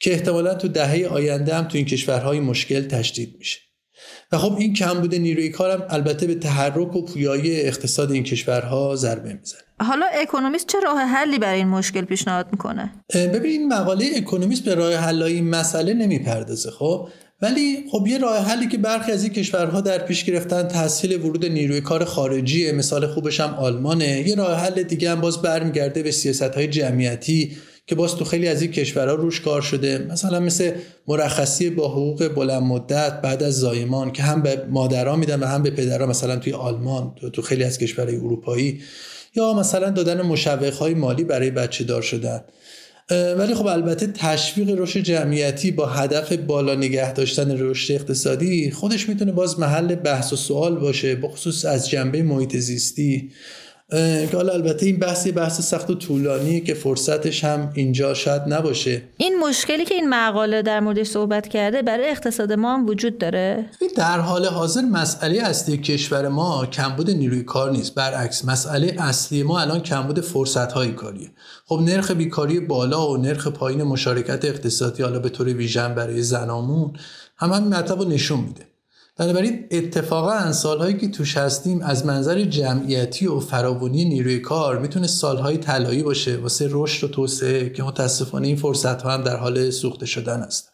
که 0.01 0.13
احتمالا 0.13 0.55
تو 0.55 0.69
دهه 0.69 1.07
آینده 1.07 1.55
هم 1.55 1.65
تو 1.65 1.77
این 1.77 1.87
کشورهای 1.87 2.41
مشکل 2.41 2.81
تشدید 2.81 3.35
میشه. 3.39 3.59
و 4.33 4.39
خب 4.39 4.57
این 4.59 4.75
کمبود 4.75 5.15
نیروی 5.15 5.49
کارم 5.49 5.87
البته 5.91 6.27
به 6.27 6.35
تحرک 6.35 6.97
و 6.97 7.05
پویایی 7.05 7.61
اقتصاد 7.61 8.13
این 8.13 8.23
کشورها 8.23 8.97
ضربه 8.97 9.33
می‌زنه. 9.33 9.61
حالا 9.81 10.07
اکونومیست 10.23 10.67
چه 10.67 10.81
راه 10.81 10.99
حلی 10.99 11.39
برای 11.39 11.59
این 11.59 11.69
مشکل 11.69 12.05
پیشنهاد 12.05 12.47
می‌کنه؟ 12.53 12.93
ببین 13.15 13.51
این 13.51 13.69
مقاله 13.69 14.07
اکونومیست 14.17 14.65
به 14.65 14.75
راه 14.75 14.95
حل 14.95 15.23
این 15.23 15.51
مسئله 15.51 15.95
نمی‌پردازه 15.95 16.71
خب؟ 16.71 17.09
ولی 17.43 17.85
خب 17.91 18.07
یه 18.07 18.19
راه 18.19 18.39
حلی 18.39 18.69
که 18.69 18.79
برخی 18.79 19.13
از 19.13 19.23
این 19.23 19.33
کشورها 19.33 19.81
در 19.81 19.99
پیش 19.99 20.25
گرفتن 20.25 20.69
تسهیل 20.69 21.21
ورود 21.21 21.47
نیروی 21.47 21.81
کار 21.81 22.05
خارجی 22.05 22.73
مثال 22.73 23.07
خوبش 23.07 23.41
هم 23.41 23.55
آلمانه. 23.55 24.29
یه 24.29 24.35
راه 24.35 24.61
حل 24.61 24.83
دیگه 24.83 25.11
هم 25.11 25.21
باز 25.21 25.43
برمیگرده 25.43 26.03
به 26.03 26.11
سیاست 26.11 26.43
های 26.43 26.67
جمعیتی 26.67 27.57
که 27.87 27.95
باز 27.95 28.17
تو 28.17 28.25
خیلی 28.25 28.49
از 28.49 28.63
این 28.63 28.71
کشورها 28.71 29.15
روش 29.15 29.41
کار 29.41 29.63
شده. 29.63 29.99
مثلا 30.11 30.41
مثل 30.41 30.73
مرخصی 31.09 31.71
با 31.71 31.89
حقوق 31.89 32.29
بلند 32.29 32.63
مدت 32.63 33.21
بعد 33.21 33.43
از 33.43 33.55
زایمان 33.55 34.13
که 34.13 34.23
هم 34.23 34.43
به 34.43 34.67
مادرها 34.71 35.17
میدن 35.17 35.41
و 35.41 35.47
هم 35.47 35.63
به 35.63 35.71
پدرها 35.71 36.07
مثلا 36.07 36.37
توی 36.37 36.53
آلمان 36.53 37.15
تو 37.33 37.43
خیلی 37.43 37.65
از 37.65 37.79
کشورهای 37.79 38.17
اروپایی. 38.17 38.81
یا 39.37 39.55
مثلا 39.55 39.91
دادن 39.91 40.23
مشوق 40.23 40.75
های 40.75 40.95
مالی 40.95 41.25
برای 41.25 41.51
بچه 41.51 41.85
دار 41.85 42.03
شدن. 42.03 42.41
ولی 43.11 43.55
خب 43.55 43.67
البته 43.67 44.07
تشویق 44.07 44.81
رشد 44.81 45.01
جمعیتی 45.01 45.71
با 45.71 45.87
هدف 45.87 46.33
بالا 46.33 46.75
نگه 46.75 47.13
داشتن 47.13 47.59
رشد 47.59 47.95
اقتصادی 47.95 48.71
خودش 48.71 49.09
می‌تونه 49.09 49.33
باز 49.33 49.61
محل 49.61 49.95
بحث 49.95 50.33
و 50.33 50.37
سوال 50.37 50.77
باشه 50.77 51.15
بخصوص 51.15 51.65
از 51.65 51.91
جنبه 51.91 52.23
محیط 52.23 52.57
زیستی. 52.57 53.31
که 53.93 54.31
حالا 54.33 54.53
البته 54.53 54.87
این 54.87 54.99
بحثی 54.99 55.33
بحث 55.33 55.61
سخت 55.61 55.91
و 55.91 55.95
طولانی 55.95 56.61
که 56.61 56.75
فرصتش 56.75 57.45
هم 57.45 57.73
اینجا 57.75 58.15
شاید 58.15 58.43
نباشه. 58.47 59.03
این 59.17 59.39
مشکلی 59.39 59.85
که 59.85 59.95
این 59.95 60.09
مقاله 60.09 60.63
در 60.63 60.81
موردش 60.81 61.07
صحبت 61.07 61.49
کرده 61.49 61.83
برای 61.83 62.11
اقتصاد 62.11 62.53
ما 62.53 62.75
هم 62.75 62.87
وجود 62.87 63.19
داره؟ 63.19 63.67
در 63.97 64.21
حال 64.21 64.47
حاضر 64.47 64.81
مسئله 64.81 65.43
اصلی 65.43 65.77
کشور 65.77 66.29
ما 66.29 66.67
کمبود 66.67 67.11
نیروی 67.11 67.43
کار 67.43 67.71
نیست. 67.71 67.95
برعکس 67.95 68.45
مسئله 68.45 68.97
اصلی 68.99 69.43
ما 69.43 69.61
الان 69.61 69.81
کمبود 69.81 70.21
فرصت 70.21 70.73
های 70.73 70.93
کاریه. 70.93 71.31
خب 71.67 71.81
نرخ 71.85 72.11
بیکاری 72.11 72.61
بالا 72.61 73.11
و 73.11 73.17
نرخ 73.17 73.47
پایین 73.47 73.83
مشارکت 73.83 74.45
اقتصادی 74.45 75.03
حالا 75.03 75.19
به 75.19 75.29
طور 75.29 75.47
ویژن 75.47 75.95
برای 75.95 76.23
زنامون 76.23 76.93
هم 77.37 77.53
همین 77.53 77.75
مطلب 77.75 77.99
رو 77.99 78.09
نشون 78.09 78.41
میده. 78.41 78.72
بنابراین 79.23 79.65
اتفاقا 79.71 80.53
سالهایی 80.53 80.97
که 80.99 81.09
توش 81.09 81.37
هستیم 81.37 81.83
از 81.83 82.07
منظر 82.07 82.45
جمعیتی 82.45 83.27
و 83.27 83.41
فراوانی 83.41 84.05
نیروی 84.05 84.39
کار 84.39 84.79
می‌تونه 84.79 85.07
سالهای 85.07 85.57
طلایی 85.57 86.03
باشه 86.03 86.37
واسه 86.37 86.69
رشد 86.71 87.05
و 87.05 87.09
توسعه 87.09 87.71
که 87.71 87.83
متاسفانه 87.83 88.47
این 88.47 88.57
فرصت 88.57 89.03
ها 89.03 89.11
هم 89.11 89.23
در 89.23 89.37
حال 89.37 89.71
سوخته 89.71 90.07
شدن 90.07 90.41
است. 90.41 90.69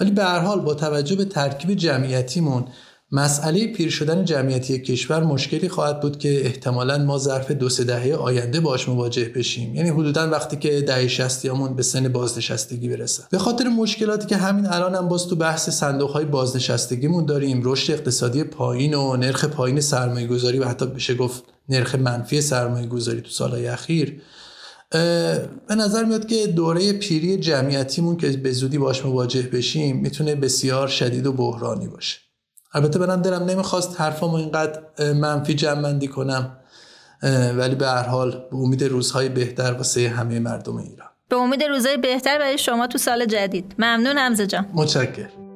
ولی 0.00 0.10
به 0.10 0.24
هر 0.24 0.38
حال 0.38 0.60
با 0.60 0.74
توجه 0.74 1.16
به 1.16 1.24
ترکیب 1.24 1.74
جمعیتیمون 1.74 2.64
مسئله 3.12 3.66
پیر 3.66 3.90
شدن 3.90 4.24
جمعیتی 4.24 4.78
کشور 4.78 5.22
مشکلی 5.22 5.68
خواهد 5.68 6.00
بود 6.00 6.18
که 6.18 6.46
احتمالا 6.46 6.98
ما 6.98 7.18
ظرف 7.18 7.50
دو 7.50 7.68
سه 7.68 7.84
دهه 7.84 8.14
آینده 8.14 8.60
باش 8.60 8.88
مواجه 8.88 9.24
بشیم. 9.24 9.74
یعنی 9.74 9.88
حدودا 9.88 10.30
وقتی 10.30 10.56
که 10.56 10.80
دهه 10.80 11.08
60 11.08 11.46
به 11.76 11.82
سن 11.82 12.08
بازنشستگی 12.08 12.88
برسن 12.88 13.24
به 13.30 13.38
خاطر 13.38 13.68
مشکلاتی 13.68 14.26
که 14.26 14.36
همین 14.36 14.66
الان 14.66 14.94
هم 14.94 15.08
باز 15.08 15.26
تو 15.26 15.36
بحث 15.36 15.70
صندوق 15.70 16.10
های 16.10 16.24
بازنشستگیمون 16.24 17.26
داریم. 17.26 17.60
رشد 17.64 17.92
اقتصادی 17.92 18.44
پایین 18.44 18.94
و 18.94 19.16
نرخ 19.16 19.44
پایین 19.44 19.80
سرمایه 19.80 20.26
گذاری 20.26 20.58
و 20.58 20.64
حتی 20.64 20.86
بشه 20.86 21.14
گفت 21.14 21.44
نرخ 21.68 21.94
منفی 21.94 22.40
سرمایه 22.40 22.86
گذاری 22.86 23.20
تو 23.20 23.30
سالهای 23.30 23.66
اخیر 23.66 24.22
به 25.68 25.74
نظر 25.76 26.04
میاد 26.04 26.26
که 26.26 26.46
دوره 26.46 26.92
پیری 26.92 27.36
جمعیتیمون 27.36 28.16
که 28.16 28.28
به 28.28 28.52
زودی 28.52 28.78
باش 28.78 29.04
مواجه 29.04 29.42
بشیم 29.42 29.96
می‌تونه 29.96 30.34
بسیار 30.34 30.88
شدید 30.88 31.26
و 31.26 31.32
بحرانی 31.32 31.88
باشه. 31.88 32.29
البته 32.72 32.98
برم 32.98 33.22
دلم 33.22 33.42
نمی‌خواست 33.42 34.00
حرفامو 34.00 34.34
اینقدر 34.34 34.80
منفی 35.12 35.54
جمع 35.54 36.06
کنم 36.06 36.56
ولی 37.56 37.74
به 37.74 37.86
هر 37.86 38.02
حال 38.02 38.30
به 38.30 38.56
امید 38.56 38.84
روزهای 38.84 39.28
بهتر 39.28 39.72
واسه 39.72 40.08
همه 40.08 40.38
مردم 40.38 40.76
ایران. 40.76 41.08
به 41.28 41.36
امید 41.36 41.62
روزهای 41.62 41.96
بهتر 41.96 42.38
برای 42.38 42.58
شما 42.58 42.86
تو 42.86 42.98
سال 42.98 43.24
جدید. 43.24 43.74
ممنون 43.78 44.18
حمزه 44.18 44.46
جان. 44.46 44.66
متشکرم. 44.74 45.49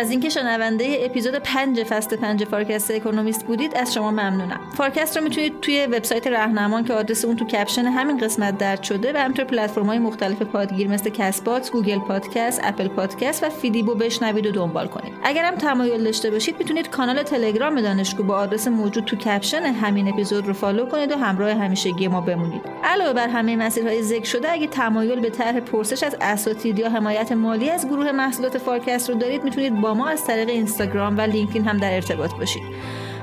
از 0.00 0.10
اینکه 0.10 0.28
شنونده 0.28 0.98
اپیزود 1.00 1.34
5 1.34 1.82
فصل 1.82 2.16
5 2.16 2.44
فارکست 2.44 2.90
اکونومیست 2.90 3.46
بودید 3.46 3.76
از 3.76 3.94
شما 3.94 4.10
ممنونم 4.10 4.60
فارکست 4.76 5.16
رو 5.16 5.24
می‌تونید 5.24 5.60
توی 5.60 5.86
وبسایت 5.86 6.26
رهنمان 6.26 6.84
که 6.84 6.94
آدرس 6.94 7.24
اون 7.24 7.36
تو 7.36 7.44
کپشن 7.44 7.84
همین 7.84 8.18
قسمت 8.18 8.58
درج 8.58 8.82
شده 8.82 9.12
و 9.12 9.16
همینطور 9.16 9.44
پلتفرم 9.44 9.86
های 9.86 9.98
مختلف 9.98 10.42
پادگیر 10.42 10.88
مثل 10.88 11.10
کست‌باکس، 11.10 11.70
گوگل 11.70 11.98
پادکست، 11.98 12.60
اپل 12.64 12.88
پادکست 12.88 13.44
و 13.44 13.48
فیدیبو 13.50 13.94
بشنوید 13.94 14.46
و 14.46 14.50
دنبال 14.50 14.86
کنید. 14.86 15.12
اگر 15.22 15.44
هم 15.44 15.54
تمایل 15.54 16.04
داشته 16.04 16.30
باشید 16.30 16.56
می‌تونید 16.58 16.90
کانال 16.90 17.22
تلگرام 17.22 17.80
دانشگو 17.80 18.22
با 18.22 18.34
آدرس 18.36 18.68
موجود 18.68 19.04
تو 19.04 19.16
کپشن 19.16 19.62
همین 19.62 20.08
اپیزود 20.08 20.46
رو 20.46 20.52
فالو 20.52 20.86
کنید 20.86 21.12
و 21.12 21.16
همراه 21.16 21.50
همیشگی 21.50 22.08
ما 22.08 22.20
بمونید. 22.20 22.62
علاوه 22.84 23.12
بر 23.12 23.28
همه 23.28 23.56
مسیرهای 23.56 24.02
ذکر 24.02 24.24
شده 24.24 24.52
اگه 24.52 24.66
تمایل 24.66 25.20
به 25.20 25.30
طرح 25.30 25.60
پرسش 25.60 26.02
از 26.02 26.16
اساتید 26.20 26.78
یا 26.78 26.90
حمایت 26.90 27.32
مالی 27.32 27.70
از 27.70 27.86
گروه 27.86 28.12
محصولات 28.12 28.58
فارکست 28.58 29.10
رو 29.10 29.14
دارید 29.14 29.44
می‌تونید 29.44 29.72
ما 29.94 30.08
از 30.08 30.24
طریق 30.24 30.48
اینستاگرام 30.48 31.18
و 31.18 31.20
لینکدین 31.20 31.64
هم 31.64 31.76
در 31.76 31.94
ارتباط 31.94 32.34
باشید. 32.34 32.62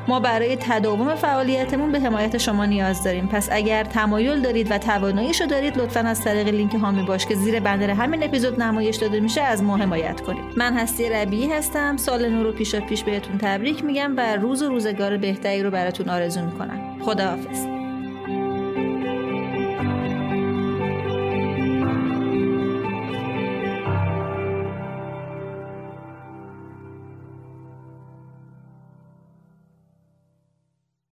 ما 0.08 0.20
برای 0.20 0.56
تداوم 0.56 1.16
فعالیتمون 1.16 1.92
به 1.92 2.00
حمایت 2.00 2.38
شما 2.38 2.66
نیاز 2.66 3.04
داریم. 3.04 3.28
پس 3.28 3.50
اگر 3.52 3.84
تمایل 3.84 4.42
دارید 4.42 4.72
و 4.72 4.78
تواناییشو 4.78 5.46
دارید 5.46 5.78
لطفا 5.78 6.00
از 6.00 6.22
طریق 6.22 6.48
لینک 6.48 6.76
هامی 6.76 7.04
باش 7.04 7.26
که 7.26 7.36
زیر 7.36 7.60
بندر 7.60 7.90
همین 7.90 8.24
اپیزود 8.24 8.62
نمایش 8.62 8.96
داده 8.96 9.20
میشه 9.20 9.42
از 9.42 9.64
ما 9.64 9.78
حمایت 9.78 10.22
کنید. 10.22 10.44
من 10.58 10.74
هستی 10.74 11.10
ربیعی 11.10 11.52
هستم. 11.52 11.98
سال 11.98 12.30
نو 12.30 12.44
رو 12.44 12.52
پیشا 12.52 12.80
پیش 12.80 13.04
بهتون 13.04 13.38
تبریک 13.38 13.84
میگم 13.84 14.14
و 14.18 14.36
روز 14.36 14.62
و 14.62 14.70
روزگار 14.70 15.18
بهتری 15.18 15.64
رو 15.64 15.72
براتون 15.72 16.10
آرزو 16.10 16.42
می‌کنم. 16.42 17.00
خداحافظ. 17.02 17.77